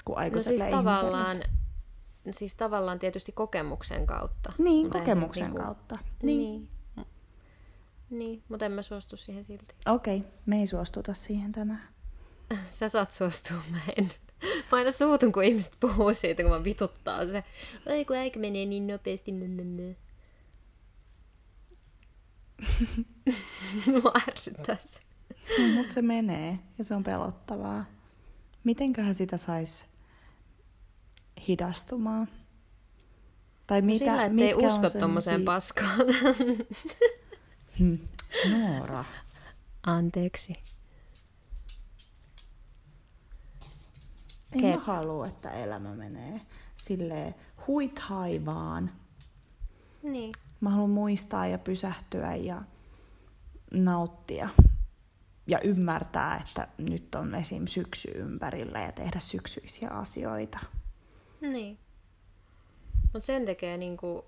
kuin 0.05 0.15
No 0.15 0.19
aikuiselle 0.21 0.57
siis 0.59 0.69
ihmiselle. 0.73 0.95
tavallaan, 0.97 1.37
siis 2.31 2.55
tavallaan 2.55 2.99
tietysti 2.99 3.31
kokemuksen 3.31 4.07
kautta. 4.07 4.53
Niin, 4.57 4.89
kokemuksen 4.89 5.43
niinku- 5.47 5.61
kautta. 5.63 5.97
Niin. 6.23 6.39
Niin. 6.51 6.69
Niin. 8.09 8.19
Niin, 8.19 8.43
mutta 8.49 8.65
en 8.65 8.71
mä 8.71 8.81
suostu 8.81 9.17
siihen 9.17 9.45
silti. 9.45 9.75
Okei, 9.85 10.17
okay, 10.17 10.29
me 10.45 10.59
ei 10.59 10.67
suostuta 10.67 11.13
siihen 11.13 11.51
tänään. 11.51 11.87
Sä 12.69 12.89
saat 12.89 13.11
suostua, 13.11 13.57
mä 13.71 13.79
en. 13.97 14.11
Mä 14.71 14.77
aina 14.77 14.91
suutun, 14.91 15.31
kun 15.31 15.43
ihmiset 15.43 15.73
puhuu 15.79 16.13
siitä, 16.13 16.43
kun 16.43 16.51
mä 16.51 16.63
vituttaa 16.63 17.27
se. 17.27 17.43
Ei 17.85 18.05
kun 18.05 18.17
aika 18.17 18.39
menee 18.39 18.65
niin 18.65 18.87
nopeasti. 18.87 19.31
Mua 23.91 24.11
ärsyttää 24.27 24.77
se. 24.85 24.99
Mutta 25.75 25.93
se 25.93 26.01
menee 26.01 26.59
ja 26.77 26.83
se 26.83 26.95
on 26.95 27.03
pelottavaa. 27.03 27.85
Mitenköhän 28.63 29.15
sitä 29.15 29.37
sais 29.37 29.85
hidastumaan? 31.47 32.27
Tai 33.67 33.81
mitä, 33.81 33.97
Sillä, 33.97 34.25
ettei 34.25 34.53
usko 34.55 34.89
tommoseen 34.99 35.39
semmosia- 35.39 35.45
paskaan. 35.45 35.99
Hmm. 37.79 37.99
Noora. 38.51 39.03
Anteeksi. 39.87 40.57
En 44.51 44.59
Okei. 44.59 44.75
mä 44.75 44.83
halua, 44.83 45.27
että 45.27 45.51
elämä 45.51 45.95
menee 45.95 46.41
silleen 46.75 47.35
huithaivaan. 47.67 48.91
Niin. 50.03 50.33
Mä 50.61 50.69
haluan 50.69 50.89
muistaa 50.89 51.47
ja 51.47 51.57
pysähtyä 51.57 52.35
ja 52.35 52.61
nauttia. 53.71 54.49
Ja 55.47 55.59
ymmärtää, 55.59 56.41
että 56.47 56.67
nyt 56.77 57.15
on 57.15 57.35
esim. 57.35 57.67
syksy 57.67 58.11
ympärillä 58.11 58.81
ja 58.81 58.91
tehdä 58.91 59.19
syksyisiä 59.19 59.89
asioita. 59.89 60.59
Niin. 61.41 61.77
Mutta 63.13 63.25
sen 63.25 63.45
tekee 63.45 63.77
niinku 63.77 64.25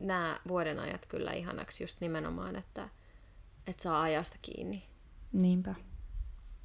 nämä 0.00 0.40
vuoden 0.48 0.80
ajat 0.80 1.06
kyllä 1.06 1.32
ihanaksi 1.32 1.84
just 1.84 2.00
nimenomaan, 2.00 2.56
että, 2.56 2.88
että 3.66 3.82
saa 3.82 4.02
ajasta 4.02 4.36
kiinni 4.42 4.88
Niinpä. 5.32 5.74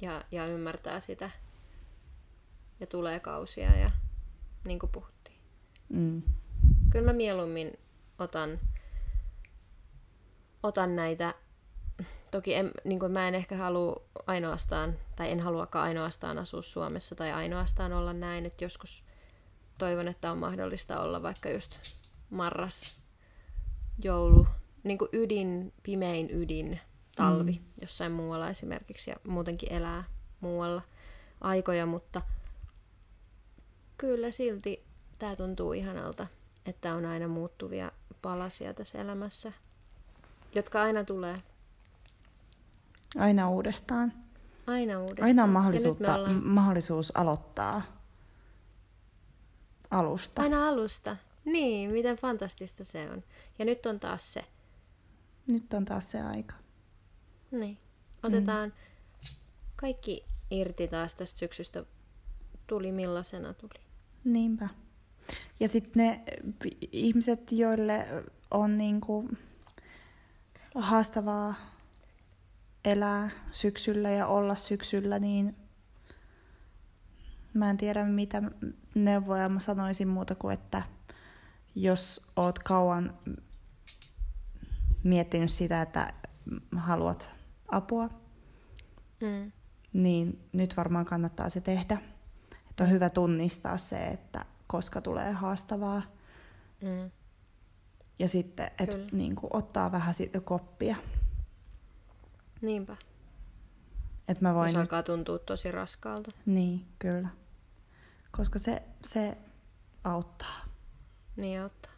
ja, 0.00 0.24
ja 0.30 0.46
ymmärtää 0.46 1.00
sitä. 1.00 1.30
Ja 2.80 2.86
tulee 2.86 3.20
kausia 3.20 3.76
ja 3.78 3.90
niin 4.64 4.78
kuin 4.78 4.92
puhuttiin. 4.92 5.38
Mm. 5.88 6.22
Kyllä 6.90 7.04
mä 7.04 7.12
mieluummin 7.12 7.78
otan, 8.18 8.60
otan 10.62 10.96
näitä, 10.96 11.34
toki 12.30 12.54
en, 12.54 12.70
niin 12.84 13.00
kuin 13.00 13.12
mä 13.12 13.28
en 13.28 13.34
ehkä 13.34 13.56
halua 13.56 14.02
ainoastaan, 14.26 14.98
tai 15.16 15.30
en 15.30 15.40
haluakaan 15.40 15.84
ainoastaan 15.84 16.38
asua 16.38 16.62
Suomessa 16.62 17.14
tai 17.14 17.32
ainoastaan 17.32 17.92
olla 17.92 18.12
näin, 18.12 18.46
että 18.46 18.64
joskus 18.64 19.06
toivon, 19.78 20.08
että 20.08 20.30
on 20.30 20.38
mahdollista 20.38 21.00
olla 21.00 21.22
vaikka 21.22 21.50
just 21.50 21.74
marras, 22.30 23.03
joulu, 24.02 24.46
niin 24.84 24.98
kuin 24.98 25.08
ydin, 25.12 25.72
pimein 25.82 26.30
ydin, 26.30 26.80
talvi 27.16 27.52
mm. 27.52 27.64
jossain 27.80 28.12
muualla 28.12 28.50
esimerkiksi 28.50 29.10
ja 29.10 29.16
muutenkin 29.28 29.72
elää 29.72 30.04
muualla 30.40 30.82
aikoja, 31.40 31.86
mutta 31.86 32.22
kyllä 33.98 34.30
silti 34.30 34.84
tämä 35.18 35.36
tuntuu 35.36 35.72
ihanalta, 35.72 36.26
että 36.66 36.94
on 36.94 37.04
aina 37.06 37.28
muuttuvia 37.28 37.92
palasia 38.22 38.74
tässä 38.74 39.00
elämässä, 39.00 39.52
jotka 40.54 40.82
aina 40.82 41.04
tulee. 41.04 41.42
Aina 43.16 43.50
uudestaan. 43.50 44.12
Aina 44.66 45.00
uudestaan. 45.00 45.28
Aina 45.28 45.44
on 45.44 45.50
mahdollisuutta, 45.50 46.14
ollaan... 46.14 46.46
mahdollisuus 46.46 47.16
aloittaa 47.16 47.82
alusta. 49.90 50.42
Aina 50.42 50.68
alusta. 50.68 51.16
Niin, 51.44 51.90
miten 51.90 52.16
fantastista 52.16 52.84
se 52.84 53.10
on. 53.10 53.24
Ja 53.58 53.64
nyt 53.64 53.86
on 53.86 54.00
taas 54.00 54.32
se. 54.32 54.44
Nyt 55.50 55.74
on 55.74 55.84
taas 55.84 56.10
se 56.10 56.20
aika. 56.20 56.54
Niin. 57.50 57.78
Otetaan 58.22 58.68
mm. 58.68 58.74
kaikki 59.76 60.24
irti 60.50 60.88
taas 60.88 61.14
tästä 61.14 61.38
syksystä. 61.38 61.84
Tuli 62.66 62.92
millaisena 62.92 63.54
tuli. 63.54 63.84
Niinpä. 64.24 64.68
Ja 65.60 65.68
sitten 65.68 66.02
ne 66.02 66.22
p- 66.58 66.92
ihmiset, 66.92 67.52
joille 67.52 68.06
on 68.50 68.78
niinku 68.78 69.28
haastavaa 70.74 71.54
elää 72.84 73.30
syksyllä 73.50 74.10
ja 74.10 74.26
olla 74.26 74.54
syksyllä, 74.54 75.18
niin 75.18 75.56
mä 77.54 77.70
en 77.70 77.76
tiedä 77.76 78.04
mitä 78.04 78.42
neuvoja 78.94 79.48
mä 79.48 79.60
sanoisin 79.60 80.08
muuta 80.08 80.34
kuin, 80.34 80.54
että 80.54 80.82
jos 81.74 82.32
oot 82.36 82.58
kauan 82.58 83.18
miettinyt 85.02 85.50
sitä, 85.50 85.82
että 85.82 86.12
haluat 86.76 87.30
apua, 87.68 88.10
Mm. 89.20 89.52
niin 89.92 90.48
nyt 90.52 90.76
varmaan 90.76 91.04
kannattaa 91.04 91.48
se 91.48 91.60
tehdä. 91.60 91.98
Että 92.70 92.84
on 92.84 92.90
hyvä 92.90 93.10
tunnistaa 93.10 93.78
se, 93.78 94.06
että 94.06 94.44
koska 94.66 95.00
tulee 95.00 95.32
haastavaa. 95.32 96.02
Mm. 96.82 97.10
Ja 98.18 98.28
sitten, 98.28 98.70
että 98.78 98.96
niin 99.12 99.36
kuin, 99.36 99.50
ottaa 99.56 99.92
vähän 99.92 100.14
siitä 100.14 100.40
koppia. 100.40 100.96
Niinpä. 102.62 102.96
Että 104.28 104.42
mä 104.44 104.54
voin... 104.54 104.68
Jos 104.68 104.76
alkaa 104.76 105.02
tuntua 105.02 105.38
tosi 105.38 105.70
raskaalta. 105.72 106.30
Niin, 106.46 106.86
kyllä. 106.98 107.28
Koska 108.30 108.58
se, 108.58 108.82
se 109.04 109.38
auttaa. 110.04 110.64
Niin 111.36 111.60
auttaa. 111.60 111.92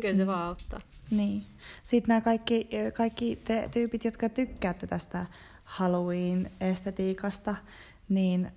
Kyllä 0.00 0.14
se 0.14 0.26
vaan 0.26 0.46
auttaa. 0.46 0.80
Niin. 1.10 1.46
Sitten 1.82 2.08
nämä 2.08 2.20
kaikki, 2.20 2.68
kaikki 2.94 3.36
te 3.36 3.68
tyypit, 3.72 4.04
jotka 4.04 4.28
tykkäätte 4.28 4.86
tästä 4.86 5.26
Halloween-estetiikasta, 5.64 7.54
niin 8.08 8.52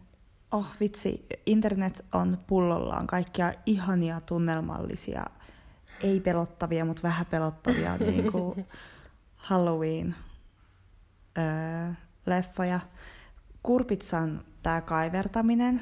oh 0.51 0.73
vitsi, 0.79 1.25
internet 1.45 2.05
on 2.13 2.37
pullollaan 2.47 3.07
kaikkia 3.07 3.53
ihania 3.65 4.21
tunnelmallisia, 4.21 5.25
ei 6.03 6.19
pelottavia, 6.19 6.85
mutta 6.85 7.03
vähän 7.03 7.25
pelottavia 7.25 7.97
niin 8.07 8.31
kuin 8.31 8.65
Halloween 9.35 10.15
öö, 11.37 11.93
leffoja. 12.25 12.79
Kurpitsan 13.63 14.43
tämä 14.63 14.81
kaivertaminen, 14.81 15.81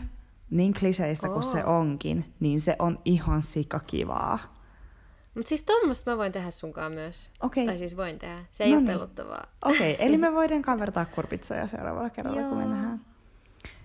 niin 0.53 0.73
kliseistä 0.73 1.27
kuin 1.27 1.43
se 1.43 1.65
onkin, 1.65 2.33
niin 2.39 2.61
se 2.61 2.75
on 2.79 2.99
ihan 3.05 3.41
sikakivaa. 3.41 4.39
Mutta 5.35 5.49
siis 5.49 5.63
tuommoista 5.63 6.11
mä 6.11 6.17
voin 6.17 6.31
tehdä 6.31 6.51
sunkaan 6.51 6.91
myös. 6.91 7.31
Okei. 7.41 7.65
Tai 7.65 7.77
siis 7.77 7.97
voin 7.97 8.19
tehdä. 8.19 8.45
Se 8.51 8.63
ei 8.63 8.69
No 8.69 8.77
ole 8.77 8.83
niin. 8.83 8.93
pelottavaa. 8.93 9.45
Okei, 9.65 9.95
eli 9.99 10.17
me 10.17 10.33
voidaan 10.39 10.61
kavertaa 10.61 11.05
kurpitsoja 11.05 11.67
seuraavalla 11.67 12.09
kerralla, 12.09 12.41
kun 12.41 12.57
me 12.57 12.63
Joo. 12.63 12.71
nähdään. 12.71 13.01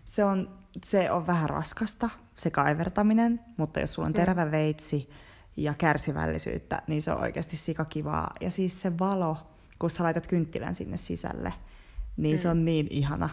Se 0.05 0.25
on, 0.25 0.51
se 0.85 1.11
on 1.11 1.27
vähän 1.27 1.51
raskasta, 1.51 2.11
se 2.37 2.51
kaivertaminen, 2.51 3.41
mutta 3.57 3.81
jos 3.81 3.95
sulla 3.95 4.07
on 4.07 4.12
terävä 4.12 4.51
veitsi 4.51 5.11
ja 5.57 5.75
kärsivällisyyttä, 5.79 6.83
niin 6.87 7.03
se 7.03 7.12
on 7.12 7.21
oikeasti 7.21 7.57
sikakivaa. 7.57 8.33
Ja 8.41 8.51
siis 8.51 8.81
se 8.81 8.99
valo, 8.99 9.37
kun 9.79 9.91
sä 9.91 10.05
laitat 10.05 10.27
kynttilän 10.27 10.75
sinne 10.75 10.97
sisälle, 10.97 11.53
niin 12.16 12.37
mm. 12.37 12.41
se 12.41 12.49
on 12.49 12.64
niin 12.64 12.87
ihana 12.91 13.29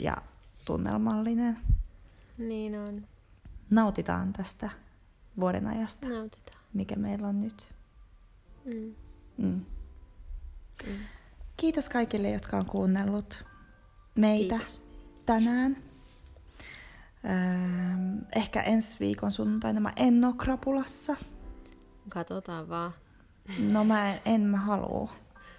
ja 0.00 0.16
tunnelmallinen. 0.64 1.58
Niin 2.38 2.78
on. 2.78 3.06
Nautitaan 3.70 4.32
tästä 4.32 4.70
vuoden 5.40 5.66
ajasta, 5.66 6.08
Nautitaan. 6.08 6.58
mikä 6.72 6.96
meillä 6.96 7.28
on 7.28 7.40
nyt. 7.40 7.74
Mm. 8.64 8.94
Mm. 9.36 9.60
Kiitos 11.56 11.88
kaikille, 11.88 12.30
jotka 12.30 12.56
on 12.56 12.66
kuunnellut 12.66 13.44
meitä 14.14 14.54
Kiitos. 14.54 14.82
tänään. 15.26 15.76
Öö, 17.24 18.26
ehkä 18.36 18.62
ensi 18.62 18.96
viikon 19.00 19.32
sunnuntaina 19.32 19.80
mä 19.80 19.92
en 19.96 20.24
oo 20.24 20.32
krapulassa. 20.32 21.16
Katsotaan 22.08 22.68
vaan. 22.68 22.92
No 23.58 23.84
mä 23.84 24.14
en, 24.14 24.20
en 24.24 24.40
mä 24.40 24.56
haluu. 24.56 25.10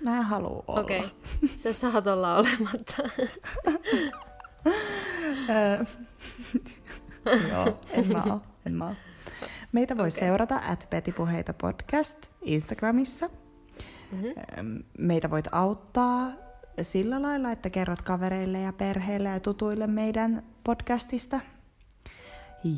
Mä 0.03 0.17
en 0.17 0.23
haluu 0.23 0.63
olla. 0.67 0.81
Okei, 0.81 0.99
okay. 0.99 1.09
sä 1.53 1.73
saat 1.73 2.07
olla 2.07 2.35
olematta. 2.35 3.03
Joo, 7.49 7.79
en 7.91 8.07
mä 8.07 8.23
oo, 8.23 8.41
en 8.65 8.73
mä 8.73 8.87
oo. 8.87 8.95
Meitä 9.71 9.97
voi 9.97 10.07
okay. 10.07 10.19
seurata 10.19 10.61
at 10.67 10.87
Petipuheita 10.89 11.53
podcast 11.53 12.17
Instagramissa. 12.41 13.29
Mm-hmm. 14.11 14.83
Meitä 14.97 15.29
voit 15.29 15.47
auttaa 15.51 16.31
sillä 16.81 17.21
lailla, 17.21 17.51
että 17.51 17.69
kerrot 17.69 18.01
kavereille 18.01 18.61
ja 18.61 18.73
perheille 18.73 19.29
ja 19.29 19.39
tutuille 19.39 19.87
meidän 19.87 20.43
podcastista. 20.63 21.39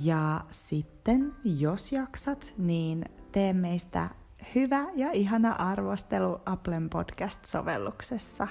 Ja 0.03 0.41
sitten, 0.49 1.31
jos 1.43 1.91
jaksat, 1.91 2.53
niin 2.57 3.05
tee 3.31 3.53
meistä 3.53 4.09
hyvä 4.55 4.85
ja 4.95 5.11
ihana 5.11 5.51
arvostelu 5.51 6.41
Applen 6.45 6.89
podcast-sovelluksessa. 6.89 8.47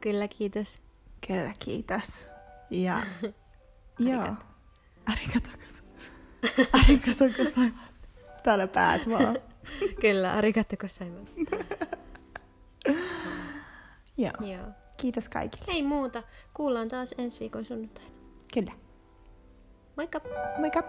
Kyllä, 0.00 0.28
kiitos. 0.28 0.78
Kyllä, 1.26 1.52
kiitos. 1.58 2.35
Ja, 2.70 3.02
joo. 3.98 4.34
Arigato 5.06 5.48
Arigato 6.72 7.24
gozaimasu. 7.36 8.02
Täällä 8.42 8.66
päät 8.66 9.08
vaan. 9.08 9.38
Kyllä, 10.00 10.32
arigato 10.32 10.76
gozaimasu. 10.76 11.40
joo. 14.16 14.32
joo. 14.40 14.66
Kiitos 14.96 15.28
kaikille. 15.28 15.64
Ei 15.68 15.82
muuta. 15.82 16.22
Kuullaan 16.54 16.88
taas 16.88 17.14
ensi 17.18 17.40
viikon 17.40 17.64
sunnuntaina. 17.64 18.10
Kyllä. 18.54 18.72
Moikka! 19.96 20.20
Moikka! 20.58 20.82